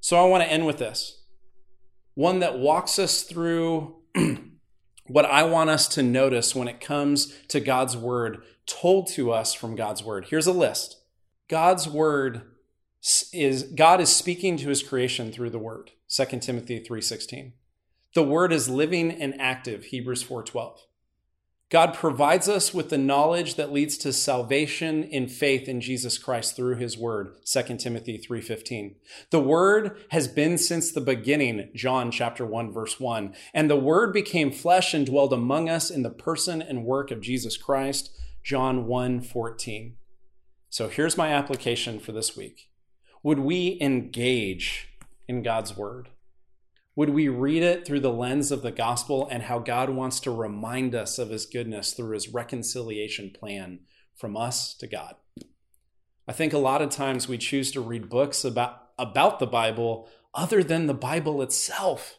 So 0.00 0.16
I 0.16 0.26
want 0.26 0.42
to 0.42 0.50
end 0.50 0.64
with 0.64 0.78
this 0.78 1.18
one 2.14 2.40
that 2.40 2.58
walks 2.58 2.98
us 2.98 3.22
through 3.22 3.96
what 5.06 5.24
I 5.24 5.42
want 5.42 5.70
us 5.70 5.88
to 5.88 6.02
notice 6.02 6.54
when 6.54 6.68
it 6.68 6.80
comes 6.80 7.34
to 7.48 7.60
God's 7.60 7.96
word 7.96 8.42
told 8.66 9.08
to 9.08 9.32
us 9.32 9.54
from 9.54 9.76
God's 9.76 10.02
word. 10.04 10.26
Here's 10.30 10.46
a 10.46 10.52
list. 10.52 11.00
God's 11.48 11.88
word 11.88 12.42
is 13.32 13.62
God 13.62 14.00
is 14.00 14.14
speaking 14.14 14.56
to 14.58 14.68
his 14.68 14.82
creation 14.82 15.32
through 15.32 15.50
the 15.50 15.58
word. 15.58 15.92
2 16.08 16.40
Timothy 16.40 16.78
3:16. 16.78 17.52
The 18.14 18.22
word 18.22 18.52
is 18.52 18.68
living 18.68 19.10
and 19.10 19.40
active, 19.40 19.84
Hebrews 19.84 20.22
4:12. 20.22 20.78
God 21.70 21.94
provides 21.94 22.48
us 22.48 22.74
with 22.74 22.90
the 22.90 22.98
knowledge 22.98 23.54
that 23.54 23.72
leads 23.72 23.96
to 23.98 24.12
salvation 24.12 25.04
in 25.04 25.28
faith 25.28 25.68
in 25.68 25.80
Jesus 25.80 26.18
Christ 26.18 26.56
through 26.56 26.76
his 26.76 26.98
word, 26.98 27.36
2 27.44 27.78
Timothy 27.78 28.18
3:15. 28.18 28.96
The 29.30 29.40
word 29.40 29.96
has 30.10 30.26
been 30.26 30.58
since 30.58 30.90
the 30.90 31.00
beginning, 31.00 31.70
John 31.72 32.10
chapter 32.10 32.44
1 32.44 32.72
verse 32.72 32.98
1, 32.98 33.36
and 33.54 33.70
the 33.70 33.76
word 33.76 34.12
became 34.12 34.50
flesh 34.50 34.92
and 34.92 35.06
dwelled 35.06 35.32
among 35.32 35.68
us 35.68 35.90
in 35.90 36.02
the 36.02 36.10
person 36.10 36.60
and 36.60 36.84
work 36.84 37.12
of 37.12 37.20
Jesus 37.20 37.56
Christ, 37.56 38.10
John 38.42 38.88
1:14. 38.88 39.96
So 40.70 40.88
here's 40.88 41.16
my 41.16 41.28
application 41.28 42.00
for 42.00 42.10
this 42.10 42.36
week. 42.36 42.68
Would 43.22 43.38
we 43.38 43.78
engage 43.80 44.88
in 45.28 45.44
God's 45.44 45.76
word? 45.76 46.08
Would 47.00 47.08
we 47.08 47.28
read 47.28 47.62
it 47.62 47.86
through 47.86 48.00
the 48.00 48.12
lens 48.12 48.52
of 48.52 48.60
the 48.60 48.70
gospel 48.70 49.26
and 49.30 49.44
how 49.44 49.58
God 49.58 49.88
wants 49.88 50.20
to 50.20 50.30
remind 50.30 50.94
us 50.94 51.18
of 51.18 51.30
his 51.30 51.46
goodness 51.46 51.94
through 51.94 52.12
his 52.12 52.28
reconciliation 52.28 53.30
plan 53.30 53.78
from 54.14 54.36
us 54.36 54.74
to 54.74 54.86
God? 54.86 55.14
I 56.28 56.34
think 56.34 56.52
a 56.52 56.58
lot 56.58 56.82
of 56.82 56.90
times 56.90 57.26
we 57.26 57.38
choose 57.38 57.72
to 57.72 57.80
read 57.80 58.10
books 58.10 58.44
about, 58.44 58.88
about 58.98 59.38
the 59.38 59.46
Bible 59.46 60.10
other 60.34 60.62
than 60.62 60.88
the 60.88 60.92
Bible 60.92 61.40
itself. 61.40 62.18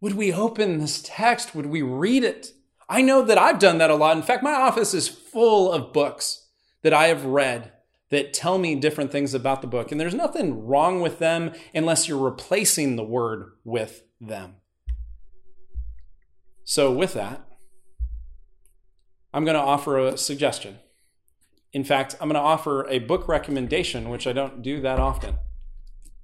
Would 0.00 0.14
we 0.14 0.32
open 0.32 0.78
this 0.78 1.00
text? 1.06 1.54
Would 1.54 1.66
we 1.66 1.80
read 1.80 2.24
it? 2.24 2.52
I 2.88 3.02
know 3.02 3.22
that 3.22 3.38
I've 3.38 3.60
done 3.60 3.78
that 3.78 3.92
a 3.92 3.94
lot. 3.94 4.16
In 4.16 4.24
fact, 4.24 4.42
my 4.42 4.54
office 4.54 4.92
is 4.92 5.06
full 5.06 5.70
of 5.70 5.92
books 5.92 6.48
that 6.82 6.92
I 6.92 7.06
have 7.06 7.26
read 7.26 7.70
that 8.10 8.32
tell 8.32 8.58
me 8.58 8.74
different 8.74 9.12
things 9.12 9.34
about 9.34 9.62
the 9.62 9.68
book. 9.68 9.90
And 9.90 10.00
there's 10.00 10.14
nothing 10.14 10.66
wrong 10.66 11.00
with 11.00 11.18
them 11.18 11.52
unless 11.74 12.08
you're 12.08 12.18
replacing 12.18 12.96
the 12.96 13.04
word 13.04 13.52
with 13.64 14.02
them. 14.20 14.56
So, 16.64 16.92
with 16.92 17.14
that, 17.14 17.44
I'm 19.32 19.44
going 19.44 19.56
to 19.56 19.60
offer 19.60 19.98
a 19.98 20.16
suggestion. 20.16 20.78
In 21.72 21.84
fact, 21.84 22.16
I'm 22.20 22.28
going 22.28 22.40
to 22.40 22.40
offer 22.40 22.86
a 22.88 22.98
book 22.98 23.28
recommendation, 23.28 24.08
which 24.08 24.26
I 24.26 24.32
don't 24.32 24.62
do 24.62 24.80
that 24.80 24.98
often. 24.98 25.36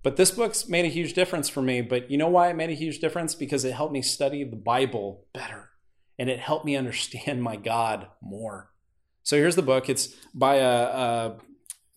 But 0.03 0.17
this 0.17 0.31
book's 0.31 0.69
made 0.69 0.85
a 0.85 0.89
huge 0.89 1.15
difference 1.15 1.49
for 1.49 1.63
me. 1.63 1.81
But 1.81 2.11
you 2.11 2.19
know 2.19 2.29
why 2.29 2.49
it 2.49 2.57
made 2.57 2.71
a 2.71 2.75
huge 2.75 3.01
difference? 3.01 3.35
Because 3.35 3.65
it 3.65 3.75
helped 3.75 3.93
me 3.93 4.03
study 4.03 4.45
the 4.45 4.57
Bible 4.57 5.27
better 5.33 5.71
and 6.19 6.31
it 6.31 6.39
helped 6.39 6.65
me 6.65 6.77
understand 6.77 7.43
my 7.43 7.57
God 7.57 8.07
more. 8.23 8.71
So 9.23 9.37
here's 9.37 9.57
the 9.57 9.63
book. 9.63 9.89
It's 9.89 10.15
by 10.33 10.57
a, 10.57 10.69
a 10.69 11.37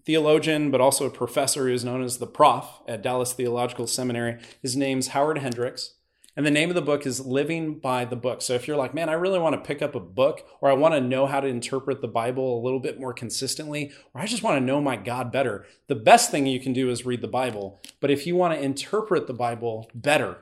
theologian, 0.10 0.72
but 0.72 0.82
also 0.82 1.06
a 1.06 1.12
professor 1.12 1.68
who's 1.68 1.86
known 1.86 2.02
as 2.02 2.18
the 2.18 2.26
prof 2.26 2.66
at 2.88 3.04
Dallas 3.04 3.32
Theological 3.32 3.86
Seminary. 3.86 4.40
His 4.60 4.76
name's 4.76 5.10
Howard 5.10 5.38
Hendricks. 5.38 5.98
And 6.36 6.44
the 6.44 6.52
name 6.52 6.70
of 6.70 6.76
the 6.76 6.82
book 6.82 7.06
is 7.06 7.28
Living 7.28 7.78
by 7.78 8.06
the 8.06 8.16
Book. 8.16 8.42
So 8.42 8.56
if 8.56 8.68
you're 8.68 8.76
like, 8.76 8.96
man, 8.96 9.08
I 9.08 9.14
really 9.14 9.38
want 9.38 9.54
to 9.54 9.68
pick 9.68 9.84
up 9.84 9.94
a 9.94 10.00
book, 10.00 10.44
or 10.62 10.72
I 10.72 10.74
want 10.74 10.96
to 10.96 11.00
know 11.00 11.28
how 11.28 11.40
to 11.40 11.48
interpret 11.48 12.02
the 12.02 12.08
Bible 12.08 12.58
a 12.58 12.64
little 12.64 12.80
bit 12.80 13.00
more 13.00 13.14
consistently, 13.14 13.92
or 14.16 14.22
I 14.22 14.26
just 14.26 14.42
want 14.42 14.58
to 14.58 14.66
know 14.66 14.82
my 14.82 14.96
God 14.96 15.32
better, 15.32 15.68
the 15.86 15.94
best 15.94 16.32
thing 16.32 16.48
you 16.48 16.60
can 16.60 16.74
do 16.74 16.90
is 16.90 17.06
read 17.06 17.22
the 17.22 17.28
Bible. 17.28 17.80
But 18.00 18.10
if 18.10 18.26
you 18.26 18.36
want 18.36 18.56
to 18.56 18.66
interpret 18.66 19.28
the 19.28 19.34
Bible 19.34 19.92
better, 19.94 20.38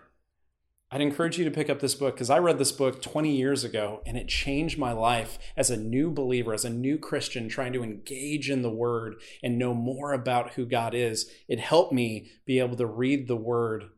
I'd 0.90 1.02
encourage 1.02 1.38
you 1.38 1.44
to 1.44 1.52
pick 1.52 1.70
up 1.70 1.82
this 1.82 1.96
book 1.96 2.16
because 2.16 2.30
I 2.30 2.38
read 2.38 2.60
this 2.60 2.72
book 2.72 3.02
20 3.02 3.36
years 3.36 3.66
ago 3.66 4.02
and 4.06 4.16
it 4.16 4.30
changed 4.30 4.78
my 4.78 4.94
life 4.94 5.38
as 5.58 5.70
a 5.70 5.76
new 5.76 6.10
believer, 6.10 6.54
as 6.54 6.64
a 6.64 6.70
new 6.70 6.98
Christian 6.98 7.50
trying 7.50 7.74
to 7.74 7.84
engage 7.84 8.50
in 8.50 8.62
the 8.62 8.72
Word 8.72 9.16
and 9.44 9.60
know 9.60 9.74
more 9.74 10.14
about 10.14 10.54
who 10.54 10.66
God 10.66 10.94
is. 10.96 11.30
It 11.50 11.60
helped 11.60 11.92
me 11.92 12.30
be 12.46 12.60
able 12.60 12.78
to 12.78 12.86
read 12.86 13.28
the 13.28 13.36
Word. 13.36 13.90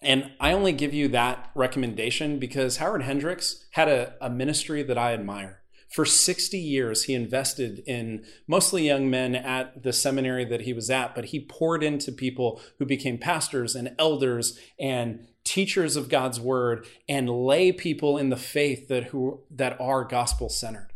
And 0.00 0.30
I 0.40 0.52
only 0.52 0.72
give 0.72 0.94
you 0.94 1.08
that 1.08 1.50
recommendation 1.54 2.38
because 2.38 2.78
Howard 2.78 3.02
Hendricks 3.02 3.66
had 3.72 3.88
a, 3.88 4.14
a 4.20 4.30
ministry 4.30 4.82
that 4.82 4.96
I 4.96 5.12
admire. 5.12 5.62
For 5.88 6.04
60 6.04 6.58
years, 6.58 7.04
he 7.04 7.14
invested 7.14 7.78
in 7.86 8.24
mostly 8.46 8.84
young 8.86 9.08
men 9.08 9.34
at 9.34 9.82
the 9.82 9.92
seminary 9.92 10.44
that 10.44 10.62
he 10.62 10.72
was 10.72 10.90
at, 10.90 11.14
but 11.14 11.26
he 11.26 11.40
poured 11.40 11.82
into 11.82 12.10
people 12.10 12.60
who 12.78 12.84
became 12.84 13.18
pastors 13.18 13.76
and 13.76 13.94
elders 13.98 14.58
and 14.78 15.28
teachers 15.44 15.94
of 15.94 16.08
God's 16.08 16.40
word 16.40 16.86
and 17.08 17.30
lay 17.30 17.70
people 17.70 18.18
in 18.18 18.30
the 18.30 18.36
faith 18.36 18.88
that 18.88 19.04
who 19.04 19.42
that 19.50 19.80
are 19.80 20.04
gospel 20.04 20.48
centered. 20.48 20.92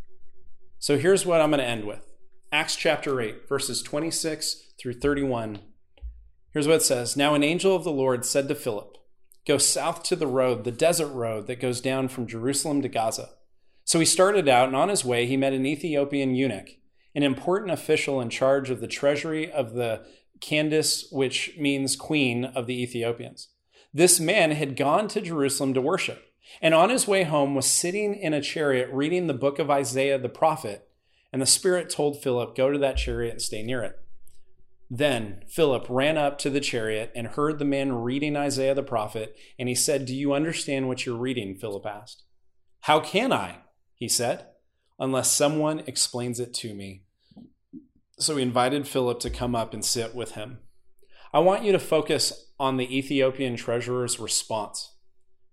So 0.80 0.98
here's 0.98 1.24
what 1.24 1.40
I'm 1.40 1.50
going 1.50 1.60
to 1.60 1.66
end 1.66 1.84
with. 1.84 2.10
Acts 2.50 2.74
chapter 2.74 3.20
8 3.20 3.48
verses 3.48 3.80
26 3.82 4.72
through 4.76 4.94
31. 4.94 5.60
Here's 6.52 6.66
what 6.66 6.76
it 6.78 6.82
says. 6.82 7.16
Now 7.16 7.34
an 7.34 7.44
angel 7.44 7.76
of 7.76 7.84
the 7.84 7.92
Lord 7.92 8.24
said 8.24 8.48
to 8.48 8.56
Philip, 8.56 8.98
"Go 9.46 9.56
south 9.56 10.02
to 10.04 10.16
the 10.16 10.26
road, 10.26 10.64
the 10.64 10.72
desert 10.72 11.12
road 11.12 11.46
that 11.46 11.60
goes 11.60 11.80
down 11.80 12.08
from 12.08 12.26
Jerusalem 12.26 12.82
to 12.82 12.88
Gaza." 12.88 13.30
So 13.90 13.98
he 13.98 14.06
started 14.06 14.48
out, 14.48 14.68
and 14.68 14.76
on 14.76 14.88
his 14.88 15.04
way, 15.04 15.26
he 15.26 15.36
met 15.36 15.52
an 15.52 15.66
Ethiopian 15.66 16.36
eunuch, 16.36 16.76
an 17.12 17.24
important 17.24 17.72
official 17.72 18.20
in 18.20 18.30
charge 18.30 18.70
of 18.70 18.80
the 18.80 18.86
treasury 18.86 19.50
of 19.50 19.72
the 19.72 20.06
Candace, 20.40 21.08
which 21.10 21.56
means 21.58 21.96
queen 21.96 22.44
of 22.44 22.68
the 22.68 22.80
Ethiopians. 22.80 23.48
This 23.92 24.20
man 24.20 24.52
had 24.52 24.76
gone 24.76 25.08
to 25.08 25.20
Jerusalem 25.20 25.74
to 25.74 25.80
worship, 25.80 26.22
and 26.62 26.72
on 26.72 26.90
his 26.90 27.08
way 27.08 27.24
home 27.24 27.56
was 27.56 27.66
sitting 27.66 28.14
in 28.14 28.32
a 28.32 28.40
chariot 28.40 28.88
reading 28.92 29.26
the 29.26 29.34
book 29.34 29.58
of 29.58 29.72
Isaiah 29.72 30.20
the 30.20 30.28
prophet. 30.28 30.88
And 31.32 31.42
the 31.42 31.46
Spirit 31.46 31.90
told 31.90 32.22
Philip, 32.22 32.54
Go 32.54 32.70
to 32.70 32.78
that 32.78 32.96
chariot 32.96 33.32
and 33.32 33.42
stay 33.42 33.64
near 33.64 33.82
it. 33.82 33.98
Then 34.88 35.42
Philip 35.48 35.86
ran 35.88 36.16
up 36.16 36.38
to 36.38 36.50
the 36.50 36.60
chariot 36.60 37.10
and 37.16 37.26
heard 37.26 37.58
the 37.58 37.64
man 37.64 37.90
reading 37.94 38.36
Isaiah 38.36 38.76
the 38.76 38.84
prophet, 38.84 39.34
and 39.58 39.68
he 39.68 39.74
said, 39.74 40.06
Do 40.06 40.14
you 40.14 40.32
understand 40.32 40.86
what 40.86 41.04
you're 41.04 41.16
reading? 41.16 41.56
Philip 41.56 41.84
asked. 41.86 42.22
How 42.82 43.00
can 43.00 43.32
I? 43.32 43.62
He 44.00 44.08
said, 44.08 44.46
unless 44.98 45.30
someone 45.30 45.80
explains 45.80 46.40
it 46.40 46.54
to 46.54 46.74
me. 46.74 47.02
So 48.18 48.36
he 48.36 48.42
invited 48.42 48.88
Philip 48.88 49.20
to 49.20 49.30
come 49.30 49.54
up 49.54 49.74
and 49.74 49.84
sit 49.84 50.14
with 50.14 50.32
him. 50.32 50.58
I 51.34 51.38
want 51.40 51.64
you 51.64 51.72
to 51.72 51.78
focus 51.78 52.46
on 52.58 52.78
the 52.78 52.96
Ethiopian 52.96 53.56
treasurer's 53.56 54.18
response. 54.18 54.94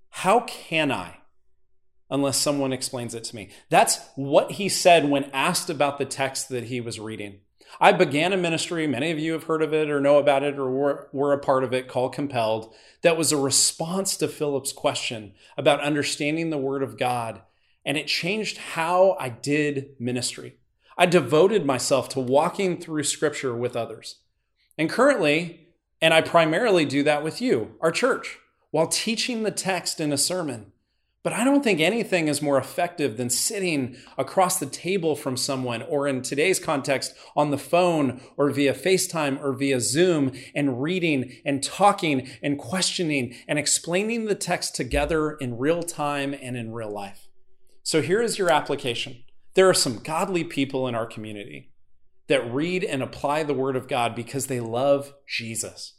How 0.10 0.40
can 0.40 0.94
I? 0.94 1.18
Unless 2.10 2.38
someone 2.38 2.72
explains 2.72 3.14
it 3.14 3.26
to 3.26 3.36
me. 3.36 3.50
That's 3.70 4.00
what 4.16 4.54
he 4.54 4.70
said 4.70 5.10
when 5.10 5.30
asked 5.34 5.70
about 5.70 5.98
the 5.98 6.06
text 6.06 6.48
that 6.50 6.66
he 6.66 6.80
was 6.80 7.02
reading. 7.02 7.42
I 7.82 7.92
began 7.92 8.32
a 8.32 8.38
ministry, 8.38 8.88
many 8.88 9.12
of 9.12 9.20
you 9.20 9.34
have 9.34 9.44
heard 9.44 9.62
of 9.62 9.74
it 9.74 9.90
or 9.90 10.00
know 10.00 10.20
about 10.20 10.42
it 10.42 10.58
or 10.58 10.72
were, 10.72 11.10
were, 11.12 11.34
a 11.34 11.38
part 11.38 11.66
of 11.66 11.74
it, 11.74 11.90
called 11.90 12.14
Compelled, 12.14 12.74
that 13.02 13.18
was 13.18 13.34
a 13.34 13.38
response 13.38 14.16
to 14.18 14.30
Philip's 14.30 14.72
question 14.72 15.34
about 15.58 15.82
understanding 15.82 16.50
the 16.50 16.58
Word 16.58 16.82
of 16.82 16.98
God 16.98 17.42
and 17.88 17.98
it 17.98 18.06
changed 18.06 18.58
how 18.58 19.16
I 19.18 19.30
did 19.30 19.96
ministry. 19.98 20.58
I 20.98 21.06
devoted 21.06 21.66
myself 21.66 22.10
to 22.10 22.20
walking 22.20 22.82
through 22.82 23.04
scripture 23.04 23.56
with 23.56 23.78
others. 23.78 24.18
And 24.78 24.90
currently, 24.90 25.70
and 26.02 26.14
I 26.14 26.20
primarily 26.22 26.84
do 26.84 27.02
that 27.04 27.24
with 27.24 27.42
you, 27.42 27.76
our 27.80 27.92
church, 27.92 28.40
while 28.72 28.88
teaching 28.88 29.44
the 29.44 29.52
text 29.52 30.02
in 30.02 30.12
a 30.12 30.18
sermon. 30.18 30.74
But 31.24 31.32
I 31.32 31.46
don't 31.46 31.64
think 31.64 31.80
anything 31.80 32.28
is 32.28 32.42
more 32.42 32.58
effective 32.58 33.16
than 33.16 33.30
sitting 33.30 33.96
across 34.18 34.60
the 34.60 34.66
table 34.66 35.16
from 35.16 35.38
someone, 35.38 35.82
or 35.82 36.08
in 36.08 36.22
today's 36.22 36.60
context, 36.60 37.14
on 37.38 37.52
the 37.52 37.58
phone, 37.58 38.20
or 38.36 38.50
via 38.50 38.74
FaceTime, 38.74 39.42
or 39.42 39.54
via 39.54 39.80
Zoom, 39.80 40.34
and 40.54 40.82
reading 40.82 41.38
and 41.46 41.64
talking 41.64 42.30
and 42.44 42.60
questioning 42.60 43.34
and 43.48 43.58
explaining 43.58 44.26
the 44.26 44.36
text 44.36 44.76
together 44.76 45.32
in 45.32 45.58
real 45.58 45.84
time 45.84 46.34
and 46.34 46.58
in 46.58 46.74
real 46.74 46.92
life. 46.92 47.27
So 47.88 48.02
here 48.02 48.22
is 48.22 48.38
your 48.38 48.52
application. 48.52 49.24
There 49.54 49.70
are 49.70 49.74
some 49.74 50.00
godly 50.00 50.44
people 50.44 50.90
in 50.90 50.94
our 50.94 51.06
community 51.06 51.72
that 52.28 52.54
read 52.54 52.84
and 52.84 53.02
apply 53.02 53.44
the 53.44 53.54
Word 53.54 53.78
of 53.78 53.88
God 53.88 54.14
because 54.14 54.48
they 54.48 54.60
love 54.60 55.14
Jesus. 55.26 55.94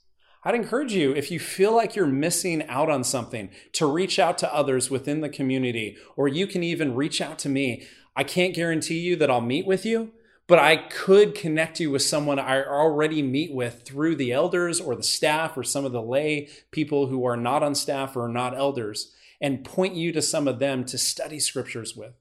I'd 0.44 0.54
encourage 0.54 0.92
you, 0.92 1.14
if 1.14 1.30
you 1.30 1.40
feel 1.40 1.74
like 1.74 1.96
you're 1.96 2.06
missing 2.06 2.62
out 2.68 2.90
on 2.90 3.04
something, 3.04 3.48
to 3.72 3.90
reach 3.90 4.18
out 4.18 4.36
to 4.36 4.54
others 4.54 4.90
within 4.90 5.22
the 5.22 5.30
community, 5.30 5.96
or 6.14 6.28
you 6.28 6.46
can 6.46 6.62
even 6.62 6.94
reach 6.94 7.22
out 7.22 7.38
to 7.38 7.48
me. 7.48 7.86
I 8.14 8.22
can't 8.22 8.54
guarantee 8.54 8.98
you 8.98 9.16
that 9.16 9.30
I'll 9.30 9.40
meet 9.40 9.66
with 9.66 9.86
you, 9.86 10.10
but 10.46 10.58
I 10.58 10.76
could 10.76 11.34
connect 11.34 11.80
you 11.80 11.90
with 11.90 12.02
someone 12.02 12.38
I 12.38 12.62
already 12.64 13.22
meet 13.22 13.54
with 13.54 13.86
through 13.86 14.16
the 14.16 14.30
elders 14.30 14.78
or 14.78 14.94
the 14.94 15.02
staff 15.02 15.56
or 15.56 15.62
some 15.62 15.86
of 15.86 15.92
the 15.92 16.02
lay 16.02 16.50
people 16.70 17.06
who 17.06 17.24
are 17.24 17.38
not 17.38 17.62
on 17.62 17.74
staff 17.74 18.14
or 18.14 18.28
not 18.28 18.54
elders 18.54 19.14
and 19.40 19.64
point 19.64 19.94
you 19.94 20.12
to 20.12 20.22
some 20.22 20.48
of 20.48 20.58
them 20.58 20.84
to 20.84 20.98
study 20.98 21.38
scriptures 21.38 21.96
with. 21.96 22.14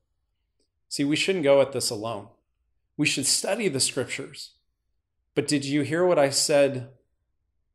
See, 0.90 1.04
we 1.04 1.16
shouldn't 1.16 1.44
go 1.44 1.62
at 1.62 1.72
this 1.72 1.90
alone. 1.90 2.28
We 2.96 3.06
should 3.06 3.26
study 3.26 3.68
the 3.68 3.80
scriptures. 3.80 4.54
But 5.36 5.48
did 5.48 5.66
you 5.66 5.82
hear 5.82 6.06
what 6.06 6.20
I 6.20 6.30
said 6.30 6.90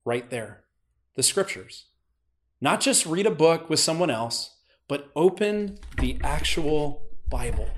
right 0.05 0.29
there? 0.31 0.65
The 1.15 1.23
scriptures. 1.23 1.87
Not 2.61 2.81
just 2.81 3.07
read 3.07 3.27
a 3.27 3.31
book 3.31 3.69
with 3.69 3.81
someone 3.81 4.11
else, 4.11 4.57
but 4.89 5.11
open 5.15 5.79
the 5.99 6.19
actual 6.23 7.03
Bible. 7.31 7.69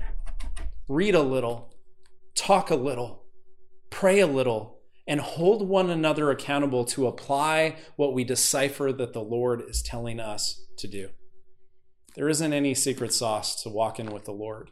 Read 0.87 1.15
a 1.15 1.21
little, 1.21 1.73
talk 2.35 2.69
a 2.69 2.75
little, 2.75 3.23
pray 3.89 4.19
a 4.19 4.27
little, 4.27 4.79
and 5.07 5.19
hold 5.19 5.67
one 5.67 5.89
another 5.89 6.31
accountable 6.31 6.85
to 6.85 7.07
apply 7.07 7.77
what 7.95 8.13
we 8.13 8.23
decipher 8.23 8.91
that 8.91 9.13
the 9.13 9.21
Lord 9.21 9.63
is 9.67 9.81
telling 9.81 10.19
us 10.19 10.65
to 10.77 10.87
do. 10.87 11.09
There 12.15 12.29
isn't 12.29 12.53
any 12.53 12.73
secret 12.73 13.13
sauce 13.13 13.61
to 13.63 13.69
walking 13.69 14.11
with 14.11 14.25
the 14.25 14.31
Lord 14.31 14.71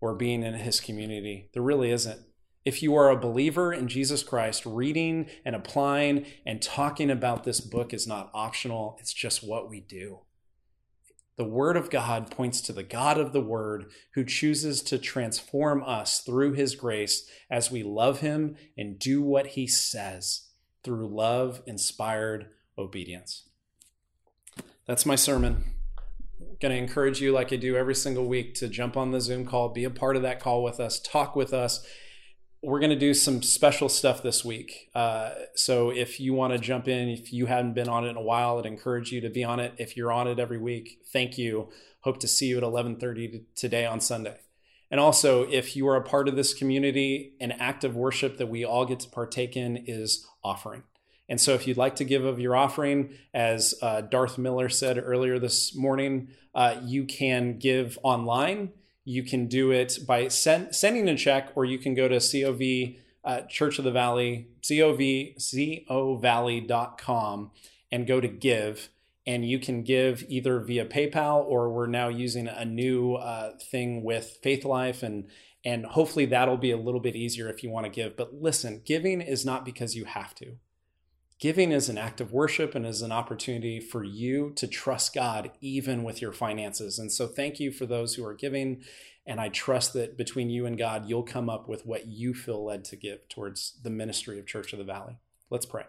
or 0.00 0.14
being 0.14 0.42
in 0.42 0.54
his 0.54 0.80
community. 0.80 1.48
There 1.54 1.62
really 1.62 1.90
isn't. 1.90 2.20
If 2.64 2.82
you 2.82 2.94
are 2.94 3.08
a 3.08 3.18
believer 3.18 3.72
in 3.72 3.88
Jesus 3.88 4.22
Christ, 4.22 4.66
reading 4.66 5.30
and 5.44 5.56
applying 5.56 6.26
and 6.44 6.60
talking 6.60 7.10
about 7.10 7.44
this 7.44 7.60
book 7.60 7.94
is 7.94 8.06
not 8.06 8.30
optional, 8.34 8.98
it's 9.00 9.14
just 9.14 9.42
what 9.42 9.70
we 9.70 9.80
do. 9.80 10.20
The 11.38 11.44
Word 11.44 11.78
of 11.78 11.88
God 11.88 12.30
points 12.30 12.60
to 12.62 12.74
the 12.74 12.82
God 12.82 13.16
of 13.16 13.32
the 13.32 13.40
Word 13.40 13.86
who 14.12 14.26
chooses 14.26 14.82
to 14.82 14.98
transform 14.98 15.82
us 15.84 16.20
through 16.20 16.52
His 16.52 16.74
grace 16.74 17.26
as 17.50 17.70
we 17.70 17.82
love 17.82 18.20
Him 18.20 18.56
and 18.76 18.98
do 18.98 19.22
what 19.22 19.48
He 19.48 19.66
says 19.66 20.48
through 20.84 21.08
love 21.08 21.62
inspired 21.66 22.50
obedience. 22.76 23.48
That's 24.84 25.06
my 25.06 25.14
sermon 25.14 25.64
going 26.60 26.74
to 26.74 26.78
encourage 26.78 27.20
you, 27.20 27.32
like 27.32 27.52
I 27.52 27.56
do 27.56 27.76
every 27.76 27.94
single 27.94 28.26
week, 28.26 28.54
to 28.56 28.68
jump 28.68 28.96
on 28.96 29.10
the 29.10 29.20
Zoom 29.20 29.46
call, 29.46 29.70
be 29.70 29.84
a 29.84 29.90
part 29.90 30.16
of 30.16 30.22
that 30.22 30.40
call 30.40 30.62
with 30.62 30.78
us, 30.78 31.00
talk 31.00 31.34
with 31.34 31.54
us. 31.54 31.84
We're 32.62 32.80
going 32.80 32.90
to 32.90 32.98
do 32.98 33.14
some 33.14 33.42
special 33.42 33.88
stuff 33.88 34.22
this 34.22 34.44
week. 34.44 34.90
Uh, 34.94 35.30
so 35.54 35.88
if 35.88 36.20
you 36.20 36.34
want 36.34 36.52
to 36.52 36.58
jump 36.58 36.88
in, 36.88 37.08
if 37.08 37.32
you 37.32 37.46
haven't 37.46 37.72
been 37.72 37.88
on 37.88 38.04
it 38.04 38.10
in 38.10 38.16
a 38.16 38.22
while, 38.22 38.58
I'd 38.58 38.66
encourage 38.66 39.10
you 39.10 39.22
to 39.22 39.30
be 39.30 39.42
on 39.42 39.60
it. 39.60 39.72
If 39.78 39.96
you're 39.96 40.12
on 40.12 40.28
it 40.28 40.38
every 40.38 40.58
week, 40.58 40.98
thank 41.10 41.38
you. 41.38 41.70
Hope 42.02 42.20
to 42.20 42.28
see 42.28 42.46
you 42.46 42.58
at 42.58 42.62
11:30 42.62 43.44
today 43.54 43.86
on 43.86 44.00
Sunday. 44.00 44.40
And 44.90 45.00
also, 45.00 45.44
if 45.44 45.76
you 45.76 45.86
are 45.88 45.96
a 45.96 46.02
part 46.02 46.28
of 46.28 46.36
this 46.36 46.52
community, 46.52 47.34
an 47.40 47.52
act 47.52 47.84
of 47.84 47.94
worship 47.94 48.38
that 48.38 48.48
we 48.48 48.64
all 48.64 48.84
get 48.84 49.00
to 49.00 49.08
partake 49.08 49.56
in 49.56 49.84
is 49.86 50.26
offering. 50.42 50.82
And 51.30 51.40
so, 51.40 51.54
if 51.54 51.66
you'd 51.68 51.78
like 51.78 51.94
to 51.96 52.04
give 52.04 52.24
of 52.24 52.40
your 52.40 52.56
offering, 52.56 53.14
as 53.32 53.72
uh, 53.80 54.00
Darth 54.02 54.36
Miller 54.36 54.68
said 54.68 54.98
earlier 54.98 55.38
this 55.38 55.76
morning, 55.76 56.28
uh, 56.54 56.74
you 56.84 57.04
can 57.04 57.58
give 57.58 57.98
online. 58.02 58.72
You 59.04 59.22
can 59.22 59.46
do 59.46 59.70
it 59.70 60.00
by 60.06 60.26
send, 60.26 60.74
sending 60.74 61.08
a 61.08 61.16
check, 61.16 61.52
or 61.54 61.64
you 61.64 61.78
can 61.78 61.94
go 61.94 62.08
to 62.08 62.18
COV 62.18 62.96
uh, 63.24 63.42
Church 63.42 63.78
of 63.78 63.84
the 63.84 63.92
Valley, 63.92 64.48
COV, 64.66 65.36
covalley.com, 65.88 67.50
and 67.92 68.06
go 68.06 68.20
to 68.20 68.28
give. 68.28 68.88
And 69.26 69.44
you 69.44 69.60
can 69.60 69.82
give 69.84 70.24
either 70.28 70.58
via 70.58 70.84
PayPal 70.84 71.44
or 71.44 71.70
we're 71.70 71.86
now 71.86 72.08
using 72.08 72.48
a 72.48 72.64
new 72.64 73.14
uh, 73.14 73.52
thing 73.70 74.02
with 74.02 74.38
Faith 74.42 74.64
Life 74.64 75.04
and 75.04 75.28
and 75.62 75.84
hopefully 75.84 76.24
that'll 76.24 76.56
be 76.56 76.70
a 76.70 76.76
little 76.78 77.00
bit 77.00 77.14
easier 77.14 77.50
if 77.50 77.62
you 77.62 77.68
want 77.68 77.84
to 77.84 77.90
give. 77.90 78.16
But 78.16 78.32
listen, 78.32 78.80
giving 78.84 79.20
is 79.20 79.44
not 79.44 79.66
because 79.66 79.94
you 79.94 80.06
have 80.06 80.34
to. 80.36 80.56
Giving 81.40 81.72
is 81.72 81.88
an 81.88 81.96
act 81.96 82.20
of 82.20 82.32
worship 82.32 82.74
and 82.74 82.84
is 82.84 83.00
an 83.00 83.12
opportunity 83.12 83.80
for 83.80 84.04
you 84.04 84.52
to 84.56 84.66
trust 84.66 85.14
God 85.14 85.50
even 85.62 86.04
with 86.04 86.20
your 86.20 86.32
finances. 86.32 86.98
And 86.98 87.10
so, 87.10 87.26
thank 87.26 87.58
you 87.58 87.72
for 87.72 87.86
those 87.86 88.14
who 88.14 88.24
are 88.26 88.34
giving. 88.34 88.82
And 89.26 89.40
I 89.40 89.48
trust 89.48 89.94
that 89.94 90.18
between 90.18 90.50
you 90.50 90.66
and 90.66 90.76
God, 90.76 91.08
you'll 91.08 91.22
come 91.22 91.48
up 91.48 91.66
with 91.66 91.86
what 91.86 92.06
you 92.06 92.34
feel 92.34 92.62
led 92.62 92.84
to 92.86 92.96
give 92.96 93.26
towards 93.30 93.78
the 93.82 93.90
ministry 93.90 94.38
of 94.38 94.46
Church 94.46 94.74
of 94.74 94.78
the 94.78 94.84
Valley. 94.84 95.16
Let's 95.48 95.66
pray. 95.66 95.84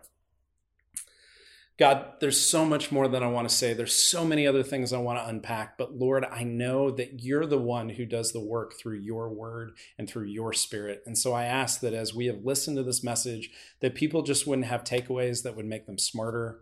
God, 1.78 2.14
there's 2.20 2.40
so 2.40 2.66
much 2.66 2.92
more 2.92 3.08
that 3.08 3.24
I 3.24 3.28
want 3.28 3.50
to 3.50 3.56
say. 3.56 3.74
There's 3.74 3.96
so 3.96 4.24
many 4.24 4.46
other 4.46 4.62
things 4.62 4.94
I 4.94 5.00
want 5.00 5.20
to 5.20 5.28
unpack. 5.28 5.78
But 5.78 5.96
Lord, 5.96 6.26
I 6.26 6.44
know 6.44 6.92
that 6.92 7.24
you're 7.24 7.46
the 7.46 7.58
one 7.58 7.90
who 7.90 8.06
does 8.06 8.34
the 8.34 8.40
work 8.40 8.74
through 8.78 9.00
your 9.00 9.30
word 9.30 9.72
and 9.98 10.08
through 10.08 10.26
your 10.26 10.54
spirit. 10.54 11.02
And 11.06 11.18
so 11.18 11.34
I 11.34 11.46
ask 11.46 11.80
that 11.82 11.94
as 11.94 12.14
we 12.14 12.28
have 12.28 12.46
listened 12.46 12.78
to 12.78 12.84
this 12.84 13.04
message, 13.04 13.50
that 13.80 13.96
people 13.96 14.22
just 14.22 14.46
wouldn't 14.46 14.68
have 14.68 14.84
takeaways 14.84 15.44
that 15.44 15.56
would 15.56 15.66
make 15.66 15.88
them 15.88 15.98
smarter, 15.98 16.60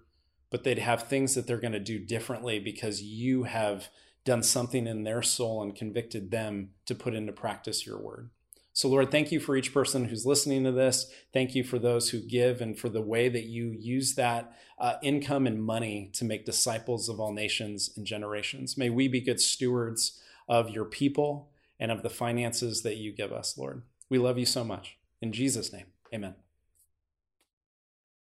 but 0.51 0.64
they'd 0.64 0.80
have 0.80 1.03
things 1.03 1.36
that 1.36 1.47
they're 1.47 1.57
going 1.57 1.74
to 1.74 1.80
do 1.80 1.99
differently 1.99 2.60
because 2.60 3.01
you 3.01 3.43
have 3.43 3.89
done 4.24 4.43
something 4.43 4.88
in 4.88 5.03
their 5.03 5.22
soul 5.22 5.62
and 5.62 5.76
convicted 5.76 6.32
them 6.32 6.70
to 6.86 6.95
put 6.95 7.14
into 7.14 7.32
practice 7.32 7.86
your 7.86 7.99
word. 7.99 8.30
So, 8.80 8.88
Lord, 8.88 9.11
thank 9.11 9.34
you 9.34 9.41
for 9.41 9.57
each 9.57 9.73
person 9.73 10.05
who's 10.05 10.25
listening 10.25 10.63
to 10.63 10.71
this. 10.71 11.11
Thank 11.34 11.53
you 11.53 11.65
for 11.65 11.77
those 11.77 12.11
who 12.11 12.21
give 12.21 12.61
and 12.61 12.80
for 12.80 12.88
the 12.88 13.01
way 13.01 13.27
that 13.27 13.43
you 13.43 13.75
use 13.77 14.15
that 14.15 14.57
uh, 14.80 14.93
income 15.03 15.47
and 15.47 15.61
money 15.61 16.09
to 16.13 16.23
make 16.23 16.45
disciples 16.45 17.09
of 17.09 17.19
all 17.19 17.34
nations 17.34 17.91
and 17.97 18.07
generations. 18.07 18.77
May 18.77 18.89
we 18.89 19.09
be 19.09 19.19
good 19.19 19.41
stewards 19.41 20.21
of 20.47 20.69
your 20.69 20.86
people 20.86 21.49
and 21.77 21.91
of 21.91 22.03
the 22.03 22.09
finances 22.09 22.82
that 22.84 22.95
you 22.95 23.11
give 23.11 23.34
us, 23.34 23.57
Lord. 23.57 23.82
We 24.07 24.17
love 24.17 24.38
you 24.38 24.45
so 24.45 24.63
much. 24.63 24.95
In 25.21 25.34
Jesus' 25.34 25.73
name, 25.73 25.88
amen. 26.13 26.36